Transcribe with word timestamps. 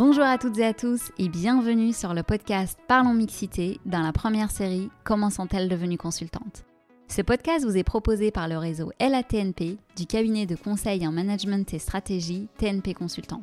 Bonjour 0.00 0.24
à 0.24 0.38
toutes 0.38 0.56
et 0.56 0.64
à 0.64 0.72
tous 0.72 1.12
et 1.18 1.28
bienvenue 1.28 1.92
sur 1.92 2.14
le 2.14 2.22
podcast 2.22 2.78
Parlons 2.88 3.12
Mixité 3.12 3.80
dans 3.84 4.00
la 4.00 4.14
première 4.14 4.50
série 4.50 4.88
Comment 5.04 5.28
sont-elles 5.28 5.68
devenues 5.68 5.98
consultantes? 5.98 6.64
Ce 7.06 7.20
podcast 7.20 7.66
vous 7.66 7.76
est 7.76 7.84
proposé 7.84 8.30
par 8.30 8.48
le 8.48 8.56
réseau 8.56 8.92
LATNP 8.98 9.76
du 9.96 10.06
cabinet 10.06 10.46
de 10.46 10.56
conseil 10.56 11.06
en 11.06 11.12
management 11.12 11.74
et 11.74 11.78
stratégie 11.78 12.48
TNP 12.56 12.94
Consultant. 12.94 13.42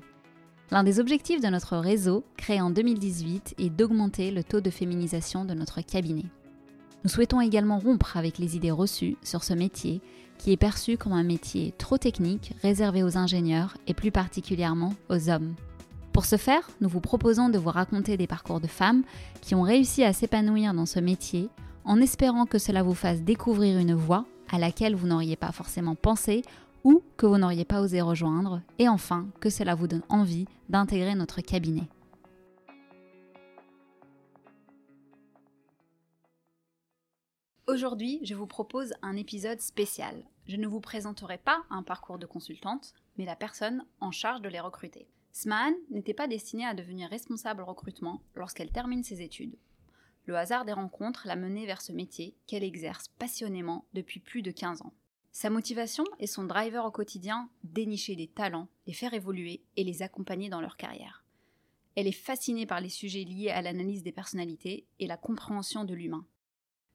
L'un 0.72 0.84
des 0.84 1.00
objectifs 1.00 1.42
de 1.42 1.48
notre 1.48 1.78
réseau, 1.78 2.24
créé 2.38 2.60
en 2.60 2.72
2018, 2.72 3.54
est 3.60 3.70
d'augmenter 3.70 4.32
le 4.32 4.44
taux 4.44 4.60
de 4.60 4.72
féminisation 4.72 5.46
de 5.46 5.54
notre 5.54 5.82
cabinet. 5.82 6.26
Nous 7.04 7.12
souhaitons 7.12 7.40
également 7.40 7.78
rompre 7.78 8.18
avec 8.18 8.40
les 8.40 8.56
idées 8.56 8.72
reçues 8.72 9.18
sur 9.22 9.44
ce 9.44 9.54
métier 9.54 10.02
qui 10.40 10.54
est 10.54 10.58
perçu 10.58 10.98
comme 10.98 11.14
un 11.14 11.22
métier 11.22 11.76
trop 11.78 12.00
technique, 12.00 12.54
réservé 12.64 13.04
aux 13.04 13.16
ingénieurs 13.16 13.78
et 13.86 13.94
plus 13.94 14.12
particulièrement 14.12 14.96
aux 15.10 15.30
hommes. 15.30 15.54
Pour 16.18 16.26
ce 16.26 16.38
faire, 16.38 16.68
nous 16.82 16.90
vous 16.90 17.00
proposons 17.00 17.50
de 17.50 17.60
vous 17.60 17.70
raconter 17.70 18.18
des 18.18 18.26
parcours 18.26 18.60
de 18.60 18.66
femmes 18.66 19.04
qui 19.40 19.54
ont 19.54 19.62
réussi 19.62 20.04
à 20.04 20.14
s'épanouir 20.14 20.74
dans 20.74 20.88
ce 20.88 21.00
métier 21.00 21.48
en 21.86 22.02
espérant 22.02 22.48
que 22.48 22.58
cela 22.58 22.82
vous 22.82 22.96
fasse 22.96 23.22
découvrir 23.22 23.78
une 23.78 23.94
voie 23.94 24.26
à 24.50 24.58
laquelle 24.58 24.96
vous 24.96 25.06
n'auriez 25.06 25.36
pas 25.36 25.52
forcément 25.52 25.94
pensé 25.94 26.42
ou 26.84 27.04
que 27.18 27.28
vous 27.28 27.38
n'auriez 27.38 27.66
pas 27.66 27.82
osé 27.82 28.02
rejoindre, 28.02 28.64
et 28.80 28.90
enfin 28.90 29.28
que 29.40 29.52
cela 29.52 29.76
vous 29.76 29.86
donne 29.86 30.02
envie 30.10 30.48
d'intégrer 30.70 31.14
notre 31.14 31.42
cabinet. 31.42 31.88
Aujourd'hui, 37.68 38.22
je 38.24 38.34
vous 38.34 38.48
propose 38.48 38.92
un 39.04 39.16
épisode 39.16 39.62
spécial. 39.62 40.16
Je 40.48 40.56
ne 40.56 40.66
vous 40.66 40.82
présenterai 40.82 41.38
pas 41.38 41.62
un 41.70 41.84
parcours 41.84 42.18
de 42.18 42.26
consultante, 42.26 42.96
mais 43.20 43.26
la 43.26 43.36
personne 43.36 43.86
en 44.00 44.10
charge 44.10 44.42
de 44.42 44.50
les 44.50 44.60
recruter. 44.60 45.08
Sman 45.40 45.76
n'était 45.92 46.16
pas 46.16 46.28
destinée 46.28 46.66
à 46.66 46.74
devenir 46.74 47.12
responsable 47.12 47.62
recrutement 47.62 48.24
lorsqu'elle 48.34 48.72
termine 48.72 49.04
ses 49.04 49.22
études. 49.22 49.56
Le 50.26 50.36
hasard 50.36 50.66
des 50.66 50.74
rencontres 50.74 51.28
l'a 51.28 51.36
menée 51.36 51.68
vers 51.68 51.84
ce 51.84 51.92
métier 51.92 52.36
qu'elle 52.48 52.64
exerce 52.64 53.10
passionnément 53.20 53.86
depuis 53.94 54.20
plus 54.20 54.42
de 54.42 54.50
15 54.50 54.82
ans. 54.82 54.94
Sa 55.32 55.52
motivation 55.52 56.06
et 56.18 56.26
son 56.26 56.44
driver 56.44 56.84
au 56.84 56.90
quotidien, 56.90 57.52
dénicher 57.64 58.16
des 58.16 58.26
talents, 58.26 58.68
les 58.88 58.94
faire 58.94 59.14
évoluer 59.14 59.62
et 59.76 59.84
les 59.84 60.02
accompagner 60.02 60.50
dans 60.50 60.60
leur 60.60 60.76
carrière. 60.76 61.24
Elle 61.96 62.08
est 62.08 62.12
fascinée 62.12 62.66
par 62.66 62.82
les 62.82 62.90
sujets 62.90 63.24
liés 63.24 63.52
à 63.52 63.62
l'analyse 63.62 64.02
des 64.02 64.12
personnalités 64.12 64.88
et 65.00 65.06
la 65.06 65.18
compréhension 65.18 65.86
de 65.86 65.94
l'humain. 65.94 66.26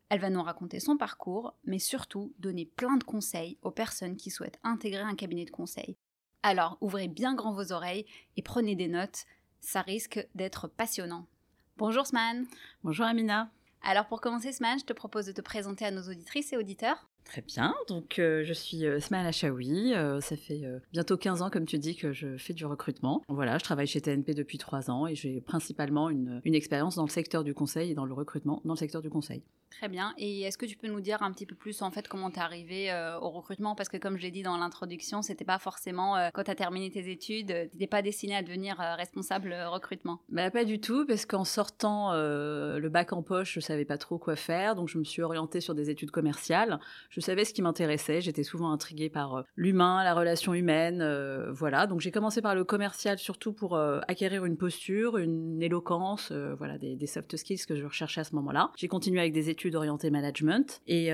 Elle 0.09 0.21
va 0.21 0.31
nous 0.31 0.43
raconter 0.43 0.81
son 0.81 0.97
parcours, 0.97 1.55
mais 1.63 1.79
surtout 1.79 2.35
donner 2.41 2.67
plein 2.67 2.97
de 2.97 3.05
conseils 3.05 3.57
aux 3.63 3.71
personnes 3.71 4.17
qui 4.17 4.31
souhaitent 4.33 4.59
intégrer 4.65 5.03
un 5.03 5.15
cabinet 5.15 5.45
de 5.45 5.53
conseil. 5.53 5.97
Alors 6.45 6.77
ouvrez 6.81 7.07
bien 7.07 7.35
grand 7.35 7.53
vos 7.53 7.73
oreilles 7.73 8.05
et 8.37 8.43
prenez 8.43 8.75
des 8.75 8.89
notes, 8.89 9.27
ça 9.61 9.81
risque 9.81 10.27
d'être 10.35 10.67
passionnant. 10.67 11.29
Bonjour 11.77 12.05
Sman 12.05 12.47
Bonjour 12.83 13.07
Amina 13.07 13.49
Alors 13.81 14.07
pour 14.07 14.21
commencer 14.21 14.53
Sman, 14.53 14.81
je 14.81 14.85
te 14.85 14.93
propose 14.93 15.27
de 15.27 15.33
te 15.33 15.41
présenter 15.41 15.85
à 15.85 15.93
nos 15.93 16.03
auditrices 16.03 16.53
et 16.53 16.57
auditeurs. 16.57 17.09
Très 17.25 17.43
bien, 17.43 17.75
donc 17.89 18.19
euh, 18.19 18.43
je 18.45 18.53
suis 18.53 18.85
euh, 18.85 19.01
Smaël 19.01 19.27
Achaoui, 19.27 19.95
euh, 19.95 20.21
ça 20.21 20.37
fait 20.37 20.63
bientôt 20.93 21.17
15 21.17 21.43
ans 21.43 21.51
comme 21.51 21.65
tu 21.65 21.79
dis 21.79 21.97
que 21.97 22.13
je 22.13 22.37
fais 22.37 22.53
du 22.53 22.67
recrutement. 22.67 23.23
Voilà, 23.29 23.59
je 23.59 23.65
travaille 23.65 23.87
chez 23.87 24.01
TNP 24.01 24.35
depuis 24.35 24.59
3 24.59 24.91
ans 24.91 25.07
et 25.07 25.15
j'ai 25.15 25.41
principalement 25.41 26.11
une, 26.11 26.41
une 26.45 26.55
expérience 26.55 26.97
dans 26.97 27.05
le 27.05 27.11
secteur 27.11 27.45
du 27.45 27.55
conseil 27.55 27.93
et 27.93 27.95
dans 27.95 28.05
le 28.05 28.13
recrutement 28.13 28.61
dans 28.65 28.75
le 28.75 28.79
secteur 28.79 29.03
du 29.03 29.11
conseil. 29.11 29.43
Très 29.71 29.89
bien, 29.89 30.13
et 30.19 30.43
est-ce 30.43 30.59
que 30.59 30.67
tu 30.67 30.77
peux 30.77 30.89
nous 30.89 31.01
dire 31.01 31.23
un 31.23 31.33
petit 31.33 31.47
peu 31.47 31.55
plus 31.55 31.81
en 31.81 31.91
fait 31.91 32.07
comment 32.07 32.31
tu 32.31 32.37
es 32.37 32.43
arrivé 32.43 32.93
au 33.23 33.31
recrutement? 33.31 33.75
Parce 33.75 33.89
que 33.89 33.97
comme 33.97 34.19
je 34.19 34.23
l'ai 34.23 34.31
dit 34.31 34.43
dans 34.43 34.59
l'introduction, 34.59 35.23
c'était 35.23 35.47
pas 35.47 35.59
forcément 35.59 36.15
quand 36.35 36.45
tu 36.45 36.51
as 36.51 36.55
terminé 36.55 36.91
tes 36.91 37.11
études, 37.11 37.47
tu 37.47 37.53
n'étais 37.55 37.87
pas 37.87 38.03
destiné 38.03 38.37
à 38.37 38.43
devenir 38.43 38.77
responsable 38.99 39.55
recrutement. 39.69 40.21
Bah, 40.29 40.51
pas 40.51 40.67
du 40.67 40.79
tout, 40.79 41.07
parce 41.07 41.25
qu'en 41.25 41.45
sortant 41.45 42.13
le 42.13 42.89
bac 42.91 43.15
en 43.15 43.23
poche, 43.23 43.55
je 43.55 43.61
savais 43.61 43.87
pas 43.87 43.97
trop 43.97 44.19
quoi 44.19 44.37
faire, 44.37 44.75
donc 44.75 44.89
je 44.89 44.99
me 44.99 45.05
suis 45.05 45.23
orientée 45.23 45.63
sur 45.63 45.75
des 45.75 45.89
études 45.89 46.11
commerciales. 46.11 46.79
Je 47.13 47.21
savais 47.21 47.45
ce 47.45 47.53
qui 47.53 47.61
m'intéressait, 47.61 48.23
j'étais 48.23 48.43
souvent 48.43 48.73
intriguée 48.73 49.11
par 49.11 49.35
euh, 49.35 49.43
l'humain, 49.55 50.03
la 50.03 50.15
relation 50.15 50.55
humaine, 50.55 51.03
euh, 51.03 51.53
voilà. 51.53 51.87
Donc 51.87 52.01
j'ai 52.01 52.11
commencé 52.11 52.41
par 52.41 52.55
le 52.55 52.65
commercial 52.65 53.19
surtout 53.19 53.53
pour 53.53 53.77
euh, 53.77 54.01
acquérir 54.09 54.47
une 54.47 54.57
posture, 54.57 55.19
une 55.19 55.63
éloquence, 55.63 56.33
voilà, 56.33 56.79
des, 56.79 57.07
soft 57.07 57.37
skills 57.37 57.67
que 57.67 57.77
je 57.77 57.85
recherchais 57.85 58.23
à 58.23 58.25
ce 58.25 58.35
moment-là. 58.37 58.71
J'ai 58.77 58.89
continué 58.89 59.21
avec 59.21 59.35
des 59.35 59.51
études 59.51 59.75
orientées 59.75 60.09
management 60.09 60.81
et, 60.87 61.11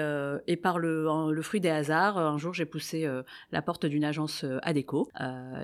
par 0.62 0.78
le, 0.78 1.42
fruit 1.42 1.60
des 1.60 1.68
hasards, 1.68 2.18
un 2.18 2.38
jour 2.38 2.54
j'ai 2.54 2.66
poussé 2.66 3.08
la 3.50 3.62
porte 3.62 3.86
d'une 3.86 4.04
agence 4.04 4.44
ADECO. 4.62 5.08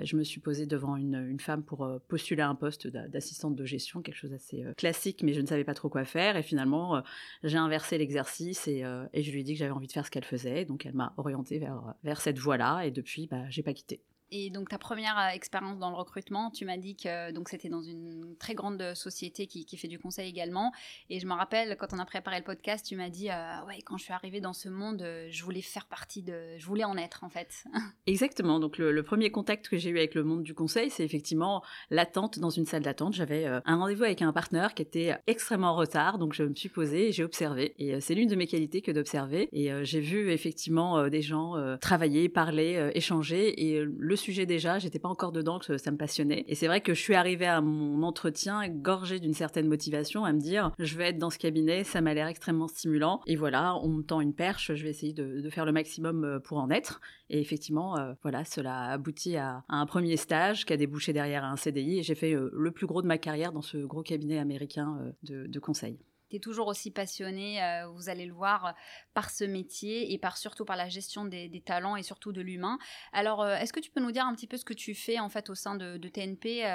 je 0.03 0.15
me 0.17 0.23
suis 0.23 0.41
posée 0.41 0.65
devant 0.65 0.97
une, 0.97 1.39
femme 1.39 1.63
pour 1.63 1.87
postuler 2.09 2.41
à 2.41 2.49
un 2.49 2.55
poste 2.55 2.87
d'assistante 2.87 3.55
de 3.55 3.65
gestion, 3.65 4.01
quelque 4.01 4.17
chose 4.17 4.33
assez 4.33 4.65
classique, 4.75 5.21
mais 5.23 5.33
je 5.33 5.39
ne 5.39 5.45
savais 5.45 5.63
pas 5.63 5.75
trop 5.75 5.87
quoi 5.87 6.03
faire. 6.03 6.35
Et 6.35 6.43
finalement, 6.43 7.01
j'ai 7.43 7.57
inversé 7.57 7.97
l'exercice 7.97 8.67
et, 8.67 8.83
et 9.13 9.23
je 9.23 9.31
lui 9.31 9.41
ai 9.41 9.43
dit 9.43 9.53
que 9.53 9.59
j'avais 9.59 9.71
envie 9.71 9.87
de 9.87 9.91
faire 9.91 10.05
ce 10.05 10.11
qu'elle 10.11 10.24
faisait. 10.25 10.65
Donc 10.65 10.85
elle 10.85 10.95
m'a 10.95 11.13
orientée 11.17 11.59
vers, 11.59 11.93
vers 12.03 12.21
cette 12.21 12.39
voie-là 12.39 12.85
et 12.85 12.91
depuis, 12.91 13.27
bah, 13.27 13.49
j'ai 13.49 13.63
pas 13.63 13.73
quitté. 13.73 14.01
Et 14.31 14.49
donc 14.49 14.69
ta 14.69 14.77
première 14.77 15.17
euh, 15.19 15.29
expérience 15.29 15.77
dans 15.77 15.89
le 15.89 15.95
recrutement, 15.95 16.49
tu 16.49 16.65
m'as 16.65 16.77
dit 16.77 16.95
que 16.95 17.31
donc 17.31 17.49
c'était 17.49 17.69
dans 17.69 17.83
une 17.83 18.35
très 18.39 18.55
grande 18.55 18.93
société 18.95 19.47
qui, 19.47 19.65
fait 19.77 19.87
du 19.87 19.99
conseil 19.99 20.29
également. 20.29 20.71
Et 21.09 21.19
je 21.19 21.27
me 21.27 21.33
rappelle 21.33 21.75
quand 21.77 21.93
on 21.93 21.99
a 21.99 22.05
préparé 22.05 22.37
le 22.39 22.43
podcast, 22.43 22.85
tu 22.85 22.95
m'as 22.95 23.09
dit 23.09 23.29
euh, 23.29 23.65
ouais 23.67 23.79
quand 23.85 23.97
je 23.97 24.03
suis 24.03 24.13
arrivée 24.13 24.41
dans 24.41 24.53
ce 24.53 24.69
monde, 24.69 25.01
euh, 25.01 25.27
je 25.29 25.43
voulais 25.43 25.61
faire 25.61 25.85
partie 25.85 26.23
de, 26.23 26.57
je 26.57 26.65
voulais 26.65 26.85
en 26.85 26.97
être 26.97 27.23
en 27.23 27.29
fait. 27.29 27.65
Exactement. 28.07 28.59
Donc 28.59 28.77
le, 28.77 29.03
premier 29.03 29.29
contact 29.29 29.67
que 29.69 29.77
j'ai 29.77 29.91
eu 29.91 29.97
avec 29.97 30.15
le 30.15 30.23
monde 30.23 30.41
du 30.41 30.55
conseil, 30.55 30.89
c'est 30.89 31.03
effectivement 31.03 31.61
l'attente 31.91 32.39
dans 32.39 32.49
une 32.49 32.65
salle 32.65 32.81
d'attente. 32.81 33.13
J'avais 33.13 33.45
un 33.45 33.77
rendez-vous 33.77 34.03
avec 34.03 34.23
un 34.23 34.33
partenaire 34.33 34.73
qui 34.73 34.81
était 34.81 35.15
extrêmement 35.27 35.71
en 35.71 35.75
retard, 35.75 36.17
donc 36.17 36.33
je 36.33 36.43
me 36.43 36.55
suis 36.55 36.69
posée 36.69 37.11
j'ai 37.11 37.23
observé. 37.23 37.75
Et 37.77 37.99
c'est 38.01 38.15
l'une 38.15 38.27
de 38.27 38.35
mes 38.35 38.47
qualités 38.47 38.81
que 38.81 38.91
d'observer. 38.91 39.47
Et 39.51 39.69
j'ai 39.85 39.99
vu 39.99 40.31
effectivement 40.31 41.07
des 41.07 41.21
gens 41.21 41.53
travailler, 41.77 42.29
parler, 42.29 42.89
échanger 42.95 43.67
et 43.67 43.83
le 43.85 44.14
sujet 44.15 44.45
déjà, 44.45 44.79
j'étais 44.79 44.99
pas 44.99 45.09
encore 45.09 45.31
dedans, 45.31 45.59
que 45.59 45.77
ça 45.77 45.91
me 45.91 45.97
passionnait. 45.97 46.45
Et 46.47 46.55
c'est 46.55 46.67
vrai 46.67 46.81
que 46.81 46.93
je 46.93 47.01
suis 47.01 47.15
arrivée 47.15 47.45
à 47.45 47.61
mon 47.61 48.03
entretien 48.03 48.67
gorgée 48.67 49.19
d'une 49.19 49.33
certaine 49.33 49.67
motivation, 49.67 50.25
à 50.25 50.33
me 50.33 50.39
dire, 50.39 50.71
je 50.79 50.97
vais 50.97 51.09
être 51.09 51.17
dans 51.17 51.29
ce 51.29 51.37
cabinet, 51.37 51.83
ça 51.83 52.01
m'a 52.01 52.13
l'air 52.13 52.27
extrêmement 52.27 52.67
stimulant. 52.67 53.21
Et 53.27 53.35
voilà, 53.35 53.75
on 53.77 53.89
me 53.89 54.01
tend 54.03 54.21
une 54.21 54.33
perche, 54.33 54.73
je 54.73 54.83
vais 54.83 54.89
essayer 54.89 55.13
de, 55.13 55.49
faire 55.49 55.65
le 55.65 55.71
maximum 55.71 56.23
euh, 56.23 56.39
pour 56.39 56.57
en 56.57 56.69
être. 56.69 57.01
Et 57.29 57.39
effectivement, 57.39 57.97
euh, 57.97 58.13
voilà, 58.23 58.43
cela 58.45 58.75
a 58.75 58.91
abouti 58.93 59.37
à, 59.37 59.63
un 59.69 59.85
premier 59.85 60.17
stage 60.17 60.65
qui 60.65 60.73
a 60.73 60.77
débouché 60.77 61.13
derrière 61.13 61.43
un 61.43 61.55
CDI. 61.55 61.99
Et 61.99 62.03
j'ai 62.03 62.15
fait 62.15 62.33
euh, 62.33 62.49
le 62.53 62.71
plus 62.71 62.87
gros 62.87 63.01
de 63.01 63.07
ma 63.07 63.17
carrière 63.17 63.51
dans 63.51 63.61
ce 63.61 63.77
gros 63.77 64.03
cabinet 64.03 64.39
américain 64.39 65.13
de 65.23 65.59
conseil 65.59 65.99
tu 66.29 66.37
es 66.37 66.39
toujours 66.39 66.67
aussi 66.67 66.91
passionné, 66.91 67.61
euh, 67.61 67.87
vous 67.87 68.09
allez 68.09 68.25
le 68.25 68.33
voir, 68.33 68.65
euh, 68.65 68.71
par 69.13 69.29
ce 69.29 69.43
métier 69.43 70.13
et 70.13 70.17
par 70.17 70.37
surtout 70.37 70.65
par 70.65 70.75
la 70.75 70.89
gestion 70.89 71.25
des, 71.25 71.63
talents 71.65 71.95
et 71.95 72.03
surtout 72.03 72.31
de 72.31 72.41
l'humain. 72.41 72.77
Alors, 73.13 73.41
euh, 73.41 73.55
est-ce 73.55 73.73
que 73.73 73.79
tu 73.79 73.91
peux 73.91 74.01
nous 74.01 74.11
dire 74.11 74.25
un 74.25 74.35
petit 74.35 74.47
peu 74.47 74.57
ce 74.57 74.65
que 74.65 74.73
tu 74.73 74.93
fais 74.93 75.19
en 75.19 75.29
fait 75.29 75.49
au 75.49 75.55
sein 75.55 75.75
de, 75.75 75.97
TNP 76.07 76.65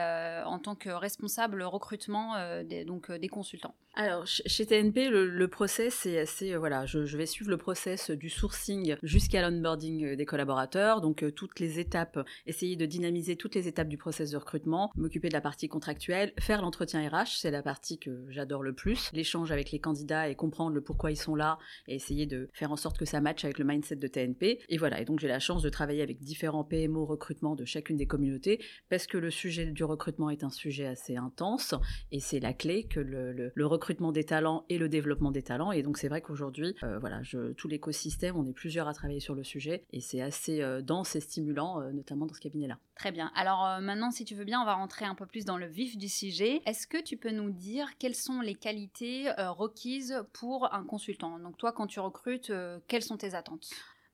en 0.45 0.59
tant 0.59 0.75
que 0.75 0.91
responsable 0.91 1.63
recrutement 1.63 2.35
des, 2.65 2.85
donc 2.85 3.11
des 3.11 3.29
consultants? 3.29 3.75
Alors, 3.95 4.27
chez 4.27 4.67
TNP, 4.67 5.09
le, 5.09 5.49
process 5.49 5.95
c'est 5.95 6.21
assez 6.21 6.57
voilà, 6.57 6.87
je, 6.87 6.99
vais 7.17 7.27
suivre 7.27 7.51
le 7.51 7.57
process 7.57 8.11
du 8.11 8.29
sourcing 8.31 8.97
jusqu'à 9.03 9.49
l'onboarding 9.49 10.15
des 10.15 10.27
collaborateurs, 10.27 11.01
donc 11.01 11.25
toutes 11.35 11.61
les 11.61 11.79
étapes, 11.79 12.19
essayer 12.47 12.77
de 12.77 12.87
dynamiser 12.87 13.37
toutes 13.37 13.55
les 13.55 13.69
étapes 13.69 13.89
du 13.89 13.99
process 13.99 14.31
de 14.31 14.37
recrutement, 14.37 14.91
m'occuper 14.97 15.29
de 15.29 15.35
la 15.35 15.41
partie 15.41 15.69
contractuelle, 15.69 16.33
faire 16.39 16.63
l'entretien 16.63 17.07
RH, 17.09 17.39
c'est 17.39 17.51
la 17.51 17.63
partie 17.63 17.99
que 17.99 18.27
j'adore 18.31 18.63
le 18.63 18.75
plus, 18.75 19.11
l'échange 19.13 19.40
avec 19.49 19.71
les 19.71 19.79
candidats 19.79 20.29
et 20.29 20.35
comprendre 20.35 20.75
le 20.75 20.81
pourquoi 20.81 21.11
ils 21.11 21.17
sont 21.17 21.35
là 21.35 21.59
et 21.87 21.95
essayer 21.95 22.27
de 22.27 22.49
faire 22.53 22.73
en 22.73 22.77
sorte 22.77 22.99
que 22.99 23.05
ça 23.05 23.21
matche 23.21 23.45
avec 23.45 23.59
le 23.59 23.65
mindset 23.65 23.97
de 23.97 24.07
TNP. 24.07 24.61
Et 24.69 24.79
voilà, 24.79 25.01
et 25.01 25.05
donc 25.05 25.21
j'ai 25.21 25.29
la 25.29 25.41
chance 25.41 25.63
de 25.63 25.69
travailler 25.69 26.03
avec 26.03 26.21
différents 26.23 26.65
PMO 26.65 27.05
recrutement 27.07 27.55
de 27.57 27.65
chacune 27.65 27.97
des 27.97 28.07
communautés 28.07 28.61
parce 28.89 29.07
que 29.07 29.19
le 29.19 29.31
sujet 29.31 29.67
du 29.67 29.85
recrutement 29.85 30.31
est 30.31 30.45
un 30.45 30.51
sujet 30.51 30.87
assez 30.87 31.17
intense 31.17 31.75
et 32.13 32.21
c'est 32.21 32.41
la 32.41 32.53
clé 32.53 32.85
que 32.85 33.01
le, 33.01 33.53
recrutement 33.67 34.11
des 34.11 34.25
talents 34.25 34.65
et 34.69 34.79
le 34.79 34.89
développement 34.89 35.31
des 35.31 35.43
talents. 35.43 35.71
Et 35.71 35.83
donc 35.83 35.97
c'est 35.97 36.09
vrai 36.09 36.21
qu'aujourd'hui, 36.21 36.75
euh, 36.83 36.99
voilà, 36.99 37.21
tout 37.57 37.69
l'écosystème, 37.69 38.37
on 38.37 38.47
est 38.47 38.53
plusieurs 38.53 38.89
à 38.89 38.95
travailler 38.95 39.21
sur 39.21 39.35
le 39.35 39.45
sujet 39.45 39.85
et 39.93 40.01
c'est 40.01 40.21
assez 40.21 40.61
euh, 40.61 40.83
dense 40.83 41.15
et 41.15 41.21
stimulant, 41.21 41.81
euh, 41.81 41.93
notamment 41.93 42.27
dans 42.27 42.35
ce 42.35 42.41
cabinet-là. 42.41 42.79
Très 42.97 43.13
bien. 43.13 43.31
Alors 43.35 43.81
maintenant, 43.81 44.11
si 44.11 44.25
tu 44.25 44.35
veux 44.35 44.45
bien, 44.45 44.61
on 44.61 44.65
va 44.65 44.75
rentrer 44.75 45.05
un 45.05 45.15
peu 45.15 45.25
plus 45.25 45.45
dans 45.45 45.57
le 45.57 45.67
vif 45.67 45.97
du 45.97 46.09
sujet. 46.09 46.61
Est-ce 46.67 46.87
que 46.87 47.03
tu 47.03 47.17
peux 47.17 47.31
nous 47.31 47.51
dire 47.51 47.87
quelles 47.99 48.15
sont 48.15 48.41
les 48.41 48.55
qualités 48.55 49.30
requises 49.39 50.25
pour 50.33 50.73
un 50.73 50.85
consultant. 50.85 51.39
Donc 51.39 51.57
toi, 51.57 51.73
quand 51.73 51.87
tu 51.87 52.01
recrutes, 52.01 52.51
euh, 52.51 52.79
quelles 52.89 53.03
sont 53.03 53.17
tes 53.17 53.35
attentes? 53.35 53.71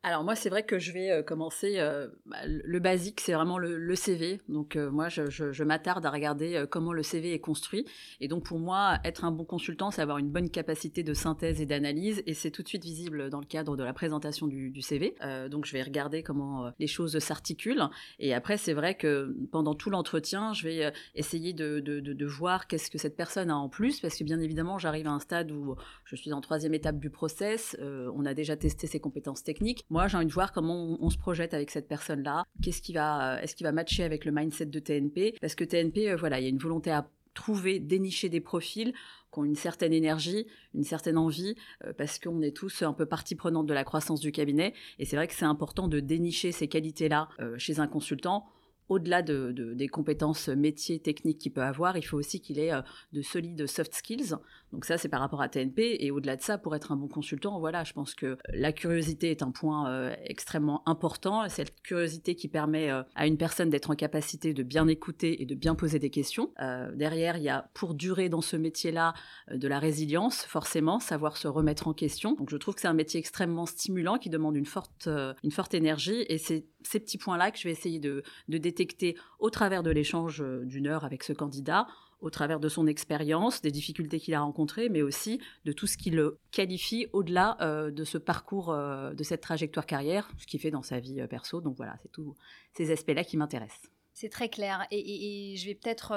Alors 0.07 0.23
moi, 0.23 0.37
c'est 0.37 0.51
vrai 0.51 0.63
que 0.63 0.79
je 0.79 0.93
vais 0.93 1.11
euh, 1.11 1.23
commencer. 1.25 1.79
Euh, 1.79 2.07
bah, 2.27 2.37
le 2.47 2.79
basique, 2.79 3.21
c'est 3.21 3.33
vraiment 3.33 3.59
le, 3.59 3.95
CV. 3.97 4.41
Donc 4.49 4.77
euh, 4.77 4.89
moi, 4.89 5.09
je, 5.09 5.65
m'attarde 5.65 6.07
à 6.07 6.11
regarder 6.11 6.65
comment 6.71 6.93
le 6.93 7.03
CV 7.03 7.33
est 7.33 7.41
construit. 7.41 7.87
Et 8.21 8.29
donc 8.29 8.45
pour 8.45 8.61
moi, 8.61 8.99
être 9.03 9.25
un 9.25 9.33
bon 9.33 9.45
consultant, 9.45 9.91
c'est 9.91 10.03
avoir 10.03 10.19
une 10.19 10.31
bonne 10.31 10.49
capacité 10.49 11.03
de 11.03 11.13
synthèse 11.13 11.61
et 11.61 11.67
d'analyse. 11.67 12.23
Et 12.27 12.35
c'est 12.35 12.53
tout 12.53 12.63
de 12.63 12.69
suite 12.69 12.85
visible 12.85 13.31
dans 13.31 13.41
le 13.41 13.47
cadre 13.47 13.77
de 13.77 13.83
la 13.83 13.93
présentation 13.93 14.47
du, 14.47 14.81
CV. 14.81 15.17
donc 15.51 15.65
je 15.65 15.73
vais 15.73 15.83
regarder 15.83 16.23
comment 16.23 16.71
les 16.79 16.87
choses 16.87 17.19
s'articulent. 17.19 17.89
Et 18.21 18.35
après, 18.35 18.59
c'est 18.59 18.75
vrai 18.75 18.95
que 18.95 19.35
pendant 19.51 19.75
tout 19.75 19.91
l'entretien, 19.91 20.53
je 20.53 20.69
vais 20.69 20.93
essayer 21.15 21.53
de, 21.53 21.81
de 21.81 22.27
voir 22.27 22.69
qu'est-ce 22.69 22.91
que 22.91 22.99
cette 22.99 23.17
personne 23.17 23.51
a 23.51 23.57
en 23.57 23.69
plus. 23.69 24.01
Parce 24.01 24.17
que 24.17 24.25
bien 24.25 24.39
évidemment, 24.39 24.79
j'arrive 24.79 25.09
à 25.09 25.13
un 25.13 25.21
stade 25.21 25.51
où 25.51 25.75
je 26.05 26.15
suis 26.15 26.33
en 26.33 26.41
troisième 26.41 26.75
étape 26.75 27.01
du 27.01 27.11
process. 27.11 27.77
on 27.81 28.25
a 28.25 28.35
déjà 28.35 28.57
testé 28.57 28.87
ses 28.87 29.01
compétences 29.01 29.43
techniques. 29.43 29.86
Moi, 29.89 30.09
j'ai 30.09 30.17
envie 30.17 30.27
de 30.27 30.33
voir 30.33 30.53
comment 30.53 30.97
on, 31.01 31.11
se 31.11 31.19
projette 31.19 31.55
avec 31.55 31.71
cette 31.71 31.87
personne-là. 31.87 32.45
Qu'est-ce 32.63 32.83
qui 32.83 32.93
va, 32.93 33.41
est-ce 33.43 33.55
qui 33.55 33.63
va 33.63 33.71
matcher 33.71 34.03
avec 34.03 34.25
le 34.25 34.33
mindset 34.33 34.67
de 34.67 34.79
TNP 34.81 35.37
Parce 35.41 35.55
que 35.55 35.65
TNP, 35.65 36.11
euh, 36.11 36.17
voilà, 36.17 36.41
il 36.41 36.43
y 36.43 36.47
a 36.47 36.49
une 36.51 36.59
volonté 36.59 36.91
à 36.91 37.09
trouver, 37.35 37.79
dénicher 37.79 38.29
des 38.29 38.41
profils 38.41 38.93
qui 39.33 39.39
ont 39.39 39.45
une 39.45 39.55
certaine 39.55 39.93
énergie, 39.93 40.47
une 40.75 40.83
certaine 40.83 41.19
envie, 41.19 41.55
euh, 41.85 41.93
parce 41.97 42.19
qu'on 42.19 42.43
est 42.43 42.57
tous 42.57 42.83
un 42.83 42.95
peu 42.95 43.07
partie 43.07 43.37
prenante 43.37 43.67
de 43.67 43.75
la 43.75 43.85
croissance 43.85 44.21
du 44.21 44.33
cabinet. 44.33 44.75
Et 44.99 45.05
c'est 45.05 45.15
vrai 45.15 45.29
que 45.29 45.35
c'est 45.35 45.45
important 45.45 45.87
de 45.87 46.01
dénicher 46.01 46.51
ces 46.51 46.67
qualités-là 46.67 47.29
euh, 47.39 47.57
chez 47.59 47.79
un 47.79 47.87
consultant 47.87 48.47
au-delà 48.89 49.23
de, 49.23 49.53
des 49.53 49.89
compétences 49.89 50.49
métiers, 50.49 50.99
techniques 50.99 51.39
qu'il 51.39 51.53
peut 51.53 51.63
avoir, 51.63 51.97
il 51.97 52.03
faut 52.03 52.17
aussi 52.17 52.41
qu'il 52.41 52.59
ait 52.59 52.73
de 53.13 53.23
solides 53.23 53.67
soft 53.67 53.95
skills, 53.95 54.37
donc 54.73 54.85
ça, 54.85 54.99
c'est 54.99 55.09
par 55.09 55.21
rapport 55.21 55.41
à 55.41 55.49
TNP. 55.49 56.05
Et 56.05 56.11
au-delà 56.11 56.37
de 56.37 56.43
ça, 56.43 56.59
pour 56.59 56.75
être 56.75 56.93
un 56.93 56.97
bon 56.97 57.09
consultant, 57.09 57.59
voilà, 57.59 57.85
je 57.85 57.93
pense 57.93 58.15
que 58.15 58.37
la 58.49 58.73
curiosité 58.73 59.31
est 59.31 59.43
un 59.43 59.51
point 59.51 59.91
euh, 59.91 60.15
extrêmement 60.25 60.83
important. 60.87 61.49
Cette 61.49 61.81
curiosité 61.83 62.35
qui 62.35 62.49
permet 62.49 62.91
euh, 62.91 63.03
à 63.15 63.27
une 63.27 63.39
personne 63.39 63.71
d'être 63.71 63.91
en 63.91 63.95
capacité 63.95 64.55
de 64.55 64.63
bien 64.63 64.89
écouter 64.89 65.41
et 65.41 65.47
de 65.47 65.55
bien 65.55 65.75
poser 65.75 65.99
des 65.99 66.11
questions. 66.11 66.53
Euh, 66.61 66.91
derrière, 66.95 67.37
il 67.37 67.45
y 67.45 67.49
a 67.49 67.71
pour 67.75 67.95
durer 67.95 68.29
dans 68.29 68.41
ce 68.41 68.57
métier-là 68.57 69.15
de 69.51 69.69
la 69.69 69.79
résilience, 69.79 70.43
forcément, 70.43 70.99
savoir 70.99 71.37
se 71.37 71.49
remettre 71.49 71.89
en 71.89 71.95
question. 71.95 72.33
Donc 72.35 72.51
je 72.51 72.57
trouve 72.57 72.75
que 72.75 72.81
c'est 72.81 72.89
un 72.89 72.93
métier 72.93 73.21
extrêmement 73.21 73.67
stimulant 73.67 74.19
qui 74.19 74.31
demande 74.31 74.57
une 74.57 74.67
forte, 74.67 75.09
une 75.43 75.51
forte 75.51 75.75
énergie. 75.75 76.25
Et 76.29 76.39
c'est 76.39 76.67
ces 76.87 77.01
petits 77.01 77.19
points-là 77.19 77.51
que 77.51 77.59
je 77.59 77.65
vais 77.65 77.73
essayer 77.73 77.99
de, 77.99 78.23
détecter 78.49 79.17
au 79.39 79.51
travers 79.51 79.83
de 79.83 79.91
l'échange 79.91 80.43
d'une 80.65 80.87
heure 80.87 81.05
avec 81.05 81.23
ce 81.23 81.33
candidat 81.33 81.87
au 82.21 82.31
travers 82.31 82.61
de 82.61 82.69
son 82.69 82.87
expérience, 82.87 83.61
des 83.63 83.71
difficultés 83.71 84.19
qu'il 84.19 84.35
a 84.35 84.41
rencontrées, 84.41 84.89
mais 84.89 85.03
aussi 85.03 85.41
de 85.65 85.73
tout 85.73 85.87
ce 85.87 85.97
qui 85.97 86.11
le 86.11 86.39
qualifie 86.51 87.07
au-delà 87.13 87.57
euh, 87.61 87.91
de 87.91 88.05
ce 88.05 88.19
parcours, 88.19 88.73
euh, 88.73 89.13
de 89.13 89.23
cette 89.23 89.43
trajectoire 89.43 89.87
carrière, 89.87 90.29
ce 90.39 90.47
qu'il 90.47 90.61
fait 90.61 90.71
dans 90.71 90.83
sa 90.83 90.99
vie 90.99 91.21
euh, 91.21 91.27
perso. 91.27 91.61
Donc 91.61 91.77
voilà, 91.77 91.97
c'est 92.03 92.11
tous 92.11 92.35
ces 92.75 92.91
aspects-là 92.91 93.25
qui 93.25 93.37
m'intéressent. 93.37 93.91
C'est 94.19 94.31
très 94.31 94.49
clair 94.49 94.87
et, 94.91 95.57
je 95.59 95.67
vais 95.67 95.75
peut-être 95.75 96.15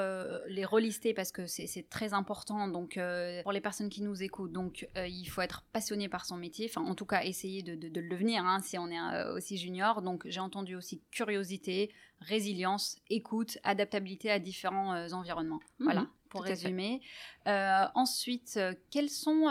les 0.47 0.63
relister 0.63 1.13
parce 1.13 1.33
que 1.33 1.45
c'est 1.47 1.89
très 1.89 2.13
important. 2.13 2.69
Donc 2.69 2.97
pour 3.43 3.51
les 3.51 3.59
personnes 3.59 3.89
qui 3.89 4.01
nous 4.01 4.23
écoutent, 4.23 4.53
donc 4.53 4.87
il 4.95 5.25
faut 5.25 5.41
être 5.41 5.65
passionné 5.73 6.07
par 6.07 6.25
son 6.25 6.37
métier. 6.37 6.69
Enfin, 6.69 6.81
en 6.81 6.95
tout 6.95 7.05
cas, 7.05 7.23
essayer 7.23 7.61
de, 7.61 7.73
le 7.73 8.09
devenir 8.09 8.45
hein, 8.45 8.61
si 8.61 8.77
on 8.77 8.87
est 8.87 9.29
aussi 9.33 9.57
junior. 9.57 10.01
Donc 10.01 10.23
j'ai 10.29 10.39
entendu 10.39 10.75
aussi 10.75 11.01
curiosité, 11.11 11.91
résilience, 12.21 12.97
écoute, 13.09 13.57
adaptabilité 13.63 14.29
à 14.31 14.39
différents 14.39 14.93
euh, 14.93 15.09
environnements. 15.11 15.59
Mhm, 15.79 15.85
voilà, 15.85 16.07
pour 16.29 16.43
résumer. 16.43 17.01
Euh, 17.47 17.85
ensuite, 17.95 18.55
euh, 18.57 18.73
quels 18.91 19.09
sont, 19.09 19.47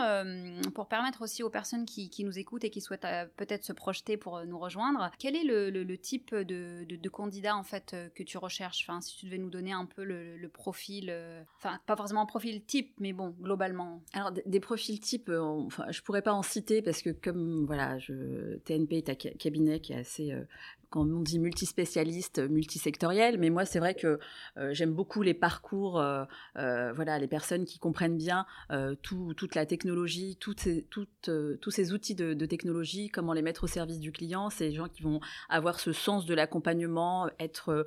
pour 0.73 0.87
permettre 0.87 1.21
aussi 1.21 1.43
aux 1.43 1.49
personnes 1.49 1.85
qui, 1.85 2.09
nous 2.23 2.37
écoutent 2.37 2.63
et 2.63 2.69
qui 2.69 2.81
souhaitent 2.81 3.07
peut-être 3.37 3.63
se 3.63 3.73
projeter 3.73 4.17
pour 4.17 4.45
nous 4.45 4.59
rejoindre, 4.59 5.11
quel 5.19 5.35
est 5.35 5.43
le, 5.43 5.97
type 5.97 6.33
de, 6.33 6.85
de, 6.85 7.09
candidat 7.09 7.55
en 7.55 7.63
fait 7.63 7.95
que 8.15 8.23
tu 8.23 8.37
recherches? 8.37 8.85
Enfin, 8.87 9.01
si 9.01 9.17
tu 9.17 9.25
devais 9.25 9.37
nous 9.37 9.49
donner 9.49 9.71
un 9.71 9.85
peu 9.85 10.03
le, 10.03 10.49
profil, 10.49 11.13
enfin 11.57 11.79
pas 11.85 11.95
forcément 11.95 12.21
un 12.21 12.25
profil 12.25 12.63
type, 12.63 12.93
mais 12.99 13.13
bon, 13.13 13.35
globalement. 13.39 14.01
Alors 14.13 14.31
des, 14.31 14.59
profils 14.59 14.99
types, 14.99 15.29
enfin, 15.29 15.85
je 15.91 16.01
pourrais 16.01 16.21
pas 16.21 16.33
en 16.33 16.43
citer 16.43 16.81
parce 16.81 17.01
que 17.01 17.11
comme 17.11 17.65
voilà, 17.65 17.97
je, 17.99 18.57
TNP 18.65 18.97
est 18.97 19.09
un 19.09 19.15
cabinet 19.15 19.79
qui 19.79 19.93
est 19.93 19.99
assez 19.99 20.33
quand 20.89 21.01
on 21.01 21.21
dit 21.21 21.39
multispécialiste, 21.39 22.39
multisectoriel, 22.49 23.37
mais 23.37 23.49
moi 23.49 23.65
c'est 23.65 23.79
vrai 23.79 23.93
que 23.93 24.19
euh, 24.57 24.73
j'aime 24.73 24.93
beaucoup 24.93 25.21
les 25.21 25.33
parcours, 25.33 25.99
euh, 25.99 26.23
euh, 26.57 26.91
voilà, 26.93 27.19
les 27.19 27.27
personnes 27.27 27.65
qui 27.65 27.79
comprennent 27.79 28.17
bien 28.17 28.45
toute 29.01 29.55
la 29.55 29.65
technologie, 29.65 30.37
toutes 30.39 30.61
ces, 30.61 30.85
tous 30.89 31.71
ces 31.71 31.93
outils 31.93 32.15
de, 32.15 32.45
technologie, 32.45 33.09
comment 33.09 33.33
les 33.33 33.41
mettre 33.41 33.65
au 33.65 33.67
service 33.67 33.99
du 33.99 34.11
client, 34.11 34.49
c'est 34.49 34.69
les 34.69 34.75
gens 34.75 34.87
qui 34.87 35.03
vont 35.03 35.19
avoir 35.49 35.79
ce 35.79 35.91
sens 35.91 36.25
de 36.25 36.33
l'accompagnement, 36.33 37.29
être 37.39 37.85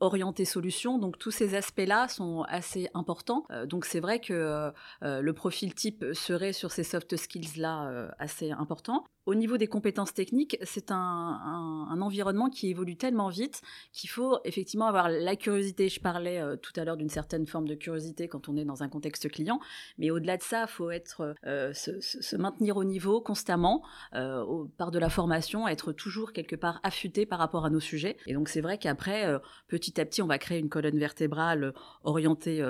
orientés 0.00 0.44
solution, 0.44 0.98
donc 0.98 1.18
tous 1.18 1.30
ces 1.30 1.54
aspects-là 1.54 2.08
sont 2.08 2.42
assez 2.48 2.88
importants. 2.94 3.46
donc 3.66 3.84
c'est 3.84 4.00
vrai 4.00 4.20
que 4.20 4.72
le 5.02 5.32
profil 5.32 5.74
type 5.74 6.04
serait 6.12 6.52
sur 6.52 6.72
ces 6.72 6.84
soft 6.84 7.16
skills-là 7.16 8.14
assez 8.18 8.50
important. 8.50 9.04
Au 9.28 9.34
niveau 9.34 9.58
des 9.58 9.66
compétences 9.66 10.14
techniques, 10.14 10.56
c'est 10.62 10.90
un, 10.90 11.98
environnement 12.00 12.48
qui 12.48 12.70
évolue 12.70 12.96
tellement 12.96 13.28
vite 13.28 13.60
qu'il 13.92 14.08
faut 14.08 14.38
effectivement 14.44 14.86
avoir 14.86 15.10
la 15.10 15.36
curiosité. 15.36 15.90
Je 15.90 16.00
parlais 16.00 16.40
euh, 16.40 16.56
tout 16.56 16.72
à 16.76 16.84
l'heure 16.86 16.96
d'une 16.96 17.10
certaine 17.10 17.46
forme 17.46 17.68
de 17.68 17.74
curiosité 17.74 18.26
quand 18.26 18.48
on 18.48 18.56
est 18.56 18.64
dans 18.64 18.82
un 18.82 18.88
contexte 18.88 19.28
client, 19.28 19.60
mais 19.98 20.10
au-delà 20.10 20.38
de 20.38 20.42
ça, 20.42 20.62
il 20.62 20.70
faut 20.70 20.90
être, 20.90 21.34
euh, 21.44 21.74
se, 21.74 22.36
maintenir 22.36 22.78
au 22.78 22.84
niveau 22.84 23.20
constamment 23.20 23.82
euh, 24.14 24.64
par 24.78 24.90
de 24.90 24.98
la 24.98 25.10
formation, 25.10 25.68
être 25.68 25.92
toujours 25.92 26.32
quelque 26.32 26.56
part 26.56 26.80
affûté 26.82 27.26
par 27.26 27.38
rapport 27.38 27.66
à 27.66 27.70
nos 27.70 27.80
sujets. 27.80 28.16
Et 28.26 28.32
donc 28.32 28.48
c'est 28.48 28.62
vrai 28.62 28.78
qu'après, 28.78 29.26
petit 29.66 30.00
à 30.00 30.06
petit, 30.06 30.22
on 30.22 30.26
va 30.26 30.38
créer 30.38 30.58
une 30.58 30.70
colonne 30.70 30.98
vertébrale 30.98 31.74
orientée 32.02 32.64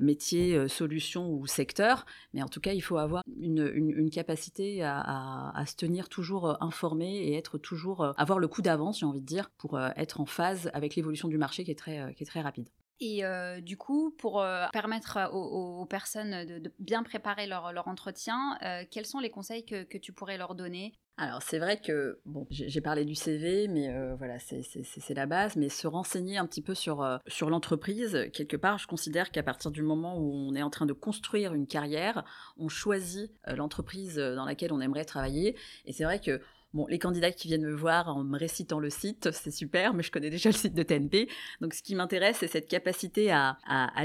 métier, 0.00 0.66
solution 0.68 1.30
ou 1.30 1.46
secteur, 1.46 2.06
mais 2.32 2.42
en 2.42 2.48
tout 2.48 2.60
cas, 2.60 2.72
il 2.72 2.80
faut 2.80 2.96
avoir 2.96 3.22
une, 3.38 4.08
capacité 4.10 4.82
à, 4.82 5.50
à 5.54 5.66
se 5.66 5.76
tenir 5.76 5.89
toujours 6.08 6.48
euh, 6.48 6.54
informé 6.60 7.16
et 7.16 7.36
être 7.36 7.58
toujours 7.58 8.02
euh, 8.02 8.12
avoir 8.16 8.38
le 8.38 8.48
coup 8.48 8.62
d'avance, 8.62 9.00
j'ai 9.00 9.06
envie 9.06 9.20
de 9.20 9.26
dire, 9.26 9.50
pour 9.58 9.76
euh, 9.76 9.90
être 9.96 10.20
en 10.20 10.26
phase 10.26 10.70
avec 10.72 10.96
l'évolution 10.96 11.28
du 11.28 11.38
marché 11.38 11.64
qui 11.64 11.70
est 11.70 11.78
très, 11.78 12.14
qui 12.14 12.22
est 12.22 12.26
très 12.26 12.40
rapide. 12.40 12.68
Et 13.00 13.22
du 13.62 13.76
coup, 13.76 14.14
pour 14.18 14.44
permettre 14.72 15.18
aux, 15.32 15.86
personnes 15.86 16.44
de, 16.44 16.72
bien 16.78 17.02
préparer 17.02 17.46
leur, 17.46 17.88
entretien, 17.88 18.58
quels 18.90 19.06
sont 19.06 19.20
les 19.20 19.30
conseils 19.30 19.64
que, 19.64 19.84
que, 19.84 19.98
tu 19.98 20.12
pourrais 20.12 20.36
leur 20.36 20.54
donner? 20.54 20.92
Alors 21.16 21.42
c'est 21.42 21.58
vrai 21.58 21.78
que, 21.80 22.18
bon, 22.24 22.46
j'ai 22.50 22.80
parlé 22.80 23.04
du 23.04 23.14
CV, 23.14 23.68
mais 23.68 23.88
voilà, 24.16 24.38
c'est 24.38 25.14
la 25.14 25.26
base, 25.26 25.56
mais 25.56 25.68
se 25.68 25.86
renseigner 25.86 26.36
un 26.36 26.46
petit 26.46 26.62
peu 26.62 26.74
sur, 26.74 27.06
sur 27.26 27.48
l'entreprise, 27.48 28.28
quelque 28.32 28.56
part, 28.56 28.78
je 28.78 28.86
considère 28.86 29.30
qu'à 29.30 29.42
partir 29.42 29.70
du 29.70 29.82
moment 29.82 30.18
où 30.18 30.32
on 30.32 30.54
est 30.54 30.62
en 30.62 30.70
train 30.70 30.86
de 30.86 30.92
construire 30.92 31.54
une 31.54 31.66
carrière, 31.66 32.24
on 32.58 32.68
choisit 32.68 33.32
l'entreprise 33.46 34.16
dans 34.16 34.44
laquelle 34.44 34.72
on 34.72 34.80
aimerait 34.80 35.04
travailler, 35.04 35.56
et 35.86 35.92
c'est 35.92 36.04
vrai 36.04 36.20
que 36.20 36.40
Bon, 36.72 36.86
les 36.86 37.00
candidats 37.00 37.32
qui 37.32 37.48
viennent 37.48 37.66
me 37.66 37.74
voir 37.74 38.16
en 38.16 38.22
me 38.22 38.38
récitant 38.38 38.78
le 38.78 38.90
site, 38.90 39.30
c'est 39.32 39.50
super, 39.50 39.92
mais 39.92 40.04
je 40.04 40.12
connais 40.12 40.30
déjà 40.30 40.50
le 40.50 40.54
site 40.54 40.72
de 40.72 40.84
TNP. 40.84 41.28
Donc, 41.60 41.74
ce 41.74 41.82
qui 41.82 41.96
m'intéresse, 41.96 42.36
c'est 42.38 42.46
cette 42.46 42.68
capacité 42.68 43.32
à, 43.32 43.56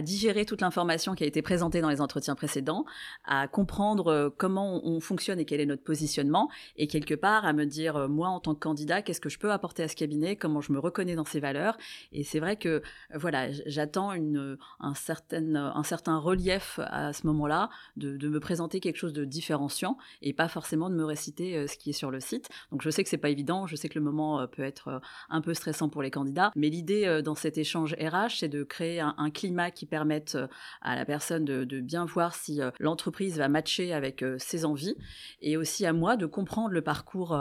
digérer 0.02 0.46
toute 0.46 0.62
l'information 0.62 1.14
qui 1.14 1.24
a 1.24 1.28
été 1.28 1.44
présentée 1.44 1.80
dans 1.80 1.90
les 1.90 2.02
entretiens 2.02 2.34
précédents, 2.34 2.86
à 3.24 3.48
comprendre 3.48 4.08
euh, 4.08 4.30
comment 4.36 4.82
on 4.84 5.00
fonctionne 5.00 5.40
et 5.40 5.46
quel 5.46 5.62
est 5.62 5.68
notre 5.68 5.84
positionnement, 5.84 6.50
et 6.76 6.88
quelque 6.88 7.14
part 7.14 7.46
à 7.46 7.54
me 7.54 7.66
dire, 7.66 7.98
euh, 7.98 8.08
moi, 8.08 8.30
en 8.30 8.40
tant 8.40 8.56
que 8.56 8.60
candidat, 8.60 9.04
qu'est-ce 9.04 9.22
que 9.22 9.30
je 9.30 9.38
peux 9.38 9.52
apporter 9.52 9.84
à 9.84 9.88
ce 9.88 9.96
cabinet, 9.96 10.36
comment 10.36 10.62
je 10.62 10.72
me 10.74 10.80
reconnais 10.80 11.16
dans 11.16 11.26
ses 11.26 11.40
valeurs. 11.40 11.78
Et 12.14 12.24
c'est 12.24 12.40
vrai 12.40 12.56
que, 12.56 12.70
euh, 12.70 12.82
voilà, 13.14 13.52
j'attends 13.68 14.10
un, 14.12 14.94
certain, 14.96 15.56
un 15.56 15.84
certain 15.84 16.18
relief 16.18 16.80
à 16.84 17.14
ce 17.14 17.28
moment-là, 17.28 17.70
de 17.96 18.28
me 18.28 18.40
présenter 18.40 18.80
quelque 18.80 18.98
chose 18.98 19.14
de 19.14 19.24
différenciant, 19.24 19.98
et 20.24 20.34
pas 20.34 20.48
forcément 20.48 20.90
de 20.90 20.96
me 20.96 21.06
réciter 21.06 21.68
ce 21.68 21.78
qui 21.78 21.92
est 21.92 21.94
sur 21.94 22.10
le 22.10 22.20
site. 22.20 22.50
Donc 22.72 22.82
je 22.82 22.90
sais 22.90 23.04
que 23.04 23.10
c'est 23.10 23.18
pas 23.18 23.30
évident, 23.30 23.68
je 23.68 23.76
sais 23.76 23.90
que 23.90 23.98
le 23.98 24.04
moment 24.04 24.40
euh, 24.40 24.48
peut 24.48 24.64
être 24.64 24.88
euh, 24.88 25.00
un 25.30 25.42
peu 25.42 25.54
stressant 25.54 25.90
pour 25.90 26.02
les 26.02 26.12
candidats, 26.12 26.52
mais 26.56 26.70
l'idée 26.70 27.06
euh, 27.06 27.22
dans 27.22 27.36
cet 27.36 27.58
échange 27.58 27.94
RH, 27.94 28.40
c'est 28.40 28.50
de 28.50 28.64
créer 28.64 29.00
un, 29.00 29.30
climat 29.34 29.72
qui 29.72 29.86
permette 29.86 30.38
à 30.82 30.96
la 30.96 31.04
personne 31.04 31.46
de, 31.46 31.82
bien 31.82 32.06
voir 32.06 32.36
si 32.36 32.62
l'entreprise 32.80 33.38
va 33.38 33.50
matcher 33.50 33.92
avec 33.92 34.24
ses 34.38 34.66
envies, 34.66 34.96
et 35.42 35.58
aussi 35.58 35.86
à 35.86 35.94
moi 35.94 36.16
de 36.16 36.26
comprendre 36.26 36.70
le 36.70 36.82
parcours 36.82 37.38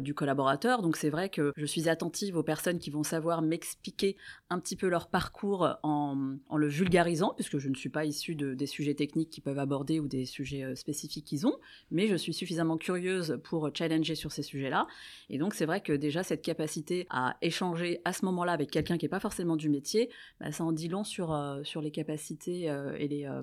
du 0.00 0.14
collaborateur. 0.14 0.82
Donc 0.82 0.96
c'est 0.96 1.08
vrai 1.08 1.28
que 1.30 1.52
je 1.56 1.64
suis 1.64 1.88
attentive 1.88 2.36
aux 2.36 2.42
personnes 2.42 2.78
qui 2.78 2.90
vont 2.90 3.04
savoir 3.04 3.40
m'expliquer 3.40 4.16
un 4.50 4.58
petit 4.58 4.76
peu 4.76 4.88
leur 4.88 5.08
parcours 5.08 5.76
en, 5.82 6.16
le 6.54 6.68
vulgarisant, 6.68 7.32
puisque 7.34 7.58
je 7.58 7.68
ne 7.68 7.74
suis 7.74 7.88
pas 7.88 8.04
issue 8.04 8.34
de, 8.34 8.52
des 8.52 8.66
sujets 8.66 8.94
techniques 8.94 9.30
qu'ils 9.30 9.44
peuvent 9.44 9.58
aborder 9.58 10.00
ou 10.00 10.08
des 10.08 10.26
sujets 10.26 10.74
spécifiques 10.74 11.24
qu'ils 11.24 11.46
ont, 11.46 11.56
mais 11.90 12.08
je 12.08 12.16
suis 12.16 12.34
suffisamment 12.34 12.76
curieuse 12.76 13.38
pour 13.44 13.70
challenger 13.74 14.14
sur 14.14 14.32
ces 14.32 14.41
sujets-là. 14.42 14.86
Et 15.30 15.38
donc, 15.38 15.54
c'est 15.54 15.66
vrai 15.66 15.80
que 15.80 15.92
déjà, 15.92 16.22
cette 16.22 16.42
capacité 16.42 17.06
à 17.10 17.36
échanger 17.42 18.00
à 18.04 18.12
ce 18.12 18.24
moment-là 18.24 18.52
avec 18.52 18.70
quelqu'un 18.70 18.98
qui 18.98 19.04
n'est 19.04 19.10
pas 19.10 19.20
forcément 19.20 19.56
du 19.56 19.68
métier, 19.68 20.10
bah, 20.40 20.52
ça 20.52 20.64
en 20.64 20.72
dit 20.72 20.88
long 20.88 21.04
sur, 21.04 21.32
euh, 21.32 21.62
les 21.82 21.90
capacités 21.90 22.70
euh, 22.70 22.94
et, 22.98 23.08
les, 23.08 23.26
euh, 23.26 23.42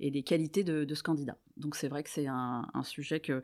et 0.00 0.10
les 0.10 0.22
qualités 0.22 0.64
de, 0.64 0.94
ce 0.94 1.02
candidat. 1.02 1.36
Donc 1.60 1.76
c'est 1.76 1.88
vrai 1.88 2.02
que 2.02 2.10
c'est 2.10 2.26
un, 2.26 2.64
sujet 2.82 3.20
que, 3.20 3.42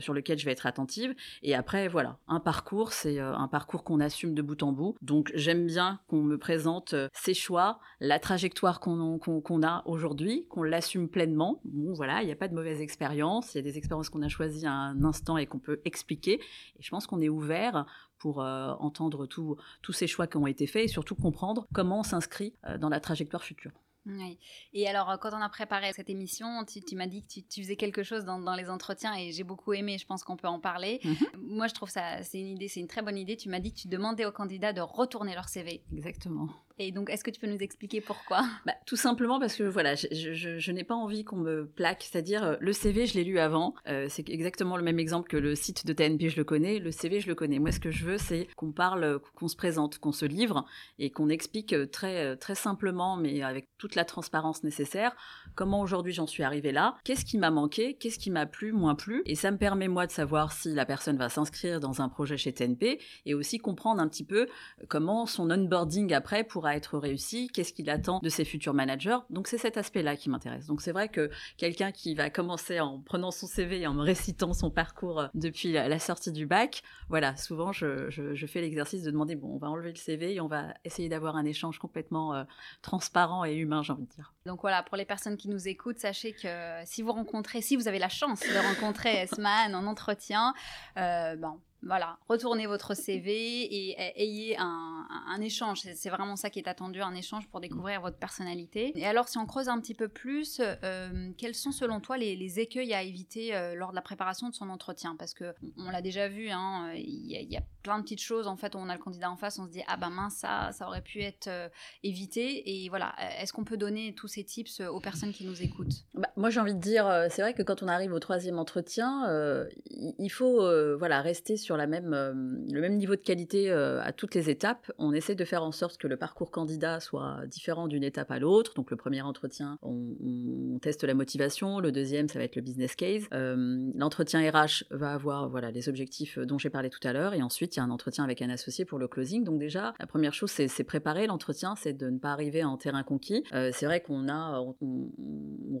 sur 0.00 0.14
lequel 0.14 0.38
je 0.38 0.44
vais 0.44 0.52
être 0.52 0.66
attentive. 0.66 1.14
Et 1.42 1.54
après, 1.54 1.88
voilà, 1.88 2.18
un 2.26 2.40
parcours, 2.40 2.92
c'est 2.92 3.18
un 3.18 3.48
parcours 3.48 3.84
qu'on 3.84 4.00
assume 4.00 4.34
de 4.34 4.42
bout 4.42 4.62
en 4.62 4.72
bout. 4.72 4.96
Donc 5.02 5.30
j'aime 5.34 5.66
bien 5.66 6.00
qu'on 6.08 6.22
me 6.22 6.38
présente 6.38 6.94
ses 7.12 7.34
choix, 7.34 7.78
la 8.00 8.18
trajectoire 8.18 8.80
qu'on 8.80 9.62
a 9.62 9.82
aujourd'hui, 9.86 10.46
qu'on 10.48 10.62
l'assume 10.62 11.08
pleinement. 11.08 11.60
Bon, 11.64 11.92
voilà, 11.92 12.22
il 12.22 12.26
n'y 12.26 12.32
a 12.32 12.36
pas 12.36 12.48
de 12.48 12.54
mauvaise 12.54 12.80
expérience, 12.80 13.54
il 13.54 13.58
y 13.58 13.60
a 13.60 13.62
des 13.62 13.78
expériences 13.78 14.08
qu'on 14.08 14.22
a 14.22 14.28
choisies 14.28 14.66
à 14.66 14.72
un 14.72 15.04
instant 15.04 15.36
et 15.36 15.46
qu'on 15.46 15.58
peut 15.58 15.80
expliquer. 15.84 16.40
Et 16.78 16.82
je 16.82 16.90
pense 16.90 17.06
qu'on 17.06 17.20
est 17.20 17.28
ouvert 17.28 17.86
pour 18.18 18.38
entendre 18.38 19.26
tous 19.26 19.92
ces 19.92 20.06
choix 20.06 20.26
qui 20.26 20.36
ont 20.36 20.46
été 20.46 20.66
faits 20.66 20.84
et 20.84 20.88
surtout 20.88 21.14
comprendre 21.14 21.66
comment 21.72 22.00
on 22.00 22.02
s'inscrit 22.02 22.54
dans 22.78 22.88
la 22.88 23.00
trajectoire 23.00 23.44
future. 23.44 23.72
Oui. 24.08 24.38
Et 24.72 24.88
alors, 24.88 25.18
quand 25.20 25.30
on 25.32 25.42
a 25.42 25.48
préparé 25.48 25.92
cette 25.92 26.10
émission, 26.10 26.64
tu, 26.64 26.96
m'as 26.96 27.06
dit 27.06 27.22
que 27.22 27.40
tu, 27.40 27.62
faisais 27.62 27.76
quelque 27.76 28.02
chose 28.02 28.24
dans, 28.24 28.54
les 28.54 28.70
entretiens 28.70 29.14
et 29.14 29.32
j'ai 29.32 29.44
beaucoup 29.44 29.74
aimé, 29.74 29.98
je 29.98 30.06
pense 30.06 30.24
qu'on 30.24 30.36
peut 30.36 30.48
en 30.48 30.60
parler. 30.60 31.00
Mhm. 31.04 31.16
Moi, 31.36 31.66
je 31.68 31.74
trouve 31.74 31.90
ça, 31.90 32.22
c'est 32.22 32.40
une 32.40 32.48
idée, 32.48 32.68
c'est 32.68 32.80
une 32.80 32.88
très 32.88 33.02
bonne 33.02 33.18
idée. 33.18 33.36
Tu 33.36 33.48
m'as 33.48 33.60
dit 33.60 33.72
que 33.72 33.78
tu 33.78 33.88
demandais 33.88 34.24
aux 34.24 34.32
candidats 34.32 34.72
de 34.72 34.80
retourner 34.80 35.34
leur 35.34 35.48
CV. 35.48 35.82
Exactement. 35.92 36.48
Et 36.80 36.92
donc, 36.92 37.10
est-ce 37.10 37.24
que 37.24 37.30
tu 37.30 37.40
peux 37.40 37.48
nous 37.48 37.58
expliquer 37.58 38.00
pourquoi? 38.00 38.44
Bah, 38.66 38.74
Tout 38.86 38.96
simplement 38.96 39.40
parce 39.40 39.56
que 39.56 39.64
voilà, 39.64 39.94
je, 39.96 40.72
n'ai 40.72 40.84
pas 40.84 40.94
envie 40.94 41.24
qu'on 41.24 41.36
me 41.36 41.66
plaque. 41.66 42.06
C'est-à-dire, 42.08 42.44
euh, 42.44 42.56
le 42.60 42.72
CV, 42.72 43.06
je 43.06 43.14
l'ai 43.14 43.24
lu 43.24 43.38
avant. 43.38 43.74
Euh, 43.88 44.06
c'est 44.08 44.28
exactement 44.28 44.76
le 44.76 44.82
même 44.82 44.98
exemple 44.98 45.28
que 45.28 45.36
le 45.36 45.54
site 45.54 45.86
de 45.86 45.92
TNP, 45.92 46.28
je 46.28 46.36
le 46.36 46.44
connais. 46.44 46.78
Le 46.78 46.92
CV, 46.92 47.20
je 47.20 47.26
le 47.26 47.34
connais. 47.34 47.58
Moi, 47.58 47.72
ce 47.72 47.80
que 47.80 47.90
je 47.90 48.04
veux, 48.04 48.18
c'est 48.18 48.46
qu'on 48.56 48.70
parle, 48.70 49.20
qu'on 49.34 49.48
se 49.48 49.56
présente, 49.56 49.98
qu'on 49.98 50.12
se 50.12 50.24
livre 50.24 50.64
et 50.98 51.10
qu'on 51.10 51.28
explique 51.28 51.72
euh, 51.72 51.86
très, 51.86 52.36
très 52.36 52.54
simplement, 52.54 53.16
mais 53.16 53.42
avec 53.42 53.68
toute 53.78 53.96
la 53.96 54.04
transparence 54.04 54.62
nécessaire, 54.62 55.16
comment 55.56 55.80
aujourd'hui 55.80 56.12
j'en 56.12 56.26
suis 56.26 56.42
arrivée 56.42 56.72
là, 56.72 56.96
qu'est-ce 57.04 57.24
qui 57.24 57.38
m'a 57.38 57.50
manqué, 57.50 57.94
qu'est-ce 57.94 58.18
qui 58.18 58.30
m'a 58.30 58.46
plu, 58.46 58.72
moins 58.72 58.94
plu. 58.94 59.22
Et 59.26 59.34
ça 59.34 59.50
me 59.50 59.58
permet, 59.58 59.88
moi, 59.88 60.06
de 60.06 60.12
savoir 60.12 60.52
si 60.52 60.74
la 60.74 60.86
personne 60.86 61.16
va 61.16 61.28
s'inscrire 61.28 61.80
dans 61.80 62.02
un 62.02 62.08
projet 62.08 62.36
chez 62.36 62.52
TNP 62.52 63.00
et 63.26 63.34
aussi 63.34 63.58
comprendre 63.58 64.00
un 64.00 64.08
petit 64.08 64.24
peu 64.24 64.46
comment 64.88 65.26
son 65.26 65.50
onboarding 65.50 66.12
après 66.12 66.44
pourra 66.44 66.67
être 66.76 66.98
réussi, 66.98 67.48
qu'est-ce 67.48 67.72
qu'il 67.72 67.90
attend 67.90 68.20
de 68.22 68.28
ses 68.28 68.44
futurs 68.44 68.74
managers. 68.74 69.18
Donc 69.30 69.48
c'est 69.48 69.58
cet 69.58 69.76
aspect-là 69.76 70.16
qui 70.16 70.30
m'intéresse. 70.30 70.66
Donc 70.66 70.80
c'est 70.80 70.92
vrai 70.92 71.08
que 71.08 71.30
quelqu'un 71.56 71.92
qui 71.92 72.14
va 72.14 72.30
commencer 72.30 72.80
en 72.80 73.00
prenant 73.00 73.30
son 73.30 73.46
CV 73.46 73.80
et 73.80 73.86
en 73.86 73.94
me 73.94 74.02
récitant 74.02 74.52
son 74.52 74.70
parcours 74.70 75.28
depuis 75.34 75.72
la 75.72 75.98
sortie 75.98 76.32
du 76.32 76.46
bac, 76.46 76.82
voilà, 77.08 77.36
souvent 77.36 77.72
je, 77.72 78.10
fais 78.46 78.60
l'exercice 78.60 79.02
de 79.02 79.10
demander, 79.10 79.36
bon, 79.36 79.54
on 79.54 79.58
va 79.58 79.68
enlever 79.68 79.90
le 79.90 79.96
CV 79.96 80.34
et 80.34 80.40
on 80.40 80.48
va 80.48 80.74
essayer 80.84 81.08
d'avoir 81.08 81.36
un 81.36 81.44
échange 81.44 81.78
complètement 81.78 82.34
euh, 82.34 82.44
transparent 82.82 83.44
et 83.44 83.54
humain, 83.54 83.82
j'ai 83.82 83.92
envie 83.92 84.06
de 84.06 84.12
dire. 84.12 84.32
Donc 84.46 84.60
voilà, 84.62 84.82
pour 84.82 84.96
les 84.96 85.04
personnes 85.04 85.36
qui 85.36 85.48
nous 85.48 85.68
écoutent, 85.68 85.98
sachez 85.98 86.32
que 86.32 86.48
si 86.84 87.02
vous 87.02 87.12
rencontrez, 87.12 87.60
si 87.60 87.76
vous 87.76 87.88
avez 87.88 87.98
la 87.98 88.08
chance 88.08 88.40
de 88.40 88.58
rencontrer 88.68 89.16
Esman 89.22 89.74
en 89.74 89.86
entretien, 89.86 90.54
euh, 90.96 91.36
bon, 91.36 91.60
voilà, 91.82 92.18
retournez 92.28 92.66
votre 92.66 92.94
CV 92.94 93.62
et 93.62 93.96
ayez 94.16 94.56
un, 94.58 95.06
échange. 95.40 95.82
C'est 95.94 96.10
vraiment 96.10 96.34
ça 96.34 96.50
qui 96.50 96.58
est 96.58 96.66
attendu, 96.66 97.00
un 97.00 97.14
échange 97.14 97.46
pour 97.48 97.60
découvrir 97.60 98.00
votre 98.00 98.16
personnalité. 98.16 98.92
Et 98.96 99.06
alors, 99.06 99.28
si 99.28 99.38
on 99.38 99.46
creuse 99.46 99.68
un 99.68 99.78
petit 99.78 99.94
peu 99.94 100.08
plus, 100.08 100.60
euh, 100.60 101.30
quels 101.38 101.54
sont 101.54 101.70
selon 101.70 102.00
toi 102.00 102.18
les, 102.18 102.58
écueils 102.58 102.92
à 102.92 103.04
éviter 103.04 103.54
euh, 103.54 103.76
lors 103.76 103.90
de 103.90 103.94
la 103.94 104.02
préparation 104.02 104.48
de 104.48 104.54
son 104.54 104.68
entretien? 104.68 105.14
Parce 105.16 105.34
que 105.34 105.54
on 105.76 105.90
l'a 105.90 106.02
déjà 106.02 106.26
vu, 106.26 106.50
hein, 106.50 106.90
il 106.96 107.26
y, 107.26 107.56
a 107.56 107.62
plein 107.84 107.98
de 107.98 108.02
petites 108.02 108.20
choses. 108.20 108.48
En 108.48 108.56
fait, 108.56 108.74
on 108.74 108.88
a 108.88 108.94
le 108.94 109.00
candidat 109.00 109.30
en 109.30 109.36
face, 109.36 109.60
on 109.60 109.66
se 109.66 109.70
dit 109.70 109.82
ah 109.86 109.96
ben 109.96 110.10
mince, 110.10 110.34
ça, 110.34 110.70
ça 110.72 110.88
aurait 110.88 111.02
pu 111.02 111.22
être 111.22 111.46
euh, 111.46 111.68
évité. 112.02 112.84
Et 112.84 112.88
voilà, 112.88 113.14
est-ce 113.40 113.52
qu'on 113.52 113.64
peut 113.64 113.76
donner 113.76 114.14
tous 114.14 114.28
ces 114.28 114.42
tips 114.42 114.80
aux 114.80 115.00
personnes 115.00 115.32
qui 115.32 115.46
nous 115.46 115.62
écoutent? 115.62 116.04
Bah, 116.14 116.28
Moi, 116.36 116.50
j'ai 116.50 116.58
envie 116.58 116.74
de 116.74 116.80
dire, 116.80 117.06
c'est 117.30 117.42
vrai 117.42 117.54
que 117.54 117.62
quand 117.62 117.84
on 117.84 117.88
arrive 117.88 118.12
au 118.12 118.18
troisième 118.18 118.58
entretien, 118.58 119.68
il 119.86 120.30
faut 120.30 120.58
voilà 120.98 121.20
rester 121.20 121.56
sur 121.56 121.67
sur 121.68 121.76
la 121.76 121.86
même, 121.86 122.14
euh, 122.14 122.32
le 122.72 122.80
même 122.80 122.96
niveau 122.96 123.14
de 123.14 123.20
qualité 123.20 123.70
euh, 123.70 124.00
à 124.02 124.14
toutes 124.14 124.34
les 124.34 124.48
étapes. 124.48 124.90
On 124.96 125.12
essaie 125.12 125.34
de 125.34 125.44
faire 125.44 125.62
en 125.62 125.70
sorte 125.70 125.98
que 125.98 126.06
le 126.06 126.16
parcours 126.16 126.50
candidat 126.50 126.98
soit 126.98 127.42
différent 127.46 127.88
d'une 127.88 128.04
étape 128.04 128.30
à 128.30 128.38
l'autre. 128.38 128.72
Donc 128.72 128.90
le 128.90 128.96
premier 128.96 129.20
entretien, 129.20 129.78
on, 129.82 130.78
teste 130.80 131.04
la 131.04 131.12
motivation. 131.12 131.78
Le 131.80 131.92
deuxième, 131.92 132.26
ça 132.28 132.38
va 132.38 132.46
être 132.46 132.56
le 132.56 132.62
business 132.62 132.96
case. 132.96 133.24
Euh, 133.34 133.90
l'entretien 133.94 134.40
RH 134.50 134.84
va 134.90 135.12
avoir 135.12 135.50
voilà 135.50 135.70
les 135.70 135.90
objectifs 135.90 136.38
dont 136.38 136.56
j'ai 136.56 136.70
parlé 136.70 136.88
tout 136.88 137.06
à 137.06 137.12
l'heure. 137.12 137.34
Et 137.34 137.42
ensuite, 137.42 137.76
il 137.76 137.80
y 137.80 137.82
a 137.82 137.84
un 137.84 137.90
entretien 137.90 138.24
avec 138.24 138.40
un 138.40 138.48
associé 138.48 138.86
pour 138.86 138.98
le 138.98 139.06
closing. 139.06 139.44
Donc 139.44 139.58
déjà, 139.58 139.92
la 140.00 140.06
première 140.06 140.32
chose, 140.32 140.50
c'est 140.50 140.84
préparer 140.84 141.26
l'entretien, 141.26 141.74
c'est 141.76 141.92
de 141.92 142.08
ne 142.08 142.18
pas 142.18 142.32
arriver 142.32 142.64
en 142.64 142.78
terrain 142.78 143.02
conquis. 143.02 143.44
c'est 143.50 143.84
vrai 143.84 144.00
qu'on 144.00 144.28
a, 144.28 144.64
on, 144.80 145.10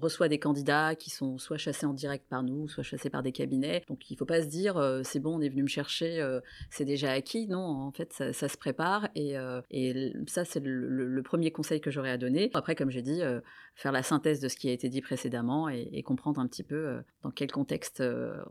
reçoit 0.00 0.28
des 0.28 0.38
candidats 0.38 0.94
qui 0.94 1.10
sont 1.10 1.38
soit 1.38 1.56
chassés 1.56 1.86
en 1.86 1.94
direct 1.94 2.26
par 2.28 2.42
nous, 2.42 2.68
soit 2.68 2.84
chassés 2.84 3.08
par 3.08 3.22
des 3.22 3.32
cabinets. 3.32 3.82
Donc 3.88 4.10
il 4.10 4.14
ne 4.14 4.18
faut 4.18 4.26
pas 4.26 4.42
se 4.42 4.48
dire, 4.48 5.00
c'est 5.04 5.20
bon, 5.20 5.38
on 5.38 5.40
est 5.40 5.48
venu 5.48 5.62
me 5.62 5.68
chercher, 5.68 5.77
euh, 6.02 6.40
c'est 6.70 6.84
déjà 6.84 7.12
acquis. 7.12 7.46
Non, 7.48 7.60
en 7.60 7.92
fait, 7.92 8.12
ça, 8.12 8.48
se 8.48 8.56
prépare 8.56 9.08
et, 9.14 9.36
euh, 9.36 9.60
ça, 10.26 10.44
c'est 10.44 10.60
le, 10.62 11.22
premier 11.22 11.50
conseil 11.50 11.80
que 11.80 11.90
j'aurais 11.90 12.10
à 12.10 12.18
donner. 12.18 12.50
Après, 12.54 12.74
comme 12.74 12.90
j'ai 12.90 13.02
dit, 13.02 13.22
euh, 13.22 13.40
faire 13.74 13.92
la 13.92 14.02
synthèse 14.02 14.40
de 14.40 14.48
ce 14.48 14.56
qui 14.56 14.68
a 14.68 14.72
été 14.72 14.88
dit 14.88 15.02
précédemment 15.02 15.68
et 15.68 16.02
comprendre 16.02 16.40
un 16.40 16.46
petit 16.46 16.62
peu 16.62 17.02
dans 17.22 17.30
quel 17.30 17.50
contexte 17.50 18.02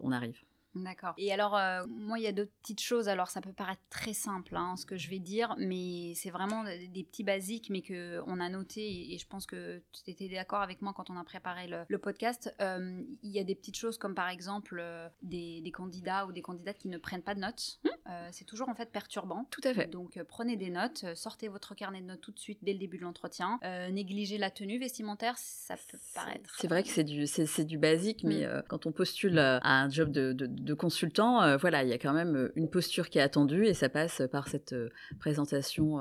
on 0.01 0.11
arrive. 0.11 0.37
D'accord. 0.83 1.13
Et 1.17 1.31
alors, 1.31 1.55
euh, 1.55 1.83
moi, 1.87 2.19
il 2.19 2.23
y 2.23 2.27
a 2.27 2.31
d'autres 2.31 2.51
petites 2.61 2.81
choses. 2.81 3.07
Alors, 3.09 3.29
ça 3.29 3.41
peut 3.41 3.53
paraître 3.53 3.81
très 3.89 4.13
simple, 4.13 4.55
hein, 4.55 4.75
ce 4.77 4.85
que 4.85 4.97
je 4.97 5.09
vais 5.09 5.19
dire, 5.19 5.55
mais 5.57 6.13
c'est 6.15 6.29
vraiment 6.29 6.63
des 6.63 7.03
petits 7.03 7.23
basiques, 7.23 7.69
mais 7.69 7.81
qu'on 7.81 8.39
a 8.39 8.49
noté, 8.49 9.13
et 9.13 9.17
je 9.17 9.27
pense 9.27 9.45
que 9.45 9.81
tu 9.91 10.09
étais 10.09 10.29
d'accord 10.29 10.61
avec 10.61 10.81
moi 10.81 10.93
quand 10.93 11.09
on 11.09 11.17
a 11.17 11.23
préparé 11.23 11.67
le, 11.67 11.97
podcast. 11.97 12.53
Euh, 12.61 13.03
il 13.23 13.31
y 13.31 13.39
a 13.39 13.43
des 13.43 13.55
petites 13.55 13.75
choses 13.75 13.97
comme, 13.97 14.13
par 14.13 14.29
exemple, 14.29 14.77
euh, 14.79 15.09
des, 15.23 15.71
candidats 15.73 16.25
ou 16.25 16.31
des 16.31 16.41
candidates 16.41 16.77
qui 16.77 16.87
ne 16.87 16.97
prennent 16.97 17.23
pas 17.23 17.35
de 17.35 17.39
notes. 17.39 17.79
Mmh. 17.83 17.89
c'est 18.31 18.45
toujours, 18.45 18.69
en 18.69 18.75
fait, 18.75 18.91
perturbant. 18.91 19.45
Tout 19.51 19.61
à 19.63 19.73
fait. 19.73 19.87
Donc, 19.87 20.19
prenez 20.27 20.55
des 20.55 20.69
notes, 20.69 21.05
sortez 21.15 21.47
votre 21.47 21.75
carnet 21.75 22.01
de 22.01 22.05
notes 22.05 22.21
tout 22.21 22.31
de 22.31 22.39
suite 22.39 22.59
dès 22.61 22.73
le 22.73 22.79
début 22.79 22.97
de 22.97 23.03
l'entretien. 23.03 23.59
négligez 23.91 24.37
la 24.37 24.49
tenue 24.49 24.79
vestimentaire, 24.79 25.35
ça 25.37 25.75
peut 25.75 25.97
paraître... 26.13 26.55
C'est 26.57 26.67
vrai 26.67 26.83
que 26.83 26.89
c'est 26.89 27.03
du, 27.03 27.27
c'est, 27.27 27.65
du 27.65 27.77
basique, 27.77 28.23
mais 28.23 28.45
mmh. 28.45 28.63
quand 28.69 28.85
on 28.85 28.91
postule 28.91 29.39
à 29.39 29.81
un 29.81 29.89
job 29.89 30.11
de 30.11 30.33
de 30.33 30.66
consultant, 30.73 31.41
euh, 31.43 31.57
voilà, 31.57 31.83
il 31.83 31.89
y 31.89 31.93
a 31.93 31.97
quand 31.97 32.13
même 32.13 32.35
euh, 32.35 32.51
une 32.55 32.69
posture 32.69 33.09
qui 33.09 33.19
est 33.19 33.21
attendue 33.21 33.65
et 33.65 33.73
ça 33.73 33.89
passe 33.89 34.21
par 34.31 34.47
cette 34.47 34.73
euh, 34.73 34.89
présentation. 35.19 35.99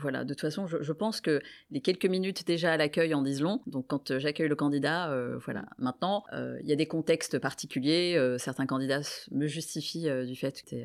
voilà, 0.00 0.24
de 0.24 0.34
toute 0.34 0.40
façon, 0.40 0.66
je, 0.66 0.92
pense 0.92 1.20
que 1.20 1.40
les 1.70 1.80
quelques 1.80 2.06
minutes 2.06 2.46
déjà 2.46 2.72
à 2.72 2.76
l'accueil 2.76 3.14
en 3.14 3.22
disent 3.22 3.40
long. 3.40 3.60
Donc, 3.66 3.86
quand 3.88 4.18
j'accueille 4.18 4.48
le 4.48 4.56
candidat, 4.56 5.14
voilà, 5.44 5.66
maintenant, 5.78 6.24
il 6.32 6.66
y 6.66 6.72
a 6.72 6.76
des 6.76 6.86
contextes 6.86 7.38
particuliers. 7.38 8.36
certains 8.38 8.66
candidats 8.66 9.26
me 9.30 9.46
justifient 9.46 10.08
du 10.26 10.36
fait 10.36 10.62
que, 10.62 10.76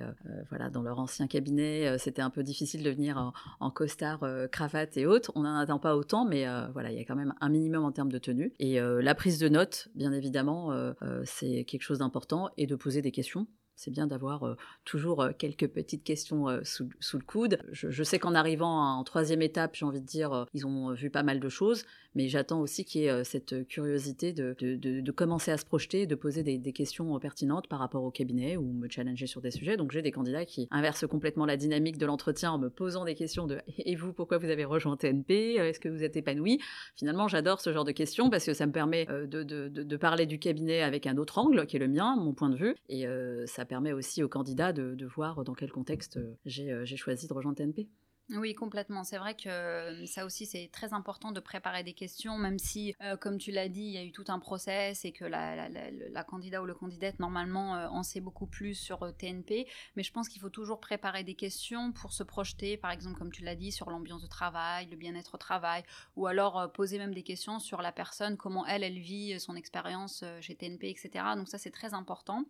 voilà, 0.50 0.70
dans 0.70 0.82
leur 0.82 1.00
ancien 1.00 1.28
cabinet, 1.28 1.98
c'était 1.98 2.22
un 2.22 2.30
peu 2.30 2.44
difficile 2.44 2.84
de 2.84 2.90
venir 2.90 3.34
en, 3.60 3.72
costard, 3.72 4.26
cravate 4.52 4.98
et 4.98 5.06
autres. 5.06 5.32
On 5.36 5.42
n'en 5.42 5.58
attend 5.58 5.80
pas 5.80 5.96
autant, 5.96 6.26
mais 6.26 6.46
voilà, 6.74 6.92
il 6.92 6.98
y 6.98 7.02
a 7.02 7.06
quand 7.06 7.16
même 7.16 7.34
un 7.42 7.50
minimum 7.50 7.84
en 7.84 7.92
termes 7.92 8.12
de 8.12 8.20
tenue. 8.20 8.54
Et 8.60 8.80
la 8.80 9.16
prise 9.16 9.40
de 9.40 9.50
notes, 9.50 9.90
bien 9.96 10.12
évidemment, 10.12 10.72
c'est 11.26 11.64
quelque 11.66 11.84
chose 11.84 12.00
d'important 12.00 12.50
et 12.58 12.68
de 12.68 12.76
poser 12.76 13.02
des 13.02 13.12
questions 13.14 13.48
c'est 13.76 13.92
bien 13.92 14.08
d'avoir 14.08 14.44
euh, 14.44 14.56
toujours 14.86 15.22
euh, 15.22 15.32
quelques 15.38 15.68
petites 15.68 16.04
questions 16.04 16.48
euh, 16.48 16.62
sous, 16.64 16.88
le 17.14 17.24
coude. 17.24 17.60
Je, 17.72 18.04
sais 18.04 18.20
qu'en 18.20 18.36
arrivant 18.36 18.98
en 18.98 19.04
troisième 19.04 19.42
étape, 19.42 19.76
j'ai 19.76 19.86
envie 19.86 20.02
de 20.02 20.06
dire, 20.06 20.46
ils 20.54 20.66
ont 20.66 20.94
vu 20.94 21.10
pas 21.10 21.24
mal 21.24 21.40
de 21.40 21.50
choses, 21.50 21.86
mais 22.16 22.28
j'attends 22.28 22.60
aussi 22.62 22.86
qu'il 22.86 23.02
y 23.02 23.06
ait 23.06 23.24
cette 23.24 23.68
curiosité 23.68 24.34
de, 24.34 24.56
de, 24.60 25.12
commencer 25.12 25.52
à 25.52 25.58
se 25.58 25.66
projeter, 25.66 26.06
de 26.06 26.16
poser 26.16 26.44
des, 26.44 26.74
questions 26.74 27.18
pertinentes 27.20 27.68
par 27.68 27.80
rapport 27.80 28.04
au 28.04 28.12
cabinet 28.12 28.58
ou 28.58 28.74
me 28.74 28.90
challenger 28.90 29.28
sur 29.28 29.42
des 29.42 29.52
sujets. 29.52 29.78
Donc 29.78 29.92
j'ai 29.92 30.02
des 30.02 30.12
candidats 30.12 30.46
qui 30.46 30.68
inversent 30.72 31.08
complètement 31.08 31.46
la 31.46 31.58
dynamique 31.58 31.98
de 31.98 32.06
l'entretien 32.06 32.52
en 32.52 32.58
me 32.58 32.70
posant 32.70 33.06
des 33.06 33.16
questions 33.16 33.48
de 33.48 33.60
et 33.78 33.96
vous, 33.96 34.14
pourquoi 34.14 34.38
vous 34.38 34.50
avez 34.50 34.66
rejoint 34.66 34.98
TNP 34.98 35.56
Est-ce 35.56 35.80
que 35.80 35.90
vous 35.90 36.04
êtes 36.04 36.18
épanoui 36.18 36.60
Finalement, 36.96 37.28
j'adore 37.28 37.62
ce 37.62 37.72
genre 37.72 37.86
de 37.86 37.92
questions 37.92 38.30
parce 38.30 38.46
que 38.46 38.54
ça 38.54 38.66
me 38.66 38.72
permet 38.72 39.06
de, 39.06 39.98
parler 39.98 40.26
du 40.26 40.40
cabinet 40.40 40.82
avec 40.82 41.08
un 41.08 41.18
autre 41.18 41.38
angle 41.38 41.66
qui 41.66 41.78
est 41.78 41.80
le 41.80 41.88
mien, 41.88 42.16
mon 42.18 42.34
point 42.34 42.50
de 42.50 42.58
vue, 42.58 42.76
et 42.90 43.06
ça 43.46 43.63
permet 43.66 43.94
aussi 43.94 44.24
aux 44.24 44.30
candidats 44.30 44.74
de, 44.74 45.06
voir 45.06 45.44
dans 45.44 45.54
quel 45.54 45.72
contexte 45.72 46.18
euh, 46.18 46.38
j'ai 46.46 46.98
choisi 46.98 47.28
de 47.28 47.34
rejoindre 47.34 47.58
TNP. 47.58 47.90
Oui, 48.30 48.56
complètement. 48.56 49.04
C'est 49.04 49.18
vrai 49.18 49.36
que 49.36 49.50
euh, 49.50 50.06
ça 50.06 50.26
aussi, 50.26 50.46
c'est 50.46 50.70
très 50.72 50.94
important 50.94 51.34
de 51.34 51.42
préparer 51.42 51.84
des 51.84 51.94
questions, 51.94 52.38
même 52.38 52.58
si, 52.58 52.96
euh, 53.02 53.18
comme 53.18 53.38
tu 53.38 53.52
l'as 53.52 53.68
dit, 53.68 53.82
il 53.82 53.92
y 53.92 53.98
a 53.98 54.04
eu 54.04 54.14
tout 54.14 54.24
un 54.30 54.40
process 54.40 55.04
et 55.04 55.12
que 55.12 55.26
la, 55.26 55.68
la, 55.68 56.24
candidat 56.24 56.62
ou 56.62 56.66
le 56.66 56.74
candidate, 56.74 57.20
normalement, 57.20 57.76
euh, 57.76 57.88
en 57.90 58.02
sait 58.02 58.22
beaucoup 58.22 58.48
plus 58.48 58.76
sur 58.76 59.14
TNP. 59.18 59.68
Mais 59.98 60.04
je 60.04 60.12
pense 60.14 60.30
qu'il 60.30 60.42
faut 60.42 60.50
toujours 60.50 60.80
préparer 60.80 61.26
des 61.26 61.36
questions 61.36 61.92
pour 61.92 62.14
se 62.14 62.24
projeter, 62.24 62.78
par 62.78 62.92
exemple, 62.92 63.20
comme 63.20 63.32
tu 63.32 63.44
l'as 63.44 63.56
dit, 63.56 63.74
sur 63.74 63.90
l'ambiance 63.90 64.22
de 64.22 64.28
travail, 64.28 64.88
le 64.90 64.96
bien-être 64.96 65.36
au 65.36 65.38
travail, 65.38 65.84
ou 66.16 66.26
alors 66.26 66.72
poser 66.72 66.98
même 66.98 67.14
des 67.14 67.24
questions 67.24 67.60
sur 67.60 67.82
la 67.82 67.92
personne, 67.92 68.38
comment 68.38 68.66
elle, 68.66 68.84
elle 68.84 69.00
vit 69.00 69.38
son 69.38 69.58
expérience 69.58 70.24
chez 70.40 70.56
TNP, 70.56 70.90
etc. 70.90 71.26
Donc 71.36 71.50
ça, 71.50 71.58
c'est 71.58 71.72
très 71.72 71.94
important. 71.94 72.46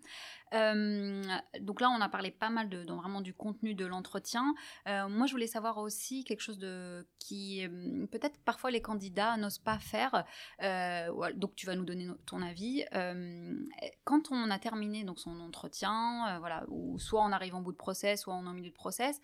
Donc 0.54 1.82
là, 1.82 1.90
on 1.90 2.02
a 2.02 2.10
parlé 2.10 2.32
pas 2.32 2.50
mal 2.50 2.70
de, 2.70 2.84
vraiment 2.92 3.22
du 3.22 3.34
contenu 3.34 3.74
de 3.74 3.86
l'entretien. 3.86 4.54
moi, 4.86 5.26
je 5.28 5.32
voulais 5.32 5.48
savoir 5.48 5.78
aussi 5.78 6.24
quelque 6.24 6.42
chose 6.42 6.58
de 6.58 7.08
qui 7.20 7.68
peut-être 8.12 8.40
parfois 8.44 8.72
les 8.72 8.82
candidats 8.82 9.38
n'osent 9.38 9.60
pas 9.60 9.80
faire. 9.80 10.26
donc 10.60 11.56
tu 11.56 11.66
vas 11.66 11.76
nous 11.76 11.86
donner 11.86 12.08
ton 12.26 12.42
avis. 12.42 12.86
quand 14.04 14.32
on 14.32 14.50
a 14.50 14.60
terminé 14.60 15.04
donc 15.04 15.20
son 15.20 15.40
entretien, 15.40 16.38
voilà, 16.40 16.66
ou 16.68 17.00
soit 17.00 17.24
on 17.24 17.32
arrive 17.32 17.56
en 17.56 17.62
bout 17.62 17.72
de 17.72 17.78
process, 17.78 18.22
soit 18.22 18.34
on 18.34 18.46
est 18.46 18.50
en 18.50 18.54
milieu 18.54 18.70
de 18.70 18.76
process, 18.76 19.22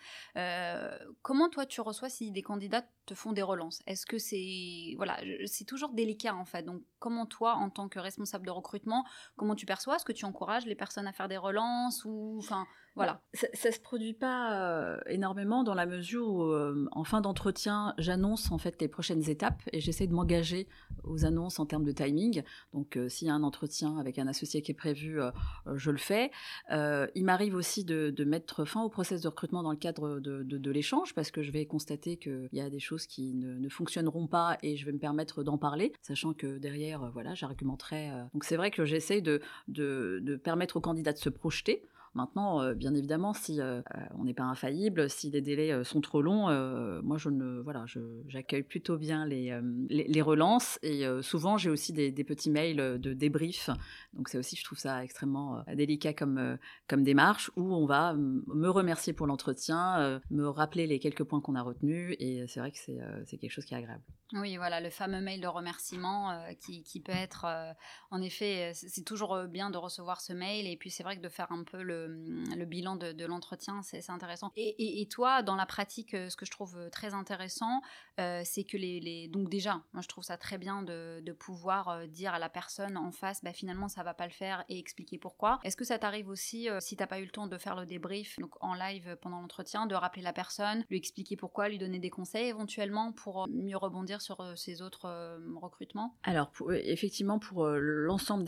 comment 1.22 1.50
toi 1.50 1.66
tu 1.66 1.82
reçois 1.82 2.10
si 2.10 2.32
des 2.32 2.42
candidats 2.42 2.86
te 3.10 3.16
font 3.16 3.34
des 3.34 3.42
relances 3.42 3.82
Est-ce 3.88 4.06
que 4.06 4.18
c'est 4.18 4.94
voilà, 4.98 5.20
c'est 5.46 5.66
toujours 5.66 5.90
délicat 5.90 6.36
en 6.36 6.46
fait. 6.46 6.64
Donc 6.64 6.82
comment 7.00 7.26
toi, 7.26 7.56
en 7.56 7.70
tant 7.70 7.90
que 7.90 8.00
responsable 8.00 8.46
de 8.46 8.52
recrutement, 8.52 9.06
comment 9.36 9.56
tu 9.56 9.66
perçois? 9.66 9.96
Est-ce 9.96 10.06
que 10.06 10.12
tu 10.12 10.26
encourages 10.26 10.66
les 10.66 10.76
personnes 10.76 11.08
à 11.08 11.14
faire 11.14 11.28
des 11.28 11.38
relances 11.38 12.06
ou 12.06 12.38
enfin 12.38 12.68
voilà. 13.00 13.22
Ça, 13.34 13.70
ne 13.70 13.74
se 13.74 13.80
produit 13.80 14.14
pas 14.14 14.60
euh, 14.60 15.00
énormément 15.08 15.64
dans 15.64 15.74
la 15.74 15.86
mesure 15.86 16.28
où, 16.28 16.44
euh, 16.44 16.86
en 16.92 17.06
fin 17.06 17.22
d'entretien, 17.22 17.94
j'annonce 17.98 18.52
en 18.52 18.58
fait 18.58 18.82
les 18.82 18.90
prochaines 18.90 19.30
étapes 19.30 19.62
et 19.72 19.80
j'essaie 19.80 20.06
de 20.06 20.14
m'engager 20.14 20.68
aux 21.06 21.24
annonces 21.24 21.60
en 21.60 21.66
termes 21.66 21.86
de 21.86 21.94
timing. 21.94 22.44
Donc, 22.74 22.98
euh, 22.98 23.08
s'il 23.08 23.30
y 23.30 23.32
a 23.32 23.34
un 23.34 23.44
entretien 23.44 23.98
avec 24.00 24.20
un 24.20 24.28
associé 24.28 24.62
qui 24.62 24.72
est 24.72 24.76
prévu, 24.76 25.18
je 25.76 25.92
le 25.92 25.98
fais. 25.98 26.30
il 26.70 27.24
m'arrive 27.24 27.56
aussi 27.56 27.86
de, 27.86 28.24
mettre 28.26 28.66
fin 28.66 28.82
au 28.82 28.90
process 28.90 29.22
de 29.22 29.30
recrutement 29.30 29.64
dans 29.64 29.72
le 29.72 29.78
cadre 29.78 30.20
de, 30.20 30.72
l'échange 30.72 31.16
parce 31.16 31.32
que 31.32 31.42
je 31.42 31.52
vais 31.52 31.66
constater 31.66 32.18
qu'il 32.18 32.50
y 32.52 32.60
a 32.60 32.70
des 32.70 32.80
choses 32.80 33.08
qui 33.08 33.34
ne, 33.34 33.70
fonctionneront 33.70 34.28
pas 34.28 34.58
et 34.62 34.76
je 34.76 34.86
vais 34.86 34.92
me 34.92 35.00
permettre 35.00 35.42
d'en 35.44 35.58
parler, 35.58 35.94
sachant 36.02 36.34
que 36.34 36.58
derrière, 36.58 37.10
voilà, 37.12 37.34
j'argumenterai. 37.34 38.12
Donc, 38.34 38.44
c'est 38.44 38.58
vrai 38.58 38.72
que 38.72 38.84
j'essaie 38.84 39.22
de, 39.22 39.42
de 39.70 40.36
permettre 40.36 40.76
aux 40.76 40.82
candidats 40.82 41.14
de 41.14 41.18
se 41.18 41.30
projeter. 41.30 41.88
Maintenant, 42.16 42.62
euh, 42.62 42.74
bien 42.74 42.96
évidemment, 42.96 43.34
si 43.34 43.62
euh, 43.62 43.82
euh, 43.96 44.00
on 44.18 44.24
n'est 44.24 44.34
pas 44.34 44.44
infaillible, 44.44 45.10
si 45.10 45.30
les 45.30 45.42
délais 45.42 45.84
sont 45.84 46.02
trop 46.02 46.22
longs, 46.22 46.50
moi 47.04 47.18
je 47.18 47.30
ne 47.30 47.62
voilà, 47.62 47.86
j'accueille 48.28 48.64
plutôt 48.64 48.98
bien 48.98 49.26
les, 49.26 49.58
les, 49.90 50.22
relances 50.22 50.80
et 50.82 51.04
souvent 51.22 51.58
j'ai 51.58 51.70
aussi 51.70 51.94
des, 51.94 52.12
petits 52.24 52.50
mails 52.50 53.00
de 53.00 53.14
débrief. 53.14 53.70
Donc 54.14 54.30
c'est 54.30 54.38
aussi, 54.38 54.56
je 54.56 54.64
trouve 54.64 54.78
ça 54.78 55.04
extrêmement 55.04 55.64
délicat 55.76 56.14
comme 56.14 56.58
comme 56.88 57.04
démarche 57.04 57.52
où 57.56 57.74
on 57.74 57.86
va 57.86 58.14
me 58.14 58.70
remercier 58.70 59.14
pour 59.14 59.28
l'entretien, 59.28 60.22
me 60.30 60.48
rappeler 60.48 60.88
les 60.88 61.00
quelques 61.00 61.24
points 61.24 61.42
qu'on 61.42 61.56
a 61.56 61.62
retenus 61.62 62.16
et 62.20 62.46
c'est 62.48 62.60
vrai 62.60 62.72
que 62.72 62.78
c'est 62.78 63.38
quelque 63.38 63.52
chose 63.52 63.66
qui 63.66 63.74
est 63.74 63.78
agréable. 63.78 64.04
Oui, 64.34 64.58
voilà, 64.58 64.80
le 64.80 64.90
fameux 64.90 65.22
mail 65.22 65.42
de 65.42 65.48
remerciement 65.48 66.40
qui, 66.60 66.84
qui, 66.84 67.00
peut 67.00 67.12
être, 67.12 67.48
en 68.12 68.22
effet, 68.22 68.72
c'est 68.74 69.04
toujours 69.04 69.44
bien 69.48 69.70
de 69.70 69.78
recevoir 69.78 70.22
ce 70.22 70.34
mail 70.34 70.68
et 70.68 70.78
puis 70.78 70.90
c'est 70.90 71.04
vrai 71.04 71.18
que 71.18 71.22
de 71.22 71.30
faire 71.30 71.52
un 71.52 71.64
peu 71.64 71.82
le 71.82 71.99
le, 72.08 72.66
bilan 72.66 72.96
de, 72.96 73.26
l'entretien, 73.26 73.82
c'est 73.82 74.10
intéressant. 74.10 74.52
Et, 74.56 75.08
toi, 75.10 75.42
dans 75.42 75.56
la 75.56 75.66
pratique, 75.66 76.14
euh, 76.14 76.30
ce 76.30 76.36
que 76.36 76.46
je 76.46 76.52
trouve 76.52 76.78
euh, 76.78 76.90
très 76.90 77.14
intéressant, 77.14 77.82
euh, 78.20 78.42
c'est 78.44 78.64
que 78.64 78.78
les, 78.78 79.28
Donc 79.28 79.50
déjà, 79.50 79.82
moi 79.94 80.02
je 80.02 80.08
trouve 80.08 80.24
ça 80.24 80.38
très 80.38 80.58
bien 80.58 80.84
de, 80.84 81.32
pouvoir 81.40 82.08
dire 82.08 82.34
à 82.34 82.40
la 82.40 82.50
personne 82.50 82.98
en 82.98 83.12
face, 83.12 83.44
bah, 83.44 83.54
finalement 83.54 83.88
ça 83.88 84.04
va 84.04 84.14
pas 84.14 84.26
le 84.26 84.34
faire 84.34 84.66
et 84.68 84.78
expliquer 84.78 85.18
pourquoi. 85.18 85.60
Est-ce 85.64 85.78
que 85.78 85.86
ça 85.86 85.98
t'arrive 85.98 86.28
aussi, 86.28 86.68
si 86.80 86.98
t'as 86.98 87.08
pas 87.08 87.20
eu 87.20 87.24
le 87.24 87.30
temps 87.30 87.48
de 87.48 87.58
faire 87.58 87.76
le 87.76 87.86
débrief, 87.86 88.38
donc 88.40 88.52
en 88.62 88.74
live 88.74 89.18
pendant 89.22 89.40
l'entretien, 89.40 89.86
de 89.86 89.96
rappeler 89.96 90.22
la 90.22 90.34
personne, 90.34 90.84
lui 90.90 90.98
expliquer 90.98 91.38
pourquoi, 91.38 91.70
lui 91.70 91.78
donner 91.78 92.00
des 92.00 92.10
conseils 92.10 92.48
éventuellement 92.48 93.14
pour 93.14 93.48
mieux 93.48 93.78
rebondir 93.78 94.22
sur 94.22 94.58
ses 94.58 94.82
autres 94.82 95.40
recrutements? 95.62 96.18
Alors 96.24 96.52
effectivement, 96.72 97.40
pour 97.40 97.68
l'ensemble 97.68 98.44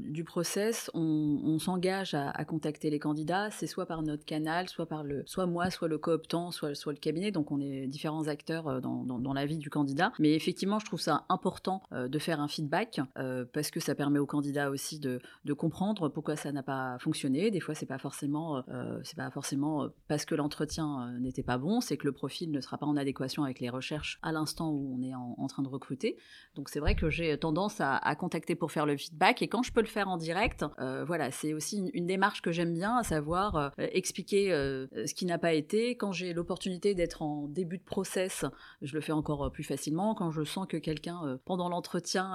du 0.00 0.24
process, 0.24 0.90
on, 0.94 1.58
s'engage 1.58 2.14
à 2.14 2.44
contacter 2.44 2.90
les 2.90 2.95
candidats, 2.98 3.50
c'est 3.50 3.66
soit 3.66 3.86
par 3.86 4.02
notre 4.02 4.24
canal, 4.24 4.68
soit 4.68 4.86
par 4.86 5.04
le, 5.04 5.22
soit 5.26 5.46
moi, 5.46 5.70
soit 5.70 5.88
le 5.88 5.98
cooptant, 5.98 6.50
soit, 6.50 6.70
le 6.70 6.98
cabinet. 6.98 7.30
Donc 7.30 7.50
on 7.50 7.60
est 7.60 7.86
différents 7.86 8.28
acteurs 8.28 8.68
euh, 8.68 8.80
dans, 8.80 9.32
la 9.32 9.46
vie 9.46 9.58
du 9.58 9.70
candidat. 9.70 10.12
Mais 10.18 10.34
effectivement, 10.34 10.78
je 10.78 10.86
trouve 10.86 11.00
ça 11.00 11.24
important 11.28 11.82
euh, 11.92 12.08
de 12.08 12.18
faire 12.18 12.40
un 12.40 12.48
feedback 12.48 13.00
euh, 13.18 13.44
parce 13.52 13.70
que 13.70 13.80
ça 13.80 13.94
permet 13.94 14.18
au 14.18 14.26
candidat 14.26 14.70
aussi 14.70 14.98
de, 14.98 15.20
comprendre 15.54 16.10
pourquoi 16.10 16.36
ça 16.36 16.52
n'a 16.52 16.62
pas 16.62 16.98
fonctionné. 16.98 17.50
Des 17.50 17.60
fois, 17.60 17.74
c'est 17.74 17.86
pas 17.86 17.98
forcément, 17.98 18.62
c'est 19.04 19.16
pas 19.16 19.30
forcément 19.30 19.88
parce 20.06 20.26
que 20.26 20.34
l'entretien 20.34 21.16
n'était 21.18 21.42
pas 21.42 21.56
bon, 21.56 21.80
c'est 21.80 21.96
que 21.96 22.06
le 22.06 22.12
profil 22.12 22.50
ne 22.50 22.60
sera 22.60 22.76
pas 22.76 22.84
en 22.84 22.96
adéquation 22.96 23.42
avec 23.42 23.60
les 23.60 23.70
recherches 23.70 24.18
à 24.22 24.32
l'instant 24.32 24.70
où 24.70 24.94
on 24.98 25.02
est 25.02 25.14
en, 25.14 25.46
train 25.46 25.62
de 25.62 25.68
recruter. 25.68 26.18
Donc 26.54 26.68
c'est 26.68 26.78
vrai 26.78 26.94
que 26.94 27.08
j'ai 27.08 27.38
tendance 27.38 27.80
à, 27.80 28.14
contacter 28.16 28.54
pour 28.54 28.70
faire 28.70 28.84
le 28.84 28.98
feedback 28.98 29.40
et 29.40 29.48
quand 29.48 29.62
je 29.62 29.72
peux 29.72 29.80
le 29.80 29.86
faire 29.86 30.08
en 30.08 30.18
direct, 30.18 30.64
voilà, 31.06 31.30
c'est 31.30 31.54
aussi 31.54 31.78
une 31.94 32.06
démarche 32.06 32.42
que 32.42 32.52
j'aime 32.52 32.74
bien 32.74 32.85
à 32.94 33.02
savoir 33.02 33.56
euh, 33.56 33.70
expliquer 33.78 34.52
euh, 34.52 34.86
ce 35.06 35.14
qui 35.14 35.26
n'a 35.26 35.38
pas 35.38 35.52
été. 35.52 35.96
Quand 35.96 36.12
j'ai 36.12 36.32
l'opportunité 36.32 36.94
d'être 36.94 37.22
en 37.22 37.48
début 37.48 37.78
de 37.78 37.82
process, 37.82 38.44
je 38.82 38.94
le 38.94 39.00
fais 39.00 39.12
encore 39.12 39.46
euh, 39.46 39.50
plus 39.50 39.64
facilement. 39.64 40.14
Quand 40.14 40.30
je 40.30 40.44
sens 40.44 40.66
que 40.68 40.76
quelqu'un, 40.76 41.38
pendant 41.44 41.68
l'entretien, 41.68 42.34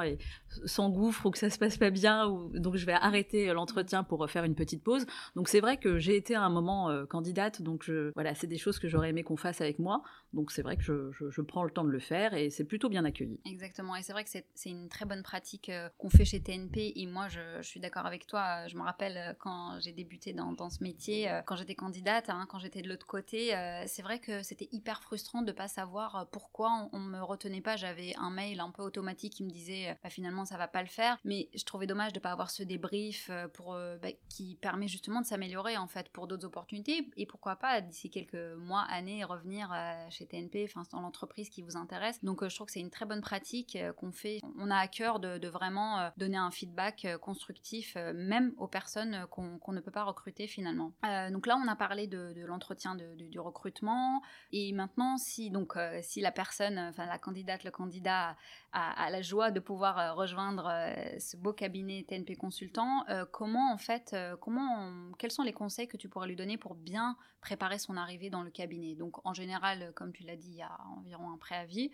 s'engouffre 0.66 1.26
ou 1.26 1.32
que 1.32 1.38
ça 1.38 1.50
se 1.50 1.58
passe 1.58 1.78
pas 1.78 1.90
bien, 1.90 2.28
ou, 2.28 2.50
donc 2.58 2.76
je 2.76 2.86
vais 2.86 2.94
arrêter 2.94 3.54
l'entretien 3.54 4.04
pour 4.04 4.30
faire 4.30 4.44
une 4.44 4.56
petite 4.56 4.84
pause. 4.84 5.06
Donc 5.36 5.48
c'est 5.48 5.60
vrai 5.60 5.78
que 5.78 6.00
j'ai 6.00 6.16
été 6.16 6.36
à 6.36 6.42
un 6.42 6.50
moment 6.50 7.06
candidate, 7.08 7.62
donc 7.62 7.90
voilà, 8.16 8.36
c'est 8.36 8.48
des 8.48 8.58
choses 8.58 8.80
que 8.80 8.88
j'aurais 8.88 9.10
aimé 9.10 9.24
qu'on 9.24 9.38
fasse 9.38 9.62
avec 9.62 9.80
moi. 9.80 10.04
Donc 10.34 10.52
c'est 10.52 10.62
vrai 10.62 10.78
que 10.78 10.84
je, 10.84 11.12
je, 11.12 11.41
prends 11.41 11.63
le 11.63 11.72
temps 11.72 11.84
de 11.84 11.89
le 11.89 12.00
faire 12.00 12.34
et 12.34 12.50
c'est 12.50 12.63
plutôt 12.63 12.89
bien 12.89 13.06
accueilli. 13.06 13.39
Exactement, 13.46 13.96
et 13.96 14.04
c'est 14.04 14.13
vrai 14.13 14.24
que 14.24 14.30
c'est 14.30 14.70
une 14.70 14.89
très 14.89 15.06
bonne 15.06 15.24
pratique 15.24 15.72
qu'on 15.98 16.10
fait 16.10 16.26
chez 16.26 16.41
TNP. 16.41 16.94
Et 16.96 17.06
moi, 17.06 17.28
je, 17.28 17.62
suis 17.62 17.80
d'accord 17.80 18.06
avec 18.06 18.28
toi. 18.28 18.67
Je 18.67 18.76
me 18.76 18.82
rappelle 18.82 19.36
quand 19.39 19.80
j'ai 19.80 19.91
débuté 19.91 20.34
dans, 20.34 20.52
dans 20.54 20.70
ce 20.70 20.84
métier, 20.84 21.30
euh, 21.30 21.41
quand 21.46 21.56
j'étais 21.56 21.76
candidate, 21.76 22.30
hein, 22.30 22.46
quand 22.50 22.60
j'étais 22.60 22.82
de 22.82 22.89
l'autre 22.89 23.06
côté, 23.06 23.56
euh, 23.56 23.84
c'est 23.88 24.02
vrai 24.02 24.20
que 24.20 24.44
c'était 24.44 24.70
hyper 24.72 25.02
frustrant 25.02 25.41
de 25.41 25.52
pas 25.52 25.67
savoir 25.67 26.15
euh, 26.15 26.26
pourquoi 26.32 26.89
on, 26.94 27.00
me 27.00 27.22
retenait 27.22 27.62
pas. 27.62 27.76
J'avais 27.76 28.13
un 28.17 28.30
mail 28.30 28.60
un 28.60 28.70
peu 28.70 28.84
automatique 28.84 29.34
qui 29.34 29.44
me 29.44 29.50
disait 29.50 29.98
bah, 30.04 30.10
finalement 30.10 30.46
ça 30.46 30.56
va 30.56 30.67
pas 30.67 30.82
le 30.82 30.88
faire, 30.88 31.17
mais 31.26 31.50
je 31.56 31.63
trouvais 31.65 31.88
dommage 31.88 32.13
de 32.13 32.20
pas 32.20 32.32
avoir 32.32 32.52
ce 32.52 32.63
débrief 32.63 33.32
pour 33.54 33.74
bah, 33.74 34.10
qui 34.30 34.56
permet 34.62 34.88
justement 34.88 35.20
de 35.20 35.26
s'améliorer 35.26 35.78
en 35.78 35.88
fait 35.88 36.10
pour 36.10 36.28
d'autres 36.28 36.46
opportunités 36.46 37.10
et 37.17 37.26
pourquoi 37.26 37.56
pas 37.56 37.82
d'ici 37.82 38.12
quelques 38.12 38.36
mois, 38.58 38.84
années 38.84 39.24
revenir 39.24 39.74
chez 40.10 40.21
TNP, 40.28 40.66
enfin 40.70 40.84
dans 40.92 41.02
l'entreprise 41.02 41.50
qui 41.50 41.62
vous 41.62 41.78
intéresse. 41.78 42.24
Donc 42.24 42.48
je 42.48 42.54
trouve 42.54 42.68
que 42.68 42.74
c'est 42.74 42.80
une 42.80 42.90
très 42.90 43.06
bonne 43.06 43.22
pratique 43.22 43.78
qu'on 43.98 44.12
fait. 44.12 44.40
On 44.58 44.70
a 44.70 44.78
à 44.78 44.88
cœur 44.88 45.20
de, 45.20 45.48
vraiment 45.48 46.12
donner 46.18 46.38
un 46.38 46.52
feedback 46.52 47.08
constructif 47.22 47.98
même 48.14 48.54
aux 48.58 48.68
personnes 48.68 49.26
qu'on 49.30 49.72
ne 49.72 49.80
peut 49.80 49.92
pas 49.92 50.04
recruter 50.04 50.48
finalement. 50.48 50.94
Euh, 51.06 51.30
donc 51.32 51.48
là, 51.48 51.58
on 51.58 51.68
a 51.68 51.76
parlé 51.76 52.08
de, 52.08 52.34
l'entretien 52.46 52.96
du 52.96 53.40
recrutement. 53.40 54.22
Et 54.52 54.72
maintenant, 54.74 55.18
si, 55.18 55.50
donc, 55.50 55.76
euh, 55.76 56.00
si 56.02 56.22
la 56.22 56.32
personne, 56.32 56.78
enfin 56.80 57.06
la 57.06 57.18
candidate, 57.18 57.64
le 57.64 57.72
candidat 57.72 58.36
a, 58.74 59.10
la 59.10 59.22
joie 59.22 59.52
de 59.52 59.60
pouvoir 59.60 60.00
euh, 60.00 60.14
rejoindre 60.14 60.72
ce 61.20 61.38
beau 61.38 61.54
cabinet 61.54 62.06
TNP 62.08 62.36
Consultant, 62.36 63.06
comment 63.32 63.74
en 63.74 63.78
fait, 63.78 64.16
comment, 64.40 65.12
quels 65.18 65.32
sont 65.32 65.44
les 65.44 65.54
conseils 65.54 65.88
que 65.88 65.98
tu 65.98 66.10
pourrais 66.10 66.28
lui 66.28 66.36
donner 66.36 66.58
pour 66.58 66.76
bien 66.76 67.18
préparer 67.42 67.80
son 67.80 67.98
arrivée 67.98 68.30
dans 68.30 68.44
le 68.44 68.50
cabinet? 68.50 68.96
Donc 68.96 69.26
en 69.26 69.34
général, 69.34 69.92
comme 69.96 70.11
tu 70.12 70.24
l'as 70.24 70.36
dit, 70.36 70.50
il 70.52 70.58
y 70.58 70.62
a 70.62 70.78
environ 70.97 71.32
un 71.32 71.38
préavis. 71.38 71.91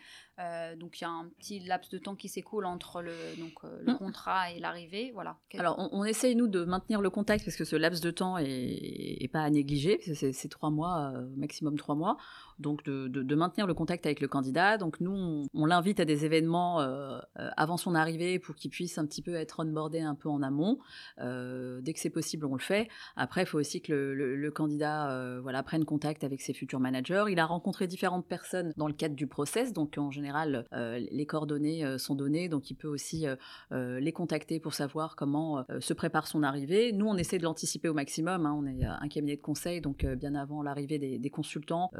donc 0.77 0.99
il 0.99 1.01
y 1.01 1.05
a 1.05 1.09
un 1.09 1.29
petit 1.39 1.59
laps 1.59 1.89
de 1.91 1.97
temps 1.97 2.15
qui 2.15 2.29
s'écoule 2.29 2.65
entre 2.65 3.01
le, 3.01 3.13
donc, 3.39 3.63
le 3.63 3.93
mmh. 3.93 3.97
contrat 3.97 4.51
et 4.51 4.59
l'arrivée. 4.59 5.11
Voilà. 5.13 5.37
Alors 5.57 5.75
on, 5.79 5.89
on, 5.91 6.03
essaye 6.03 6.35
nous 6.35 6.47
de 6.47 6.63
maintenir 6.63 7.01
le 7.01 7.09
contact 7.09 7.43
parce 7.45 7.57
que 7.57 7.65
ce 7.65 7.75
laps 7.75 8.01
de 8.01 8.11
temps 8.11 8.37
est 8.37 8.77
et, 9.19 9.27
pas 9.27 9.41
à 9.41 9.49
négliger, 9.49 9.99
c'est 10.13 10.49
trois 10.49 10.69
mois, 10.69 11.11
euh, 11.13 11.27
maximum 11.35 11.77
trois 11.77 11.95
mois 11.95 12.17
donc 12.59 12.83
de, 12.85 13.35
maintenir 13.35 13.67
le 13.67 13.73
contact 13.73 14.05
avec 14.05 14.19
le 14.19 14.27
candidat. 14.27 14.77
Donc 14.77 14.99
nous, 14.99 15.45
on, 15.53 15.65
l'invite 15.65 15.99
à 15.99 16.05
des 16.05 16.25
événements 16.25 16.81
euh, 16.81 17.19
euh, 17.39 17.49
avant 17.55 17.77
son 17.77 17.93
arrivée 17.93 18.39
pour 18.39 18.55
qu'il 18.55 18.71
puisse 18.71 18.97
un 18.97 19.05
petit 19.05 19.21
peu 19.21 19.35
être 19.35 19.59
onboardé 19.59 19.99
un 19.99 20.15
peu 20.15 20.29
en 20.29 20.41
amont. 20.41 20.79
Euh, 21.19 21.81
dès 21.81 21.93
que 21.93 21.99
c'est 21.99 22.09
possible, 22.09 22.45
on 22.45 22.55
le 22.55 22.61
fait. 22.61 22.87
Après, 23.15 23.43
il 23.43 23.45
faut 23.45 23.59
aussi 23.59 23.81
que 23.81 23.93
le, 23.93 24.47
candidat 24.51 25.39
voilà, 25.41 25.61
prenne 25.61 25.83
contact 25.83 26.23
avec 26.23 26.41
ses 26.41 26.53
futurs 26.53 26.79
managers. 26.79 27.25
Il 27.29 27.37
a 27.37 27.45
rencontré 27.45 27.85
différentes 27.85 28.25
personnes 28.27 28.73
dans 28.77 28.87
le 28.87 28.93
cadre 28.93 29.13
du 29.13 29.27
process, 29.27 29.73
donc 29.73 29.95
en 29.97 30.09
général, 30.09 30.65
les 30.71 31.25
coordonnées 31.25 31.97
sont 31.99 32.15
données, 32.15 32.47
donc 32.47 32.71
il 32.71 32.75
peut 32.75 32.87
aussi 32.87 33.25
les 33.71 34.11
contacter 34.13 34.59
pour 34.59 34.73
savoir 34.73 35.15
comment 35.15 35.65
se 35.79 35.93
prépare 35.93 36.27
son 36.27 36.43
arrivée. 36.43 36.93
Nous, 36.93 37.05
on 37.05 37.17
essaie 37.17 37.37
de 37.37 37.43
l'anticiper 37.43 37.89
au 37.89 37.93
maximum. 37.93 38.45
Hein. 38.45 38.55
On 38.57 38.65
est 38.65 38.85
un 38.85 39.07
cabinet 39.09 39.35
de 39.35 39.41
conseil, 39.41 39.81
donc 39.81 40.05
bien 40.05 40.33
avant 40.33 40.63
l'arrivée 40.63 40.97
des, 40.97 41.19
des, 41.19 41.29
consultants, 41.29 41.91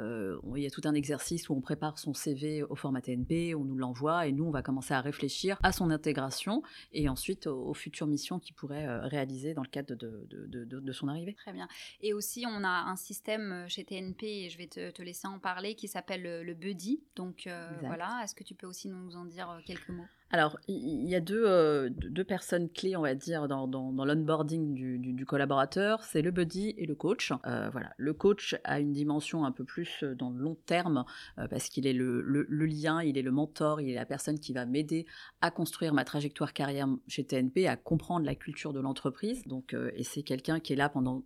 il 0.56 0.64
y 0.64 0.68
a 0.68 0.70
tout 0.70 0.82
un 0.86 0.94
exercice 0.94 1.50
où 1.50 1.54
on 1.54 1.62
prépare 1.62 2.00
son 2.00 2.14
CV 2.14 2.64
au 2.64 2.76
format 2.76 3.02
TNP, 3.02 3.56
on 3.56 3.64
nous 3.64 3.78
l'envoie 3.78 4.28
et 4.28 4.32
nous, 4.32 4.46
on 4.46 4.52
va 4.52 4.62
commencer 4.62 4.94
à 4.94 5.02
réfléchir 5.02 5.58
à 5.64 5.72
son 5.72 5.90
intégration 5.90 6.62
et 6.94 7.10
ensuite 7.10 7.48
aux, 7.48 7.74
futures 7.74 8.08
missions 8.08 8.40
qu'il 8.40 8.56
pourrait 8.56 8.88
euh, 8.88 9.02
réaliser 9.02 9.54
dans 9.54 9.62
le 9.62 9.68
cadre 9.68 9.96
de, 9.96 10.92
son 10.92 11.08
arrivée. 11.08 11.34
Très 11.34 11.54
bien. 11.54 11.68
Et 12.02 12.14
aussi, 12.14 12.46
on 12.48 12.64
a 12.64 12.68
un 12.68 12.96
système 12.96 13.52
euh, 13.52 13.68
chez 13.68 13.84
TNP, 13.84 14.46
et 14.46 14.50
je 14.50 14.58
vais 14.58 14.68
te, 14.68 15.02
laisser 15.02 15.28
en 15.28 15.40
parler, 15.40 15.76
qui 15.76 15.88
s'appelle 15.88 16.44
le, 16.44 16.54
Buddy. 16.54 17.02
Donc 17.16 17.46
euh, 17.46 17.70
voilà, 17.82 18.22
est-ce 18.24 18.34
que 18.34 18.44
tu 18.44 18.56
peux 18.56 18.68
aussi 18.68 18.90
nous 18.90 19.16
en 19.16 19.26
dire 19.26 19.62
quelques 19.66 19.90
mots? 19.90 20.06
Alors, 20.30 20.60
il 20.68 21.08
y 21.08 21.16
a 21.16 21.22
deux, 21.22 21.90
deux, 21.90 22.24
personnes 22.26 22.70
clés, 22.70 22.98
on 22.98 23.02
va 23.02 23.16
dire, 23.16 23.48
dans, 23.48 23.66
dans, 23.66 24.04
l'onboarding 24.04 24.74
du, 24.74 24.98
du, 24.98 25.26
collaborateur. 25.26 26.04
C'est 26.04 26.22
le 26.22 26.32
buddy 26.32 26.74
et 26.78 26.86
le 26.86 26.96
coach. 26.96 27.32
voilà, 27.44 27.94
le 27.96 28.14
coach 28.14 28.56
a 28.66 28.82
une 28.82 28.92
dimension 28.92 29.46
un 29.46 29.54
peu 29.54 29.64
plus 29.64 30.04
dans 30.04 30.32
long 30.38 30.56
terme 30.66 31.06
parce 31.50 31.70
qu'il 31.70 31.88
est 31.88 31.94
le, 31.94 32.22
lien, 32.50 33.04
il 33.04 33.18
est 33.18 33.22
le 33.22 33.32
mentor, 33.32 33.82
il 33.82 33.90
est 33.90 33.96
la 33.96 34.06
personne 34.06 34.40
qui 34.40 34.54
va 34.54 34.66
m'aider 34.66 35.06
à 35.42 35.52
construire 35.52 35.94
ma 35.94 36.04
trajectoire 36.04 36.54
carrière 36.54 36.88
chez 37.08 37.26
TNP, 37.26 37.68
à 37.68 37.76
comprendre 37.76 38.26
la 38.26 38.36
culture 38.36 38.74
de 38.74 38.80
l'entreprise. 38.80 39.44
Donc, 39.46 39.76
et 39.96 40.04
c'est 40.04 40.24
quelqu'un 40.24 40.60
qui 40.60 40.74
est 40.74 40.78
là 40.78 40.90
pendant 40.90 41.24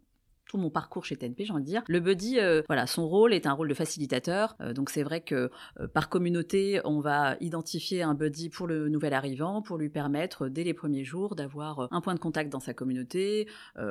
tout 0.52 0.58
mon 0.58 0.70
parcours 0.70 1.06
chez 1.06 1.16
TNP, 1.16 1.46
j'ai 1.46 1.54
envie 1.54 1.64
de 1.64 1.68
dire. 1.68 1.82
Le 1.88 2.02
buddy, 2.02 2.38
euh, 2.38 2.62
voilà, 2.68 2.86
son 2.86 3.08
rôle 3.08 3.34
est 3.34 3.48
un 3.48 3.54
rôle 3.54 3.70
de 3.70 3.74
facilitateur. 3.74 4.58
Euh, 4.60 4.74
donc 4.74 4.90
c'est 4.90 5.04
vrai 5.04 5.22
que 5.22 5.50
euh, 5.80 5.88
par 5.88 6.10
communauté, 6.10 6.82
on 6.84 7.00
va 7.00 7.38
identifier 7.40 8.04
un 8.04 8.16
buddy 8.16 8.50
pour 8.50 8.68
le 8.68 8.90
nouvel 8.90 9.14
arrivant, 9.14 9.62
pour 9.62 9.78
lui 9.78 9.88
permettre 9.88 10.50
dès 10.50 10.66
les 10.66 10.74
premiers 10.74 11.06
jours 11.06 11.36
d'avoir 11.36 11.88
un 11.92 12.02
point 12.02 12.16
de 12.16 12.20
contact 12.20 12.52
dans 12.52 12.60
sa 12.60 12.74
communauté, 12.74 13.48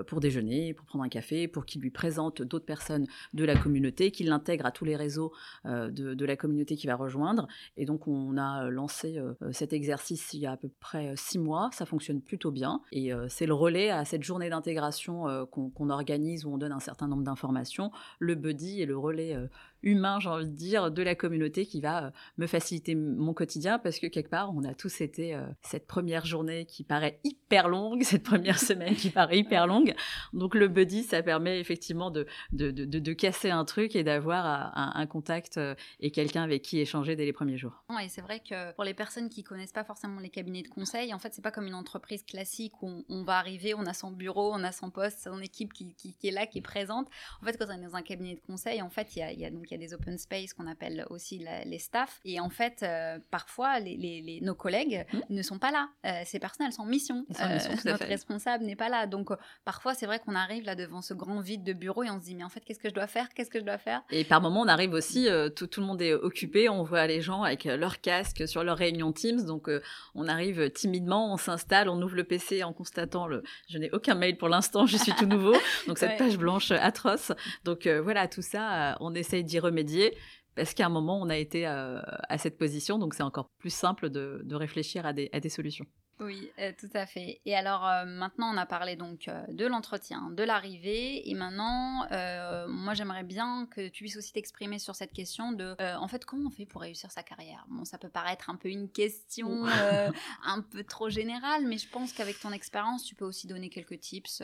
pour 0.07 0.21
déjeuner, 0.21 0.75
pour 0.75 0.85
prendre 0.85 1.05
un 1.05 1.09
café, 1.09 1.49
pour 1.49 1.65
qu'il 1.65 1.81
lui 1.81 1.91
présente 1.91 2.43
d'autres 2.43 2.67
personnes 2.67 3.07
de 3.33 3.45
la 3.45 3.57
communauté, 3.57 4.11
qu'il 4.11 4.29
l'intègre 4.29 4.67
à 4.67 4.71
tous 4.71 4.85
les 4.85 4.97
réseaux 4.97 5.33
de, 5.65 6.25
la 6.25 6.37
communauté 6.37 6.77
qu'il 6.77 6.91
va 6.91 6.97
rejoindre. 6.97 7.49
Et 7.77 7.87
donc 7.87 8.07
on 8.07 8.37
a 8.37 8.69
lancé 8.71 9.19
cet 9.53 9.73
exercice 9.73 10.35
il 10.35 10.41
y 10.41 10.47
a 10.47 10.53
à 10.53 10.57
peu 10.57 10.69
près 10.81 11.15
six 11.17 11.39
mois. 11.39 11.71
Ça 11.73 11.87
fonctionne 11.87 12.21
plutôt 12.21 12.51
bien. 12.51 12.83
Et 12.93 13.13
c'est 13.29 13.47
le 13.47 13.55
relais 13.55 13.91
à 13.91 14.05
cette 14.05 14.23
journée 14.23 14.51
d'intégration 14.51 15.47
qu'on 15.51 15.91
organise 15.91 16.45
on 16.53 16.59
donne 16.59 16.73
un 16.73 16.81
certain 16.81 17.09
nombre 17.09 17.23
d'informations, 17.23 17.91
le 18.19 18.35
buddy 18.35 18.83
est 18.83 18.87
le 18.87 18.97
relais 18.97 19.35
euh, 19.35 19.47
humain, 19.83 20.19
j'ai 20.21 20.29
envie 20.29 20.47
de 20.47 20.57
dire, 20.57 20.91
de 20.91 21.03
la 21.03 21.15
communauté 21.15 21.67
qui 21.67 21.81
va 21.81 22.07
euh, 22.07 22.11
me 22.39 22.47
faciliter 22.47 22.95
mon 22.95 23.35
quotidien 23.35 23.79
parce 23.79 23.99
que 23.99 24.07
quelque 24.07 24.31
part, 24.31 24.55
on 24.55 24.65
a 24.65 24.75
tous 24.75 25.01
été 25.01 25.35
euh, 25.35 25.47
cette 25.63 25.87
première 25.87 26.25
journée 26.25 26.67
qui 26.67 26.85
paraît 26.85 27.21
hyper 27.25 27.69
longue, 27.69 28.03
cette 28.05 28.23
première 28.23 28.59
semaine 28.59 28.95
qui 28.95 29.11
paraît 29.11 29.39
hyper 29.39 29.67
longue. 29.67 29.95
Donc 30.33 30.55
le 30.55 30.69
buddy, 30.69 31.03
ça 31.03 31.23
permet 31.23 31.61
effectivement 31.61 32.11
de, 32.11 32.27
de, 32.53 32.71
de, 32.71 33.13
casser 33.13 33.51
un 33.51 33.65
truc 33.65 33.97
et 33.97 34.05
d'avoir 34.05 34.73
un, 34.77 35.07
contact 35.07 35.59
et 35.99 36.11
quelqu'un 36.11 36.43
avec 36.43 36.63
qui 36.63 36.79
échanger 36.79 37.17
dès 37.17 37.25
les 37.25 37.33
premiers 37.33 37.59
jours. 37.59 37.83
Et 38.03 38.09
c'est 38.09 38.21
vrai 38.21 38.41
que 38.41 38.73
pour 38.75 38.85
les 38.85 38.95
personnes 38.95 39.29
qui 39.29 39.43
connaissent 39.43 39.73
pas 39.73 39.85
forcément 39.85 40.21
les 40.21 40.31
cabinets 40.31 40.63
de 40.63 40.69
conseil, 40.69 41.13
en 41.13 41.19
fait, 41.19 41.35
c'est 41.35 41.43
pas 41.43 41.51
comme 41.51 41.67
une 41.67 41.75
entreprise 41.75 42.23
classique 42.25 42.83
où 42.83 43.05
on, 43.09 43.23
va 43.25 43.39
arriver, 43.39 43.75
on 43.75 43.87
a 43.87 43.93
son 43.93 44.11
bureau, 44.11 44.53
on 44.55 44.63
a 44.63 44.73
son 44.73 44.91
poste, 44.91 45.25
son 45.25 45.41
équipe 45.41 45.73
qui, 45.73 45.95
qui, 45.95 46.15
est 46.23 46.31
là 46.31 46.47
qui 46.47 46.59
est 46.59 46.63
présente. 46.63 47.09
En 47.43 47.47
fait, 47.47 47.57
quand 47.59 47.67
on 47.69 47.73
est 47.73 47.85
dans 47.85 47.97
un 47.97 48.03
cabinet 48.03 48.35
de 48.35 48.41
conseil, 48.41 48.81
en 48.83 48.91
fait, 48.91 49.17
il 49.17 49.39
y 49.39 49.45
a, 49.45 49.51
donc 49.51 49.70
il 49.71 49.81
y 49.81 49.85
a 49.85 49.87
des 49.87 49.95
open 49.95 50.19
space 50.19 50.53
qu'on 50.53 50.67
appelle 50.67 51.07
aussi 51.11 51.45
les 51.65 51.79
staffs. 51.79 52.21
Et 52.25 52.41
en 52.41 52.51
fait, 52.51 52.83
euh, 52.83 53.19
parfois, 53.31 53.79
les, 53.79 53.97
les, 53.97 54.41
nos 54.43 54.55
collègues 54.55 55.07
mmh. 55.13 55.19
ne 55.31 55.43
sont 55.43 55.59
pas 55.59 55.71
là. 55.71 55.89
Euh, 56.07 56.23
ces 56.25 56.39
personnes, 56.39 56.67
elles 56.67 56.73
sont 56.73 56.83
en 56.83 56.87
mission. 56.87 57.25
Euh, 57.41 57.59
notre 57.85 58.07
responsable 58.07 58.65
n'est 58.65 58.77
pas 58.77 58.89
là. 58.89 59.07
Donc, 59.07 59.31
parfois, 59.65 59.95
c'est 59.95 60.07
vrai 60.07 60.19
qu'on 60.19 60.35
arrive 60.35 60.65
là 60.65 60.75
devant 60.75 61.03
ce 61.03 61.15
grand 61.15 61.41
vide 61.41 61.63
de 61.63 61.73
bureau 61.73 62.03
et 62.03 62.11
on 62.11 62.19
se 62.19 62.25
dit, 62.25 62.35
mais 62.35 62.45
en 62.45 62.49
fait, 62.49 62.61
qu'est-ce 62.61 62.81
que 62.81 62.89
je 62.89 62.95
dois 62.95 63.07
faire? 63.07 63.29
Qu'est-ce 63.35 63.51
que 63.51 63.61
je 63.61 63.65
dois 63.65 63.79
faire? 63.79 64.03
Et 64.11 64.25
par 64.25 64.41
moment, 64.41 64.63
on 64.63 64.69
arrive 64.69 64.93
aussi, 64.93 65.29
tout, 65.55 65.67
tout, 65.67 65.81
le 65.81 65.87
monde 65.87 66.03
est 66.03 66.15
occupé. 66.15 66.69
On 66.69 66.83
voit 66.83 67.07
les 67.07 67.21
gens 67.21 67.43
avec 67.43 67.65
leur 67.65 68.01
casque 68.01 68.47
sur 68.49 68.65
leur 68.65 68.77
réunion 68.77 69.13
Teams. 69.13 69.45
Donc, 69.45 69.69
on 70.15 70.29
arrive 70.29 70.71
timidement, 70.71 71.33
on 71.33 71.37
s'installe, 71.37 71.89
on 71.89 72.01
ouvre 72.03 72.17
le 72.17 72.25
PC 72.25 72.65
en 72.65 72.73
constatant 72.73 73.27
le. 73.27 73.43
Je 73.69 73.79
n'ai 73.79 73.91
aucun 73.93 74.15
mail 74.15 74.37
pour 74.37 74.49
l'instant, 74.49 74.87
je 74.87 74.97
suis 74.97 75.13
tout 75.13 75.27
nouveau. 75.27 75.55
Donc, 75.87 75.99
cette 75.99 76.17
page 76.17 76.37
blanche 76.37 76.71
atroce. 76.71 77.33
Donc 77.65 77.87
euh, 77.87 78.01
voilà, 78.01 78.29
tout 78.29 78.43
ça, 78.43 78.93
euh, 78.93 78.95
on 79.01 79.15
essaye 79.15 79.45
d'y 79.45 79.59
remédier 79.61 80.17
parce 80.57 80.75
qu'à 80.75 80.87
un 80.87 80.91
moment, 80.91 81.21
on 81.21 81.29
a 81.29 81.37
été 81.37 81.67
euh, 81.67 82.01
à 82.29 82.39
cette 82.39 82.59
position, 82.59 82.99
donc 82.99 83.15
c'est 83.15 83.23
encore 83.23 83.51
plus 83.59 83.73
simple 83.73 84.11
de, 84.11 84.55
réfléchir 84.55 85.07
à 85.07 85.13
des, 85.13 85.49
solutions. 85.49 85.87
Oui, 86.19 86.51
tout 86.79 86.91
à 86.93 87.07
fait. 87.07 87.41
Et 87.47 87.55
alors 87.57 87.89
maintenant, 88.05 88.53
on 88.53 88.59
a 88.59 88.67
parlé 88.67 88.95
donc 88.95 89.31
de 89.49 89.67
l'entretien, 89.67 90.29
de 90.31 90.43
l'arrivée, 90.43 91.31
et 91.31 91.35
maintenant, 91.35 92.07
moi 92.69 92.93
j'aimerais 92.93 93.23
bien 93.23 93.67
que 93.71 93.89
tu 93.89 94.03
puisses 94.03 94.19
aussi 94.19 94.33
t'exprimer 94.33 94.79
sur 94.79 94.95
cette 94.95 95.13
question 95.15 95.53
de, 95.53 95.75
en 95.97 96.09
fait, 96.09 96.27
comment 96.27 96.49
on 96.49 96.51
fait 96.51 96.67
pour 96.67 96.83
réussir 96.83 97.11
sa 97.11 97.23
carrière? 97.23 97.65
Bon, 97.71 97.87
ça 97.87 97.97
peut 97.97 98.11
paraître 98.11 98.51
un 98.51 98.57
peu 98.57 98.69
une 98.69 98.91
question 98.91 99.65
un 100.45 100.61
peu 100.61 100.85
trop 100.85 101.09
générale, 101.09 101.65
mais 101.67 101.79
je 101.79 101.89
pense 101.89 102.13
qu'avec 102.13 102.39
ton 102.39 102.53
expérience, 102.53 103.05
tu 103.05 103.15
peux 103.15 103.25
aussi 103.25 103.47
donner 103.47 103.71
quelques 103.71 103.99
tips. 104.01 104.43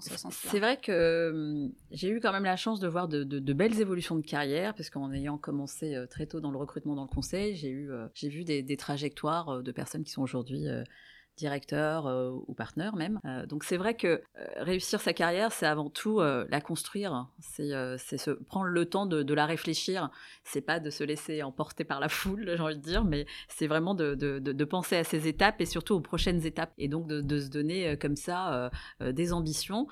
C'est 0.00 0.60
vrai 0.60 0.78
que 0.80 1.30
hum, 1.30 1.72
j'ai 1.90 2.10
eu 2.10 2.20
quand 2.20 2.32
même 2.32 2.44
la 2.44 2.56
chance 2.56 2.80
de 2.80 2.88
voir 2.88 3.08
de, 3.08 3.52
belles 3.52 3.80
évolutions 3.80 4.16
de 4.16 4.22
carrière, 4.22 4.74
parce 4.74 4.88
qu'en 4.88 5.12
ayant 5.12 5.36
commencé 5.36 5.94
euh, 5.94 6.06
très 6.06 6.26
tôt 6.26 6.40
dans 6.40 6.52
le 6.52 6.58
recrutement 6.58 6.94
dans 6.94 7.02
le 7.02 7.08
conseil, 7.08 7.56
j'ai 7.56 7.68
eu, 7.68 7.90
euh, 7.90 8.06
j'ai 8.14 8.28
vu 8.28 8.44
des, 8.44 8.62
des, 8.62 8.76
trajectoires 8.76 9.48
euh, 9.48 9.62
de 9.62 9.72
personnes 9.72 10.04
qui 10.04 10.12
sont 10.12 10.22
aujourd'hui 10.22 10.66
directeur 11.40 12.06
euh, 12.06 12.30
ou 12.46 12.54
partenaire 12.54 12.94
même. 12.94 13.18
Euh, 13.24 13.46
donc 13.46 13.64
c'est 13.64 13.78
vrai 13.78 13.94
que 13.94 14.06
euh, 14.06 14.20
réussir 14.58 15.00
sa 15.00 15.12
carrière, 15.12 15.52
c'est 15.52 15.66
avant 15.66 15.88
tout 15.88 16.20
la 16.20 16.60
construire, 16.60 17.28
c'est 17.40 18.18
se 18.18 18.30
prendre 18.30 18.66
le 18.66 18.84
temps 18.84 19.06
de, 19.06 19.34
la 19.34 19.46
réfléchir. 19.46 20.10
C'est 20.44 20.60
pas 20.60 20.80
de 20.80 20.90
se 20.90 21.02
laisser 21.02 21.42
emporter 21.42 21.84
par 21.84 21.98
la 21.98 22.08
foule, 22.08 22.44
j'ai 22.56 22.62
envie 22.62 22.76
de 22.76 22.82
dire, 22.82 23.04
mais 23.04 23.26
c'est 23.48 23.66
vraiment 23.66 23.94
de, 23.94 24.64
penser 24.64 24.96
à 24.96 25.04
ces 25.04 25.26
étapes 25.26 25.60
et 25.60 25.66
surtout 25.66 25.94
aux 25.94 26.00
prochaines 26.00 26.44
étapes 26.44 26.72
et 26.78 26.88
donc 26.88 27.06
de, 27.06 27.40
se 27.40 27.48
donner 27.48 27.96
comme 27.96 28.16
ça 28.16 28.70
des 29.00 29.32
ambitions. 29.32 29.86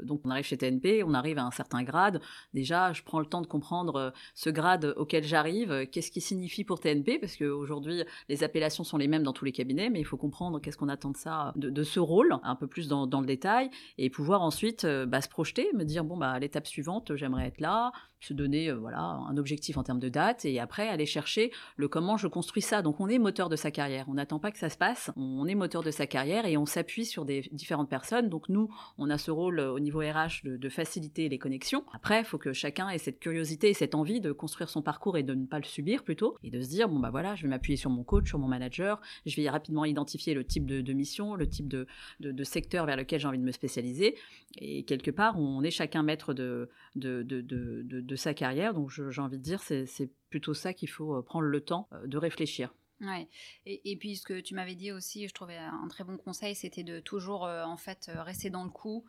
donc 0.00 0.20
on 0.24 0.30
arrive 0.30 0.44
chez 0.44 0.58
TNP, 0.58 1.02
on 1.04 1.14
arrive 1.14 1.38
à 1.38 1.44
un 1.44 1.50
certain 1.50 1.82
grade. 1.82 2.20
Déjà, 2.52 2.92
je 2.92 3.02
prends 3.02 3.20
le 3.20 3.26
temps 3.26 3.40
de 3.40 3.46
comprendre 3.46 4.12
ce 4.34 4.50
grade 4.50 4.92
auquel 4.96 5.24
j'arrive, 5.24 5.86
qu'est-ce 5.90 6.10
qui 6.10 6.20
signifie 6.20 6.64
pour 6.64 6.80
TNP, 6.80 7.18
parce 7.18 7.36
qu'aujourd'hui 7.36 8.04
les 8.28 8.44
appellations 8.44 8.84
sont 8.84 8.98
les 8.98 9.08
mêmes 9.08 9.22
dans 9.22 9.32
tous 9.32 9.46
les 9.46 9.52
cabinets, 9.52 9.88
mais 9.88 10.00
il 10.00 10.06
faut 10.06 10.18
comprendre 10.18 10.60
qu'est-ce 10.60 10.76
qu'on 10.82 10.88
attend 10.88 11.10
de 11.10 11.16
ça, 11.16 11.52
de, 11.54 11.82
ce 11.84 12.00
rôle, 12.00 12.34
un 12.42 12.56
peu 12.56 12.66
plus 12.66 12.88
dans, 12.88 13.20
le 13.20 13.26
détail, 13.26 13.70
et 13.98 14.10
pouvoir 14.10 14.42
ensuite 14.42 14.84
euh, 14.84 15.06
bah, 15.06 15.20
se 15.20 15.28
projeter, 15.28 15.68
me 15.74 15.84
dire 15.84 16.02
bon 16.02 16.16
bah 16.16 16.36
l'étape 16.40 16.66
suivante, 16.66 17.14
j'aimerais 17.14 17.46
être 17.46 17.60
là, 17.60 17.92
se 18.22 18.32
donner 18.32 18.70
euh, 18.70 18.76
voilà 18.76 19.00
un 19.00 19.36
objectif 19.36 19.76
en 19.76 19.82
termes 19.82 19.98
de 19.98 20.08
date, 20.08 20.44
et 20.44 20.60
après 20.60 20.88
aller 20.88 21.06
chercher 21.06 21.52
le 21.76 21.88
comment 21.88 22.16
je 22.16 22.28
construis 22.28 22.62
ça. 22.62 22.82
Donc 22.82 23.00
on 23.00 23.08
est 23.08 23.18
moteur 23.18 23.48
de 23.48 23.56
sa 23.56 23.70
carrière, 23.70 24.06
on 24.08 24.14
n'attend 24.14 24.38
pas 24.38 24.50
que 24.50 24.58
ça 24.58 24.70
se 24.70 24.78
passe, 24.78 25.10
on 25.16 25.46
est 25.46 25.54
moteur 25.54 25.82
de 25.82 25.90
sa 25.90 26.06
carrière 26.06 26.46
et 26.46 26.56
on 26.56 26.66
s'appuie 26.66 27.04
sur 27.04 27.24
des 27.24 27.48
différentes 27.52 27.90
personnes. 27.90 28.28
Donc 28.28 28.48
nous, 28.48 28.68
on 28.98 29.10
a 29.10 29.18
ce 29.18 29.30
rôle 29.30 29.58
euh, 29.58 29.72
au 29.72 29.80
niveau 29.80 30.00
RH 30.00 30.44
de, 30.44 30.68
faciliter 30.68 31.28
les 31.28 31.38
connexions. 31.38 31.84
Après, 31.92 32.20
il 32.20 32.24
faut 32.24 32.38
que 32.38 32.54
chacun 32.54 32.88
ait 32.88 32.96
cette 32.96 33.20
curiosité 33.20 33.68
et 33.68 33.74
cette 33.74 33.94
envie 33.94 34.20
de 34.20 34.32
construire 34.32 34.70
son 34.70 34.80
parcours 34.80 35.18
et 35.18 35.22
de 35.22 35.34
ne 35.34 35.44
pas 35.44 35.58
le 35.58 35.64
subir 35.64 36.02
plutôt, 36.02 36.38
et 36.42 36.50
de 36.50 36.62
se 36.62 36.68
dire 36.68 36.88
bon 36.88 36.98
bah 36.98 37.10
voilà, 37.10 37.34
je 37.34 37.42
vais 37.42 37.48
m'appuyer 37.48 37.76
sur 37.76 37.90
mon 37.90 38.04
coach, 38.04 38.28
sur 38.28 38.38
mon 38.38 38.48
manager, 38.48 39.00
je 39.26 39.36
vais 39.36 39.50
rapidement 39.50 39.84
identifier 39.84 40.32
le 40.32 40.44
type 40.44 40.64
de 40.64 40.92
mission, 40.92 41.34
le 41.34 41.46
type 41.46 41.68
de, 41.68 41.86
de, 42.20 42.44
secteur 42.44 42.86
vers 42.86 42.96
lequel 42.96 43.20
j'ai 43.20 43.28
envie 43.28 43.38
de 43.38 43.44
me 43.44 43.52
spécialiser. 43.52 44.16
Et 44.58 44.84
quelque 44.84 45.10
part, 45.10 45.38
on 45.38 45.62
est 45.62 45.70
chacun 45.70 46.02
maître 46.02 46.34
de, 46.34 46.70
de, 46.94 48.16
sa 48.16 48.34
carrière. 48.34 48.74
Donc 48.74 48.90
j'ai 48.90 49.20
envie 49.20 49.38
de 49.38 49.42
dire, 49.42 49.62
c'est 49.62 50.10
plutôt 50.30 50.54
ça 50.54 50.72
qu'il 50.72 50.88
faut 50.88 51.16
euh, 51.16 51.22
prendre 51.22 51.46
le 51.46 51.60
temps 51.60 51.88
euh, 51.92 52.06
de 52.06 52.16
réfléchir. 52.16 52.74
Ouais. 53.00 53.28
Et, 53.66 53.90
et, 53.90 53.96
puis 53.96 54.16
ce 54.16 54.24
que 54.24 54.40
tu 54.40 54.54
m'avais 54.54 54.76
dit 54.76 54.92
aussi, 54.92 55.26
je 55.26 55.34
trouvais 55.34 55.56
un 55.56 55.88
très 55.88 56.04
bon 56.04 56.16
conseil, 56.16 56.54
c'était 56.54 56.84
de 56.84 57.00
toujours 57.00 57.44
euh, 57.44 57.64
en 57.64 57.76
fait 57.76 58.10
rester 58.14 58.48
dans 58.48 58.62
le 58.62 58.70
coup. 58.70 59.04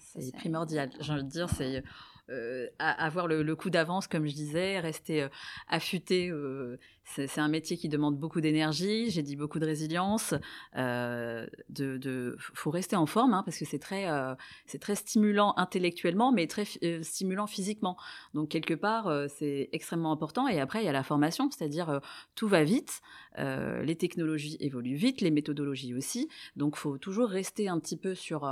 c'est 0.00 0.34
primordial. 0.34 0.90
J'ai 1.00 1.12
envie 1.12 1.22
de 1.22 1.28
dire, 1.28 1.48
c'est 1.48 1.84
euh, 2.28 2.66
avoir 2.78 3.28
le, 3.28 3.54
coup 3.54 3.70
d'avance, 3.70 4.08
comme 4.08 4.26
je 4.26 4.34
disais, 4.34 4.80
rester 4.80 5.28
affûté. 5.68 6.32
Euh, 7.18 7.26
c'est 7.28 7.40
un 7.40 7.48
métier 7.48 7.76
qui 7.76 7.88
demande 7.88 8.18
beaucoup 8.18 8.40
d'énergie, 8.40 9.10
j'ai 9.10 9.22
dit 9.22 9.36
beaucoup 9.36 9.58
de 9.58 9.66
résilience. 9.66 10.34
de, 10.74 11.48
de, 11.68 12.36
faut 12.38 12.70
rester 12.70 12.96
en 12.96 13.06
forme 13.06 13.34
hein, 13.34 13.42
parce 13.44 13.58
que 13.58 13.76
très, 13.76 14.06
c'est 14.66 14.78
très 14.78 14.94
stimulant 14.94 15.54
intellectuellement, 15.56 16.32
mais 16.32 16.46
très 16.46 16.64
stimulant 17.02 17.46
physiquement. 17.46 17.96
Donc 18.34 18.48
quelque 18.48 18.74
part, 18.74 19.10
c'est 19.28 19.68
extrêmement 19.72 20.12
important. 20.12 20.48
Et 20.48 20.60
après, 20.60 20.82
il 20.82 20.86
y 20.86 20.88
a 20.88 20.92
la 20.92 21.02
formation, 21.02 21.50
c'est-à-dire 21.50 22.00
tout 22.34 22.48
va 22.48 22.64
vite, 22.64 23.00
les 23.38 23.96
technologies 23.96 24.56
évoluent 24.60 24.94
vite, 24.94 25.20
les 25.20 25.30
méthodologies 25.30 25.94
aussi. 25.94 26.28
Donc, 26.56 26.76
faut 26.76 26.98
toujours 26.98 27.28
rester 27.28 27.68
un 27.68 27.78
petit 27.78 27.96
peu 27.96 28.14
sur 28.14 28.44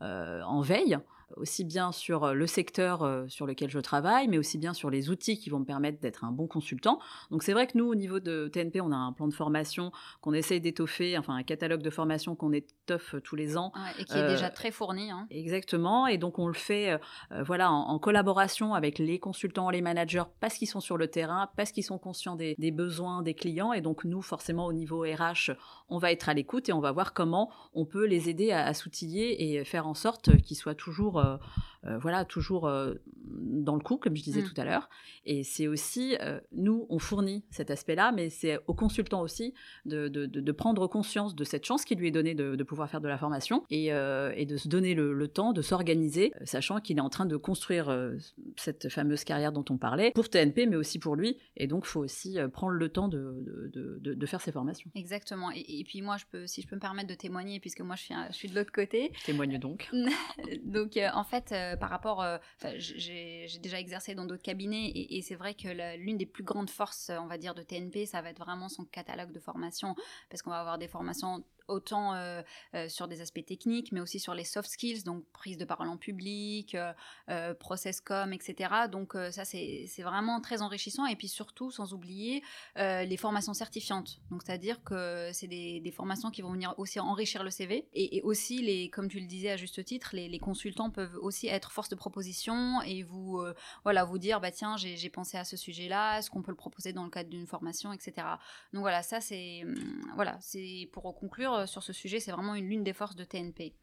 en 0.00 0.60
veille 0.60 0.98
aussi 1.36 1.64
bien 1.64 1.92
sur 1.92 2.24
euh, 2.24 2.32
le 2.32 2.46
secteur 2.46 3.02
euh, 3.02 3.26
sur 3.28 3.46
lequel 3.46 3.70
je 3.70 3.78
travaille, 3.78 4.28
mais 4.28 4.38
aussi 4.38 4.58
bien 4.58 4.74
sur 4.74 4.90
les 4.90 5.10
outils 5.10 5.38
qui 5.38 5.50
vont 5.50 5.60
me 5.60 5.64
permettre 5.64 6.00
d'être 6.00 6.24
un 6.24 6.32
bon 6.32 6.46
consultant. 6.46 6.98
Donc 7.30 7.42
c'est 7.42 7.52
vrai 7.52 7.66
que 7.66 7.76
nous, 7.76 7.86
au 7.86 7.94
niveau 7.94 8.20
de 8.20 8.48
TNP, 8.48 8.80
on 8.80 8.92
a 8.92 8.96
un 8.96 9.12
plan 9.12 9.28
de 9.28 9.34
formation 9.34 9.92
qu'on 10.20 10.32
essaye 10.32 10.60
d'étoffer, 10.60 11.18
enfin 11.18 11.34
un 11.34 11.42
catalogue 11.42 11.82
de 11.82 11.90
formation 11.90 12.34
qu'on 12.34 12.52
étoffe 12.88 13.16
tous 13.22 13.36
les 13.36 13.56
ans. 13.56 13.72
et 13.98 14.04
qui 14.04 14.16
est 14.16 14.28
déjà 14.28 14.46
euh, 14.46 14.54
très 14.54 14.70
fourni. 14.70 15.10
Hein. 15.10 15.26
Exactement, 15.30 16.06
et 16.06 16.18
donc 16.18 16.38
on 16.38 16.46
le 16.46 16.54
fait 16.54 16.98
voilà, 17.44 17.70
en, 17.70 17.98
collaboration 17.98 18.74
avec 18.74 18.98
les 18.98 19.18
consultants, 19.18 19.70
les 19.70 19.82
managers, 19.82 20.24
parce 20.40 20.54
qu'ils 20.54 20.68
sont 20.68 20.80
sur 20.80 20.96
le 20.96 21.08
terrain, 21.08 21.50
parce 21.56 21.72
qu'ils 21.72 21.84
sont 21.84 21.98
conscients 21.98 22.36
des, 22.36 22.54
besoins 22.70 23.22
des 23.22 23.34
clients, 23.34 23.72
et 23.72 23.80
donc 23.80 24.04
nous, 24.04 24.22
forcément, 24.22 24.66
au 24.66 24.72
niveau 24.72 25.02
RH, 25.02 25.52
on 25.88 25.98
va 25.98 26.12
être 26.12 26.28
à 26.28 26.34
l'écoute 26.34 26.68
et 26.68 26.72
on 26.72 26.80
va 26.80 26.92
voir 26.92 27.12
comment 27.12 27.50
on 27.74 27.84
peut 27.84 28.06
les 28.06 28.28
aider 28.28 28.52
à, 28.52 28.64
à 28.64 28.74
s'outiller 28.74 29.58
et 29.58 29.64
faire 29.64 29.86
en 29.86 29.94
sorte 29.94 30.36
qu'ils 30.42 30.56
soient 30.56 30.74
toujours 30.74 31.22
euh, 31.84 31.98
voilà, 31.98 32.24
toujours 32.24 32.70
dans 33.30 33.74
le 33.74 33.82
coup, 33.82 33.96
comme 33.96 34.16
je 34.16 34.22
disais 34.22 34.42
Mmh. 34.42 34.44
tout 34.44 34.60
à 34.60 34.64
l'heure. 34.64 34.88
Et 35.24 35.42
c'est 35.44 35.66
aussi, 35.66 36.16
nous, 36.52 36.86
on 36.90 36.98
fournit 36.98 37.44
cet 37.50 37.70
aspect-là, 37.70 38.12
mais 38.12 38.30
c'est 38.30 38.58
aux 38.66 38.74
consultants 38.74 39.20
aussi 39.22 39.54
de, 39.84 40.08
de- 40.08 40.52
prendre 40.52 40.86
conscience 40.88 41.34
de 41.36 41.44
cette 41.44 41.64
chance 41.64 41.84
qui 41.84 41.94
lui 41.94 42.08
est 42.08 42.12
donnée 42.12 42.34
de, 42.34 42.56
de 42.56 42.64
pouvoir 42.64 42.90
faire 42.90 43.00
de 43.00 43.08
la 43.08 43.16
formation 43.18 43.64
et, 43.70 43.92
euh, 43.92 44.32
et 44.36 44.44
de 44.46 44.56
se 44.56 44.66
donner 44.68 44.94
le, 44.94 45.12
le 45.12 45.28
temps 45.28 45.52
de 45.52 45.62
s'organiser, 45.62 46.32
euh, 46.40 46.44
sachant 46.46 46.80
qu'il 46.80 46.98
est 46.98 47.00
en 47.00 47.10
train 47.10 47.26
de 47.26 47.36
construire 47.36 47.88
euh, 47.90 48.16
cette 48.56 48.88
fameuse 48.88 49.24
carrière 49.24 49.52
dont 49.52 49.64
on 49.70 49.76
parlait 49.78 50.10
pour 50.14 50.28
TNP, 50.28 50.66
mais 50.66 50.76
aussi 50.76 50.98
pour 50.98 51.14
lui. 51.16 51.38
Et 51.56 51.66
donc, 51.66 51.84
il 51.84 51.88
faut 51.88 52.00
aussi 52.00 52.38
euh, 52.38 52.48
prendre 52.48 52.72
le 52.72 52.88
temps 52.88 53.08
de, 53.08 54.26
faire 54.26 54.40
ses 54.40 54.52
formations. 54.52 54.90
Exactement. 54.94 55.50
Et, 55.54 55.64
et 55.80 55.84
puis 55.84 56.02
moi, 56.02 56.16
je 56.16 56.24
peux, 56.30 56.46
si 56.46 56.60
je 56.62 56.66
peux 56.68 56.76
me 56.76 56.80
permettre 56.80 57.08
de 57.08 57.14
témoigner, 57.14 57.60
puisque 57.60 57.80
moi, 57.80 57.94
je 57.96 58.02
suis, 58.02 58.14
je 58.30 58.34
suis 58.34 58.48
de 58.48 58.54
l'autre 58.54 58.72
côté. 58.72 59.12
Témoigne 59.24 59.58
donc. 59.58 59.88
Donc, 60.64 60.96
euh, 60.96 61.08
en 61.14 61.24
fait, 61.24 61.52
euh, 61.52 61.76
par 61.76 61.90
rapport, 61.90 62.22
euh, 62.22 62.38
j'ai 62.76 63.17
j'ai 63.46 63.58
déjà 63.58 63.78
exercé 63.80 64.14
dans 64.14 64.24
d'autres 64.24 64.42
cabinets, 64.42 64.90
et, 64.94 65.22
c'est 65.22 65.34
vrai 65.34 65.54
que 65.54 65.96
l'une 65.96 66.16
des 66.16 66.26
plus 66.26 66.44
grandes 66.44 66.70
forces, 66.70 67.10
on 67.10 67.26
va 67.26 67.38
dire, 67.38 67.54
de 67.54 67.62
TNP, 67.62 68.06
ça 68.06 68.22
va 68.22 68.30
être 68.30 68.38
vraiment 68.38 68.68
son 68.68 68.84
catalogue 68.84 69.32
de 69.32 69.40
formation, 69.40 69.94
parce 70.30 70.42
qu'on 70.42 70.50
va 70.50 70.60
avoir 70.60 70.78
des 70.78 70.88
formations 70.88 71.44
autant 71.68 72.14
euh, 72.14 72.42
euh, 72.74 72.88
sur 72.88 73.08
des 73.08 73.20
aspects 73.20 73.44
techniques, 73.44 73.92
mais 73.92 74.00
aussi 74.00 74.18
sur 74.18 74.34
les 74.34 74.44
soft 74.44 74.68
skills, 74.68 75.04
donc 75.04 75.24
prise 75.32 75.56
de 75.56 75.64
parole 75.64 75.88
en 75.88 75.96
public, 75.96 76.74
euh, 76.74 76.92
euh, 77.28 77.54
process 77.54 78.00
com, 78.00 78.32
etc. 78.32 78.70
Donc 78.90 79.14
ça, 79.30 79.44
c'est 79.44 79.86
vraiment 79.98 80.40
très 80.40 80.62
enrichissant. 80.62 81.06
Et 81.06 81.16
puis 81.16 81.28
surtout, 81.28 81.70
sans 81.70 81.92
oublier, 81.94 82.42
les 82.76 83.16
formations 83.16 83.54
certifiantes. 83.54 84.20
Donc 84.30 84.42
c'est-à-dire 84.44 84.82
que 84.82 85.30
c'est 85.32 85.46
des, 85.46 85.92
formations 85.94 86.30
qui 86.30 86.42
vont 86.42 86.52
venir 86.52 86.74
aussi 86.78 87.00
enrichir 87.00 87.42
le 87.42 87.50
CV. 87.50 87.88
Et, 87.94 88.20
aussi, 88.22 88.62
les, 88.62 88.90
comme 88.90 89.08
tu 89.08 89.20
le 89.20 89.26
disais 89.26 89.50
à 89.50 89.56
juste 89.56 89.84
titre, 89.84 90.10
les, 90.12 90.28
les 90.28 90.38
consultants 90.38 90.90
peuvent 90.90 91.16
aussi 91.20 91.48
être 91.48 91.72
force 91.72 91.88
de 91.88 91.94
proposition 91.94 92.80
et 92.82 93.02
vous, 93.02 93.42
voilà, 93.84 94.04
vous 94.04 94.18
dire, 94.18 94.40
bah 94.40 94.50
tiens, 94.50 94.76
j'ai 94.76 94.96
j'ai 94.96 95.10
pensé 95.10 95.38
à 95.38 95.44
ce 95.44 95.56
sujet-là, 95.56 96.18
est-ce 96.18 96.30
qu'on 96.30 96.42
peut 96.42 96.50
le 96.50 96.56
proposer 96.56 96.92
dans 96.92 97.04
le 97.04 97.10
cadre 97.10 97.30
d'une 97.30 97.46
formation, 97.46 97.92
etc. 97.92 98.26
Donc 98.72 98.82
voilà, 98.82 99.02
ça 99.02 99.20
c'est, 99.20 99.62
hum, 99.64 99.74
voilà, 100.14 100.36
c'est 100.40 100.88
pour 100.92 101.14
conclure 101.14 101.57
euh, 101.58 101.66
sur 101.66 101.82
ce 101.82 101.92
sujet, 101.92 102.20
c'est 102.20 102.32
vraiment 102.32 102.54
une 102.54 102.68
l'une 102.68 102.84
des 102.84 102.92
forces 102.92 103.16
de 103.16 103.24
TNP. 103.24 103.74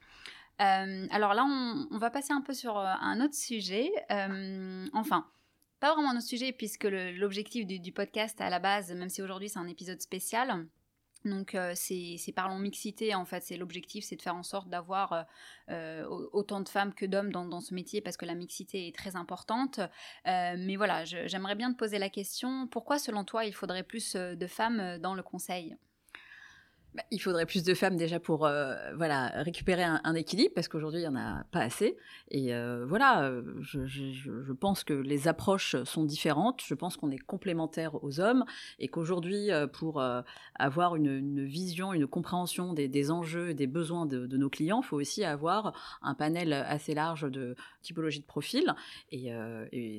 Euh, 0.62 1.08
alors 1.12 1.34
là, 1.34 1.44
on, 1.46 1.98
va 1.98 2.10
passer 2.10 2.34
un 2.34 2.42
peu 2.42 2.54
sur 2.54 2.78
euh, 2.78 2.86
un 3.02 3.22
autre 3.22 3.36
sujet. 3.36 3.92
Enfin, 4.94 5.28
pas 5.80 5.94
vraiment 5.94 6.12
un 6.12 6.18
autre 6.18 6.28
sujet, 6.28 6.52
puisque 6.52 6.86
l'objectif 6.86 7.66
du, 7.66 7.92
podcast 7.92 8.40
à 8.42 8.50
la 8.50 8.60
base, 8.60 8.92
même 8.94 9.10
si 9.10 9.22
aujourd'hui 9.22 9.50
c'est 9.50 9.60
un 9.60 9.68
épisode 9.68 10.02
spécial, 10.02 10.66
donc 11.26 11.58
c'est 11.74 12.34
Parlons 12.36 12.60
Mixité, 12.60 13.14
en 13.16 13.26
fait, 13.26 13.44
c'est 13.44 13.58
l'objectif, 13.58 14.06
c'est 14.06 14.16
de 14.16 14.22
faire 14.22 14.36
en 14.36 14.44
sorte 14.44 14.70
d'avoir 14.70 15.26
au- 15.70 16.30
autant 16.32 16.62
de 16.62 16.70
femmes 16.70 16.94
que 16.94 17.06
d'hommes 17.06 17.32
dans, 17.32 17.60
ce 17.60 17.74
métier, 17.74 18.00
parce 18.00 18.16
que 18.16 18.26
la 18.26 18.36
mixité 18.36 18.88
est 18.88 18.96
très 18.96 19.18
importante. 19.18 19.82
Mais 20.26 20.78
voilà, 20.78 21.04
j'aimerais 21.04 21.56
bien 21.56 21.74
te 21.74 21.78
poser 21.78 22.00
la 22.00 22.10
question, 22.10 22.68
pourquoi 22.68 22.98
selon 22.98 23.26
toi 23.26 23.44
il 23.44 23.54
faudrait 23.54 23.84
plus 23.84 24.16
de 24.16 24.48
femmes 24.48 24.98
dans 25.00 25.14
le 25.14 25.24
conseil? 25.24 25.76
Bah, 26.96 27.04
il 27.12 27.20
faudrait 27.20 27.46
plus 27.46 27.64
de 27.64 27.74
femmes 27.74 27.98
déjà 27.98 28.22
pour 28.22 28.46
euh, 28.46 28.74
voilà, 28.96 29.28
récupérer 29.44 29.84
un, 29.84 30.16
équilibre, 30.16 30.54
parce 30.56 30.70
qu'aujourd'hui, 30.70 31.02
il 31.02 31.04
n'y 31.04 31.10
en 31.10 31.18
a 31.18 31.44
pas 31.52 31.60
assez. 31.60 31.98
Et 32.32 32.56
euh, 32.56 32.86
voilà, 32.88 33.24
euh, 33.24 33.42
je, 33.60 33.86
je- 33.86 34.54
pense 34.54 34.86
que 34.86 34.94
les 34.94 35.28
approches 35.28 35.76
sont 35.84 36.06
différentes. 36.06 36.62
Je 36.66 36.74
pense 36.74 36.96
qu'on 36.96 37.12
est 37.12 37.18
complémentaires 37.18 38.02
aux 38.02 38.22
hommes 38.22 38.46
et 38.80 38.88
qu'aujourd'hui, 38.88 39.50
pour 39.74 40.02
avoir 40.56 40.96
une, 40.96 41.44
vision, 41.44 41.92
une 41.92 42.08
compréhension 42.08 42.72
des, 42.72 43.12
enjeux 43.12 43.50
et 43.50 43.54
des 43.54 43.68
besoins 43.68 44.06
de, 44.06 44.38
nos 44.38 44.50
clients, 44.50 44.80
il 44.82 44.86
faut 44.86 44.96
aussi 44.96 45.26
avoir 45.26 45.74
un 46.02 46.14
panel 46.14 46.54
assez 46.54 46.94
large 46.94 47.30
de 47.30 47.58
typologies 47.82 48.22
de 48.22 48.26
profils. 48.26 48.74
Et, 49.12 49.30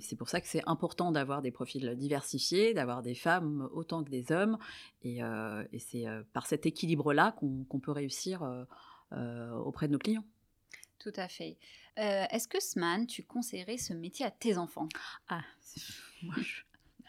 c'est 0.01 0.17
pour 0.17 0.31
ça 0.31 0.41
que 0.41 0.49
c'est 0.49 0.63
important 0.67 1.13
d'avoir 1.13 1.43
des 1.43 1.51
profils 1.51 1.95
diversifiés, 1.97 2.73
d'avoir 2.73 3.03
des 3.03 3.15
femmes 3.15 3.69
autant 3.75 4.03
que 4.03 4.11
des 4.11 4.33
hommes. 4.33 4.57
Et, 5.03 5.21
et 5.73 5.79
c'est 5.79 6.07
par 6.33 6.47
cet 6.47 6.65
équilibre-là 6.90 7.33
qu'on 7.38 7.64
qu'on 7.64 7.81
peut 7.81 7.90
réussir 7.92 8.42
euh, 8.42 8.64
euh, 9.12 9.51
auprès 9.57 9.88
de 9.88 9.92
nos 9.92 9.99
clients. 9.99 10.25
Tout 10.99 11.12
à 11.16 11.29
fait. 11.29 11.57
Euh, 11.99 12.25
Est-ce 12.31 12.49
que 12.49 12.61
Sman, 12.61 13.07
tu 13.07 13.22
conseillerais 13.22 13.77
ce 13.79 13.92
métier 13.92 14.25
à 14.27 14.31
tes 14.31 14.57
enfants? 14.59 14.88
Ah, 15.29 15.42
moi, 16.22 16.35
je- 16.40 16.62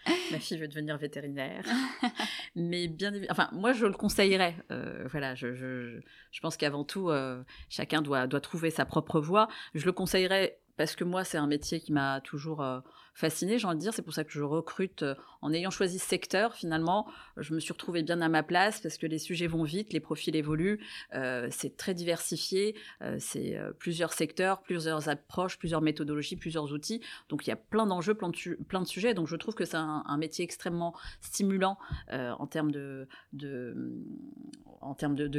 ma 0.31 0.39
fille 0.39 0.57
veut 0.57 0.67
devenir 0.67 0.97
vétérinaire. 0.97 1.65
Mais 2.55 2.87
bien 2.87 3.11
enfin, 3.29 3.49
moi, 3.51 3.73
je 3.73 3.85
le 3.85 3.93
conseillerais. 3.93 4.55
Euh, 4.71 5.05
voilà, 5.11 5.35
je, 5.35 5.53
je, 5.55 5.99
je 6.31 6.39
pense 6.41 6.57
qu'avant 6.57 6.83
tout, 6.83 7.09
euh, 7.09 7.43
chacun 7.69 8.01
doit, 8.01 8.25
doit 8.27 8.41
trouver 8.41 8.71
sa 8.71 8.85
propre 8.85 9.19
voie. 9.19 9.47
Je 9.73 9.85
le 9.85 9.91
conseillerais 9.91 10.59
parce 10.77 10.95
que 10.95 11.03
moi, 11.03 11.23
c'est 11.23 11.37
un 11.37 11.47
métier 11.47 11.79
qui 11.79 11.91
m'a 11.91 12.21
toujours 12.21 12.61
euh, 12.61 12.79
fascinée, 13.13 13.57
j'ai 13.57 13.65
envie 13.65 13.77
de 13.77 13.81
dire. 13.81 13.93
C'est 13.93 14.03
pour 14.03 14.13
ça 14.13 14.23
que 14.23 14.31
je 14.31 14.43
recrute. 14.43 15.03
euh, 15.03 15.15
en 15.41 15.51
ayant 15.51 15.71
choisi 15.71 15.99
secteur, 15.99 16.53
finalement, 16.55 17.07
je 17.35 17.53
me 17.53 17.59
suis 17.59 17.73
retrouvée 17.73 18.03
bien 18.03 18.21
à 18.21 18.29
ma 18.29 18.43
place 18.43 18.79
parce 18.79 18.97
que 18.97 19.07
les 19.07 19.19
sujets 19.19 19.47
vont 19.47 19.63
vite, 19.63 19.93
les 19.93 19.99
profils 19.99 20.35
évoluent. 20.35 20.79
euh, 21.13 21.47
c'est 21.51 21.75
très 21.77 21.93
diversifié. 21.93 22.75
c'est 23.19 23.57
plusieurs 23.79 24.13
secteurs, 24.13 24.61
plusieurs 24.61 25.09
approches, 25.09 25.57
plusieurs 25.57 25.81
méthodologies, 25.81 26.35
plusieurs 26.35 26.71
outils. 26.73 27.01
Donc 27.29 27.45
il 27.45 27.49
y 27.49 27.53
a 27.53 27.55
plein 27.55 27.85
d'enjeux, 27.87 28.13
plein 28.13 28.29
de, 28.29 28.87
sujets. 28.87 29.13
Donc 29.13 29.27
je 29.27 29.35
trouve 29.35 29.55
que 29.55 29.65
c'est 29.65 29.77
un, 29.77 30.17
métier 30.17 30.43
extrêmement 30.43 30.95
stimulant 31.21 31.77
en 32.11 32.47
termes 32.47 32.71
de 32.71 33.07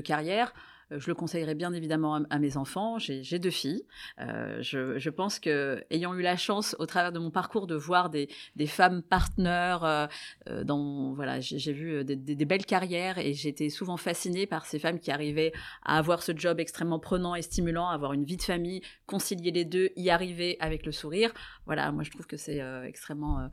carrière. 0.01 0.53
Euh, 0.93 0.99
Je 0.99 1.09
le 1.09 1.15
conseillerais 1.15 1.55
bien 1.55 1.73
évidemment 1.73 2.25
à, 2.31 2.39
mes 2.39 2.57
enfants. 2.57 2.99
J'ai 2.99 3.39
deux 3.39 3.51
filles. 3.51 3.85
Euh, 4.21 4.59
je, 4.63 4.99
je 4.99 5.11
pense 5.11 5.39
que 5.39 5.83
ayant 5.91 6.15
eu 6.15 6.23
la 6.23 6.37
chance 6.37 6.77
au 6.79 6.87
travers 6.87 7.13
de 7.13 7.19
mon 7.19 7.31
parcours 7.31 7.67
de 7.67 7.75
voir 7.75 8.11
des, 8.11 8.29
des 8.57 8.67
femmes 8.67 9.03
partenaires 9.03 9.85
euh, 9.85 10.07
euh, 10.49 10.65
dans 10.65 11.13
voilà, 11.15 11.41
j'ai 11.41 11.73
vu 11.73 11.93
euh, 11.93 12.05
des, 12.05 12.17
des- 12.17 12.45
belles 12.45 12.65
carrières 12.67 13.19
et 13.19 13.35
j'étais 13.35 13.69
souvent 13.69 13.97
fascinée 13.97 14.47
par 14.47 14.65
ces 14.67 14.79
femmes 14.79 14.99
qui 14.99 15.11
arrivaient 15.11 15.53
à 15.85 15.99
avoir 15.99 16.23
ce 16.23 16.33
job 16.35 16.61
extrêmement 16.61 16.99
prenant 16.99 17.35
et 17.35 17.43
stimulant, 17.43 17.89
avoir 17.89 18.13
une 18.15 18.25
vie 18.25 18.37
de 18.39 18.43
famille, 18.43 18.81
concilier 19.07 19.51
les 19.51 19.65
deux, 19.65 19.91
y 19.97 20.09
arriver 20.11 20.57
avec 20.61 20.87
le 20.87 20.93
sourire. 20.93 21.33
Voilà, 21.67 21.93
moi 21.93 22.05
je 22.05 22.11
trouve 22.11 22.27
que 22.27 22.37
c'est 22.39 22.61
euh, 22.63 22.85
extrêmement 22.85 23.49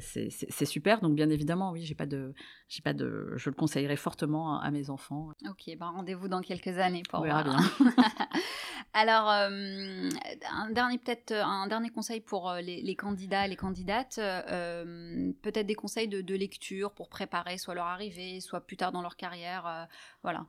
c'est 0.00 0.30
c'est- 0.30 0.64
super. 0.66 1.00
Donc 1.00 1.14
bien 1.14 1.30
évidemment, 1.30 1.70
oui, 1.70 1.82
j'ai 1.84 1.94
pas 1.94 2.06
de, 2.06 2.34
j'ai 2.68 2.82
pas 2.82 2.92
de, 2.92 3.32
je 3.36 3.50
le 3.50 3.54
conseillerais 3.54 3.96
fortement 3.96 4.58
à, 4.60 4.64
à 4.66 4.70
mes 4.70 4.90
enfants. 4.90 5.28
Ok, 5.48 5.76
ben 5.78 5.86
rendez-vous 5.86 6.28
dans 6.28 6.40
quelques 6.40 6.78
années 6.78 7.02
pour 7.08 7.20
On 7.20 7.22
verra 7.22 7.42
voir. 7.42 7.60
Alors, 8.92 9.30
euh, 9.30 10.08
un 10.50 10.70
dernier 10.70 10.98
peut-être 10.98 11.32
un 11.32 11.66
dernier 11.66 11.90
conseil 11.90 12.20
pour 12.20 12.50
euh, 12.50 12.60
les, 12.60 12.82
les 12.82 12.96
candidats, 12.96 13.46
les 13.46 13.56
candidates, 13.56 14.18
euh, 14.18 15.32
peut-être 15.42 15.66
des 15.66 15.74
conseils 15.74 16.08
de, 16.08 16.20
de 16.22 16.34
lecture 16.34 16.92
pour 16.92 17.08
préparer 17.08 17.58
soit 17.58 17.74
leur 17.74 17.86
arrivée, 17.86 18.40
soit 18.40 18.60
plus 18.60 18.76
tard 18.76 18.92
dans 18.92 19.02
leur 19.02 19.16
carrière, 19.16 19.66
euh, 19.66 19.84
voilà. 20.22 20.46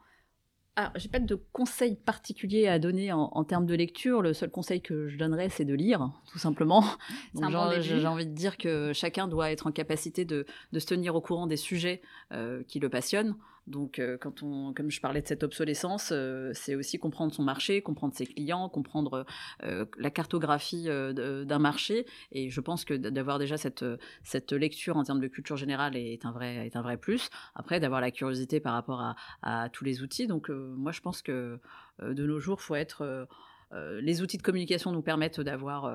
Alors, 0.77 0.91
j'ai 0.95 1.09
pas 1.09 1.17
de 1.17 1.35
conseils 1.53 1.95
particuliers 1.95 2.67
à 2.67 2.77
donner 2.77 3.11
en, 3.11 3.31
en 3.33 3.43
termes 3.43 3.65
de 3.65 3.73
lecture. 3.73 4.21
Le 4.21 4.33
seul 4.33 4.51
conseil 4.51 4.79
que 4.79 5.07
je 5.07 5.17
donnerais, 5.17 5.49
c'est 5.49 5.65
de 5.65 5.73
lire, 5.73 6.11
tout 6.31 6.37
simplement. 6.37 6.81
Donc, 7.33 7.51
bon 7.51 7.71
j'ai 7.81 7.99
j'ai 7.99 8.05
envie 8.05 8.27
de 8.27 8.31
dire 8.31 8.57
que 8.57 8.93
chacun 8.93 9.27
doit 9.27 9.49
être 9.49 9.65
en 9.65 9.71
capacité 9.71 10.23
de, 10.23 10.45
de 10.71 10.79
se 10.79 10.85
tenir 10.85 11.15
au 11.15 11.21
courant 11.21 11.47
des 11.47 11.57
sujets 11.57 11.99
euh, 12.31 12.61
qui 12.67 12.79
le 12.79 12.89
passionnent. 12.89 13.35
Donc, 13.67 13.99
euh, 13.99 14.17
quand 14.17 14.43
on, 14.43 14.73
comme 14.73 14.89
je 14.89 15.01
parlais 15.01 15.21
de 15.21 15.27
cette 15.27 15.43
obsolescence, 15.43 16.11
euh, 16.13 16.51
c'est 16.53 16.73
aussi 16.73 16.97
comprendre 16.97 17.33
son 17.33 17.43
marché, 17.43 17.81
comprendre 17.81 18.13
ses 18.15 18.25
clients, 18.25 18.69
comprendre 18.69 19.25
euh, 19.63 19.85
la 19.97 20.09
cartographie 20.09 20.85
d'un 20.85 21.59
marché. 21.59 22.05
Et 22.31 22.49
je 22.49 22.61
pense 22.61 22.85
que 22.85 22.93
d'avoir 22.93 23.39
déjà 23.39 23.57
cette, 23.57 23.83
cette 24.23 24.53
lecture 24.53 24.95
en 24.95 25.03
termes 25.03 25.19
de 25.19 25.27
culture 25.27 25.57
générale 25.57 25.97
est 25.97 26.25
un 26.25 26.31
vrai, 26.31 26.65
est 26.65 26.75
un 26.77 26.81
vrai 26.81 26.97
plus. 26.97 27.29
Après, 27.55 27.79
d'avoir 27.79 27.99
la 27.99 28.11
curiosité 28.11 28.59
par 28.59 28.73
rapport 28.73 29.15
à, 29.41 29.69
tous 29.69 29.83
les 29.83 30.01
outils. 30.01 30.27
Donc, 30.27 30.49
moi, 30.49 30.91
je 30.91 31.01
pense 31.01 31.21
que 31.21 31.59
de 32.01 32.25
nos 32.25 32.39
jours, 32.39 32.61
faut 32.61 32.75
être. 32.75 33.27
les 33.73 34.21
outils 34.21 34.37
de 34.37 34.43
communication 34.43 34.91
nous 34.91 35.01
permettent 35.01 35.41
d'avoir 35.41 35.91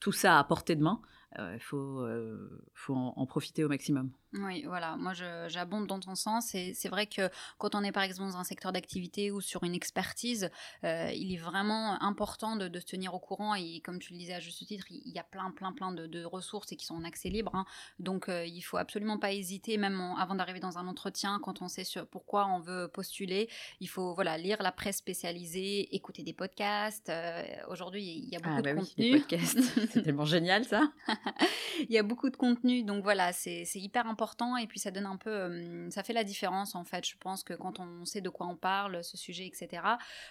tout 0.00 0.12
ça 0.12 0.38
à 0.38 0.44
portée 0.44 0.76
de 0.76 0.82
main. 0.82 1.00
Il 1.38 1.60
faut, 1.60 2.00
euh, 2.00 2.48
faut 2.74 2.94
en, 2.94 3.12
en 3.16 3.26
profiter 3.26 3.64
au 3.64 3.68
maximum. 3.68 4.10
Oui, 4.36 4.64
voilà, 4.66 4.96
moi 4.96 5.12
j'abonde 5.46 5.86
dans 5.86 6.00
ton 6.00 6.16
sens 6.16 6.56
et 6.56 6.74
c'est 6.74 6.88
vrai 6.88 7.06
que 7.06 7.30
quand 7.58 7.76
on 7.76 7.84
est 7.84 7.92
par 7.92 8.02
exemple 8.02 8.32
dans 8.32 8.36
un 8.36 8.42
secteur 8.42 8.72
d'activité 8.72 9.30
ou 9.30 9.40
sur 9.40 9.62
une 9.62 9.74
expertise, 9.76 10.50
euh, 10.82 11.12
il 11.14 11.32
est 11.32 11.36
vraiment 11.38 12.02
important 12.02 12.56
de, 12.56 12.66
de 12.66 12.80
se 12.80 12.86
tenir 12.86 13.14
au 13.14 13.20
courant 13.20 13.54
et 13.54 13.80
comme 13.84 14.00
tu 14.00 14.12
le 14.12 14.18
disais 14.18 14.34
à 14.34 14.40
juste 14.40 14.66
titre, 14.66 14.86
il 14.90 15.12
y 15.12 15.20
a 15.20 15.22
plein 15.22 15.52
plein 15.52 15.70
plein 15.72 15.92
de, 15.92 16.08
de 16.08 16.24
ressources 16.24 16.72
et 16.72 16.76
qui 16.76 16.84
sont 16.84 16.96
en 16.96 17.04
accès 17.04 17.28
libre. 17.28 17.54
hein. 17.54 17.64
Donc 18.00 18.28
euh, 18.28 18.44
il 18.44 18.60
faut 18.62 18.76
absolument 18.76 19.18
pas 19.20 19.32
hésiter, 19.32 19.76
même 19.76 20.00
en- 20.00 20.16
avant 20.16 20.34
d'arriver 20.34 20.58
dans 20.58 20.78
un 20.78 20.88
entretien, 20.88 21.38
quand 21.40 21.62
on 21.62 21.68
sait 21.68 21.84
sur 21.84 22.04
pourquoi 22.08 22.46
on 22.48 22.58
veut 22.58 22.88
postuler, 22.88 23.48
il 23.78 23.88
faut 23.88 24.14
voilà 24.14 24.36
lire 24.36 24.60
la 24.64 24.72
presse 24.72 24.96
spécialisée, 24.96 25.94
écouter 25.94 26.24
des 26.24 26.32
podcasts. 26.32 27.08
euh, 27.08 27.44
Aujourd'hui, 27.68 28.02
il 28.04 28.28
y 28.30 28.34
a 28.36 28.40
beaucoup 28.40 28.56
Ah, 28.56 28.62
de 28.62 28.66
bah 28.74 28.80
oui, 28.98 29.20
contenu. 29.20 29.88
c'est 29.90 30.02
tellement 30.02 30.24
génial 30.24 30.64
ça. 30.64 30.90
il 31.80 31.92
y 31.92 31.98
a 31.98 32.02
beaucoup 32.02 32.30
de 32.30 32.36
contenu, 32.36 32.82
donc 32.82 33.02
voilà, 33.02 33.32
c'est 33.32 33.64
hyper 33.74 34.06
important 34.06 34.56
et 34.56 34.66
puis 34.66 34.78
ça 34.78 34.90
donne 34.90 35.06
un 35.06 35.16
peu, 35.16 35.88
ça 35.90 36.02
fait 36.02 36.12
la 36.12 36.24
différence 36.24 36.74
en 36.74 36.84
fait. 36.84 37.06
Je 37.06 37.16
pense 37.18 37.42
que 37.44 37.54
quand 37.54 37.80
on 37.80 38.04
sait 38.04 38.20
de 38.20 38.28
quoi 38.30 38.46
on 38.46 38.56
parle, 38.56 39.02
ce 39.04 39.16
sujet, 39.16 39.46
etc. 39.46 39.82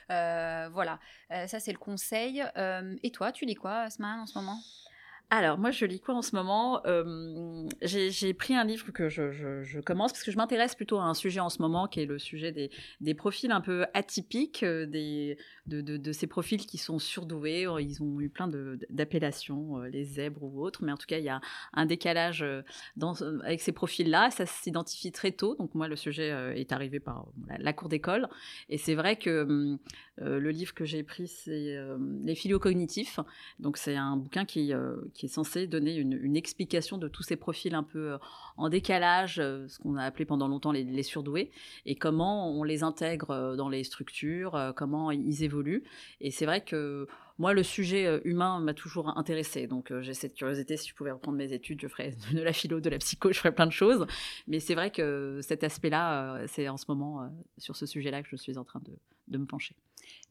voilà, 0.10 1.00
ça 1.30 1.60
c'est 1.60 1.72
le 1.72 1.78
conseil. 1.78 2.44
et 3.04 3.12
toi, 3.12 3.32
tu 3.32 3.46
lis 3.46 3.56
quoi, 3.56 3.82
Asman, 3.82 4.20
en 4.20 4.26
ce 4.26 4.38
moment? 4.38 4.60
Alors, 5.30 5.58
moi, 5.58 5.72
je 5.72 5.86
lis 5.86 6.00
quoi 6.00 6.14
en 6.14 6.22
ce 6.22 6.36
moment? 6.36 6.84
J'ai 7.82 8.34
pris 8.36 8.54
un 8.56 8.64
livre 8.64 8.92
que 8.92 9.10
je, 9.10 9.80
commence 9.82 10.12
parce 10.12 10.24
que 10.24 10.32
je 10.32 10.38
m'intéresse 10.38 10.76
plutôt 10.76 11.00
à 11.00 11.06
un 11.06 11.16
sujet 11.16 11.40
en 11.40 11.50
ce 11.50 11.60
moment 11.60 11.88
qui 11.88 12.02
est 12.02 12.06
le 12.06 12.20
sujet 12.20 12.52
des, 13.02 13.14
profils 13.16 13.52
un 13.52 13.62
peu 13.62 13.86
atypiques, 13.96 14.64
des, 14.64 15.38
de, 15.66 16.12
ces 16.12 16.28
profils 16.28 16.64
qui 16.68 16.78
sont 16.78 17.00
surdoués. 17.00 17.66
Ils 17.80 18.04
ont 18.04 18.22
eu 18.22 18.30
plein 18.30 18.48
d'appellations, 18.92 19.80
les 19.82 20.04
zèbres 20.04 20.44
ou 20.44 20.64
autres, 20.64 20.84
mais 20.84 20.92
en 20.92 20.98
tout 20.98 21.08
cas, 21.08 21.18
il 21.18 21.26
y 21.26 21.30
a 21.30 21.42
un 21.74 21.88
décalage 21.88 22.46
avec 23.44 23.62
ces 23.62 23.72
profils-là. 23.72 24.30
Ça 24.30 24.46
s'identifie 24.46 25.12
très 25.12 25.32
tôt. 25.32 25.56
Donc, 25.56 25.74
moi, 25.74 25.88
le 25.88 25.96
sujet 25.96 26.30
est 26.56 26.72
arrivé 26.72 27.00
par 27.00 27.26
la, 27.58 27.74
cour 27.74 27.90
d'école. 27.90 28.30
Et 28.70 28.78
c'est 28.78 28.94
vrai 28.94 29.16
que 29.16 29.78
le 30.18 30.52
livre 30.52 30.76
que 30.76 30.86
j'ai 30.86 31.02
pris, 31.02 31.28
c'est 31.28 31.76
Les 32.22 32.36
filios 32.36 32.60
cognitifs. 32.60 33.20
Donc, 33.58 33.78
c'est 33.78 33.96
un 33.96 34.16
bouquin 34.16 34.46
qui 34.46 34.72
qui 35.14 35.28
est 35.28 35.30
censé 35.30 35.68
donner 35.68 35.96
une, 35.96 36.36
explication 36.36 36.98
de 36.98 37.08
tous 37.08 37.24
ces 37.24 37.36
profils 37.36 37.76
un 37.76 37.84
peu 37.84 38.14
euh, 38.14 38.18
en 38.58 38.70
décalage, 38.70 39.40
euh, 39.40 39.68
ce 39.68 39.78
qu'on 39.80 39.96
a 39.96 40.04
appelé 40.04 40.26
pendant 40.26 40.48
longtemps 40.48 40.72
les, 40.72 41.04
surdoués, 41.04 41.52
et 41.86 41.96
comment 41.96 42.50
on 42.50 42.64
les 42.64 42.84
intègre 42.84 43.30
euh, 43.32 43.56
dans 43.56 43.70
les 43.70 43.84
structures, 43.84 44.74
comment 44.76 45.12
ils 45.12 45.44
évoluent. 45.44 45.84
Et 46.22 46.32
c'est 46.32 46.46
vrai 46.46 46.62
que 46.62 47.08
moi, 47.40 47.54
le 47.54 47.64
sujet 47.64 48.22
humain 48.26 48.60
m'a 48.60 48.74
toujours 48.74 49.18
intéressé. 49.18 49.66
Donc, 49.66 49.92
j'ai 50.02 50.14
cette 50.14 50.36
curiosité. 50.36 50.78
Si 50.78 50.90
je 50.90 50.96
pouvais 50.96 51.12
reprendre 51.12 51.38
mes 51.38 51.52
études, 51.52 51.82
je 51.82 51.88
ferais 51.88 52.14
de 52.34 52.42
la 52.42 52.54
philo, 52.54 52.80
de 52.80 52.90
la 52.90 53.00
psycho, 53.00 53.32
je 53.32 53.40
ferais 53.40 53.54
plein 53.54 53.66
de 53.66 53.72
choses. 53.72 54.06
Mais 54.48 54.60
c'est 54.60 54.76
vrai 54.76 54.92
que 54.92 55.40
cet 55.42 55.64
aspect-là, 55.64 56.44
c'est 56.48 56.70
en 56.70 56.78
ce 56.78 56.86
moment 56.88 57.32
sur 57.58 57.76
ce 57.76 57.86
sujet-là 57.86 58.22
que 58.22 58.30
je 58.30 58.36
suis 58.36 58.58
en 58.58 58.64
train 58.64 58.82
de 59.28 59.38
me 59.38 59.46
pencher. 59.46 59.76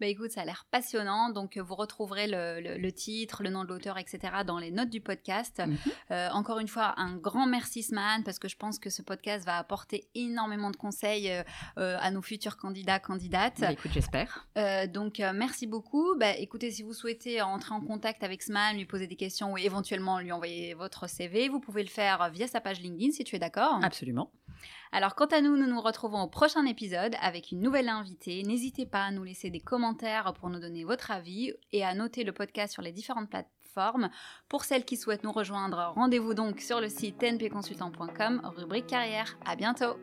Bah 0.01 0.07
écoute, 0.07 0.33
ça 0.33 0.43
a 0.43 0.45
l'air 0.45 0.67
passionnant. 0.71 1.31
Donc 1.31 1.59
vous 1.59 1.75
retrouverez 1.75 2.27
le, 2.29 2.91
titre, 2.91 3.43
le 3.43 3.51
nom 3.51 3.63
de 3.63 3.69
l'auteur, 3.69 3.99
etc. 3.99 4.19
dans 4.47 4.59
les 4.59 4.71
notes 4.71 4.91
du 4.91 5.01
podcast. 5.01 5.63
Mhm. 5.65 5.77
Euh, 6.11 6.29
encore 6.31 6.59
une 6.59 6.69
fois, 6.69 6.95
un 6.97 7.17
grand 7.17 7.47
merci 7.47 7.83
Sman 7.83 8.25
parce 8.25 8.39
que 8.39 8.49
je 8.49 8.57
pense 8.57 8.79
que 8.79 8.91
ce 8.91 9.03
podcast 9.03 9.45
va 9.47 9.59
apporter 9.59 10.09
énormément 10.15 10.71
de 10.71 10.77
conseils 10.77 11.31
euh, 11.31 11.43
euh, 11.79 11.97
à 12.01 12.11
nos 12.11 12.23
futurs 12.23 12.57
candidats, 12.57 12.99
candidates. 12.99 13.61
Bah, 13.61 13.73
écoute, 13.73 13.93
j'espère. 13.93 14.49
donc 14.89 15.19
merci 15.35 15.67
beaucoup. 15.67 16.17
Bah, 16.19 16.37
écoutez, 16.37 16.71
si 16.71 16.83
vous 16.83 16.95
souhaitez 16.95 17.41
entrer 17.41 17.75
en 17.75 17.81
contact 17.81 18.23
avec 18.23 18.43
Sman, 18.43 18.77
lui 18.77 18.87
poser 18.87 19.07
des 19.07 19.17
questions 19.17 19.53
ou 19.53 19.59
éventuellement 19.59 20.19
lui 20.19 20.33
envoyer 20.33 20.75
votre 20.75 21.09
CV, 21.09 21.49
vous 21.49 21.61
pouvez 21.61 21.83
le 21.83 21.89
faire 21.89 22.31
via 22.31 22.47
sa 22.47 22.61
page 22.61 22.81
LinkedIn 22.81 23.13
si 23.13 23.25
tu 23.25 23.37
es 23.37 23.39
d'accord. 23.39 23.79
Absolument. 23.83 24.31
Alors 24.95 25.15
quant 25.15 25.27
à 25.27 25.41
nous, 25.41 25.57
nous 25.57 25.67
nous 25.67 25.81
retrouvons 25.81 26.21
au 26.21 26.29
prochain 26.29 26.67
épisode 26.67 27.17
avec 27.23 27.51
une 27.51 27.61
nouvelle 27.61 27.89
invitée. 27.89 28.43
N'hésitez 28.43 28.85
pas 28.85 29.05
à 29.05 29.11
nous 29.11 29.25
laisser 29.25 29.49
des 29.53 29.61
commentaires 29.61 30.35
pour 30.35 30.51
nous 30.51 30.59
donner 30.59 30.83
votre 30.83 31.13
avis 31.13 31.53
et 31.71 31.85
à 31.85 31.95
noter 31.95 32.25
le 32.25 32.33
podcast 32.33 32.73
sur 32.73 32.83
les 32.83 32.93
différentes 32.93 33.31
plateformes. 33.31 34.11
Pour 34.49 34.65
celles 34.65 34.85
qui 34.85 34.97
souhaitent 34.97 35.25
nous 35.25 35.33
rejoindre, 35.33 35.93
rendez-vous 35.95 36.35
donc 36.35 36.61
sur 36.61 36.81
le 36.81 36.89
site 36.89 37.19
tnpconsultant.com, 37.19 38.41
rubrique 38.57 38.89
carrière. 38.89 39.39
À 39.47 39.55
bientôt! 39.55 39.97